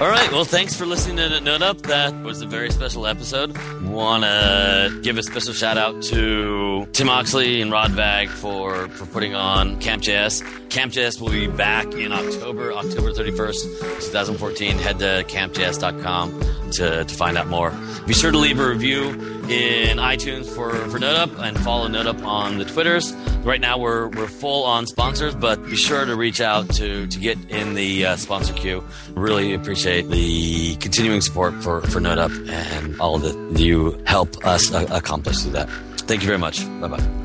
All 0.01 0.09
right. 0.09 0.29
Well, 0.29 0.43
thanks 0.43 0.75
for 0.75 0.85
listening 0.85 1.15
to 1.17 1.39
NodeUp. 1.39 1.83
That 1.83 2.13
was 2.21 2.41
a 2.41 2.45
very 2.45 2.69
special 2.69 3.07
episode. 3.07 3.57
Want 3.81 4.23
to 4.25 4.99
give 5.01 5.17
a 5.17 5.23
special 5.23 5.53
shout 5.53 5.77
out 5.77 6.01
to 6.03 6.85
Tim 6.91 7.07
Oxley 7.07 7.61
and 7.61 7.71
Rod 7.71 7.91
Vagg 7.91 8.27
for, 8.27 8.89
for 8.89 9.05
putting 9.05 9.35
on 9.35 9.79
Camp 9.79 10.03
JS. 10.03 10.41
Camp.js. 10.69 10.69
Camp.js 10.69 11.21
will 11.21 11.29
be 11.29 11.47
back 11.47 11.85
in 11.93 12.11
October, 12.11 12.73
October 12.73 13.11
31st, 13.13 14.01
2014. 14.01 14.77
Head 14.77 14.99
to 14.99 15.23
campjs.com 15.29 16.64
to, 16.77 17.05
to 17.05 17.15
find 17.15 17.37
out 17.37 17.47
more. 17.47 17.71
Be 18.07 18.13
sure 18.13 18.31
to 18.31 18.37
leave 18.37 18.59
a 18.59 18.67
review 18.67 19.09
in 19.49 19.97
iTunes 19.97 20.47
for, 20.47 20.71
for 20.89 20.99
NodeUp 20.99 21.39
and 21.39 21.57
follow 21.59 21.87
NodeUp 21.87 22.25
on 22.25 22.57
the 22.57 22.65
Twitters. 22.65 23.13
Right 23.43 23.61
now 23.61 23.77
we're, 23.77 24.07
we're 24.09 24.27
full 24.27 24.63
on 24.63 24.87
sponsors, 24.87 25.35
but 25.35 25.63
be 25.65 25.75
sure 25.75 26.05
to 26.05 26.15
reach 26.15 26.41
out 26.41 26.69
to, 26.75 27.07
to 27.07 27.19
get 27.19 27.37
in 27.49 27.75
the 27.75 28.05
uh, 28.05 28.15
sponsor 28.15 28.53
queue. 28.53 28.83
Really 29.13 29.53
appreciate 29.53 30.09
the 30.09 30.75
continuing 30.77 31.21
support 31.21 31.53
for, 31.63 31.81
for 31.81 31.99
NodeUp 31.99 32.49
and 32.49 32.99
all 32.99 33.17
that 33.19 33.59
you 33.59 34.01
help 34.05 34.45
us 34.45 34.73
uh, 34.73 34.87
accomplish 34.91 35.41
through 35.41 35.53
that. 35.53 35.69
Thank 36.01 36.21
you 36.21 36.27
very 36.27 36.39
much. 36.39 36.65
Bye 36.81 36.87
bye. 36.87 37.24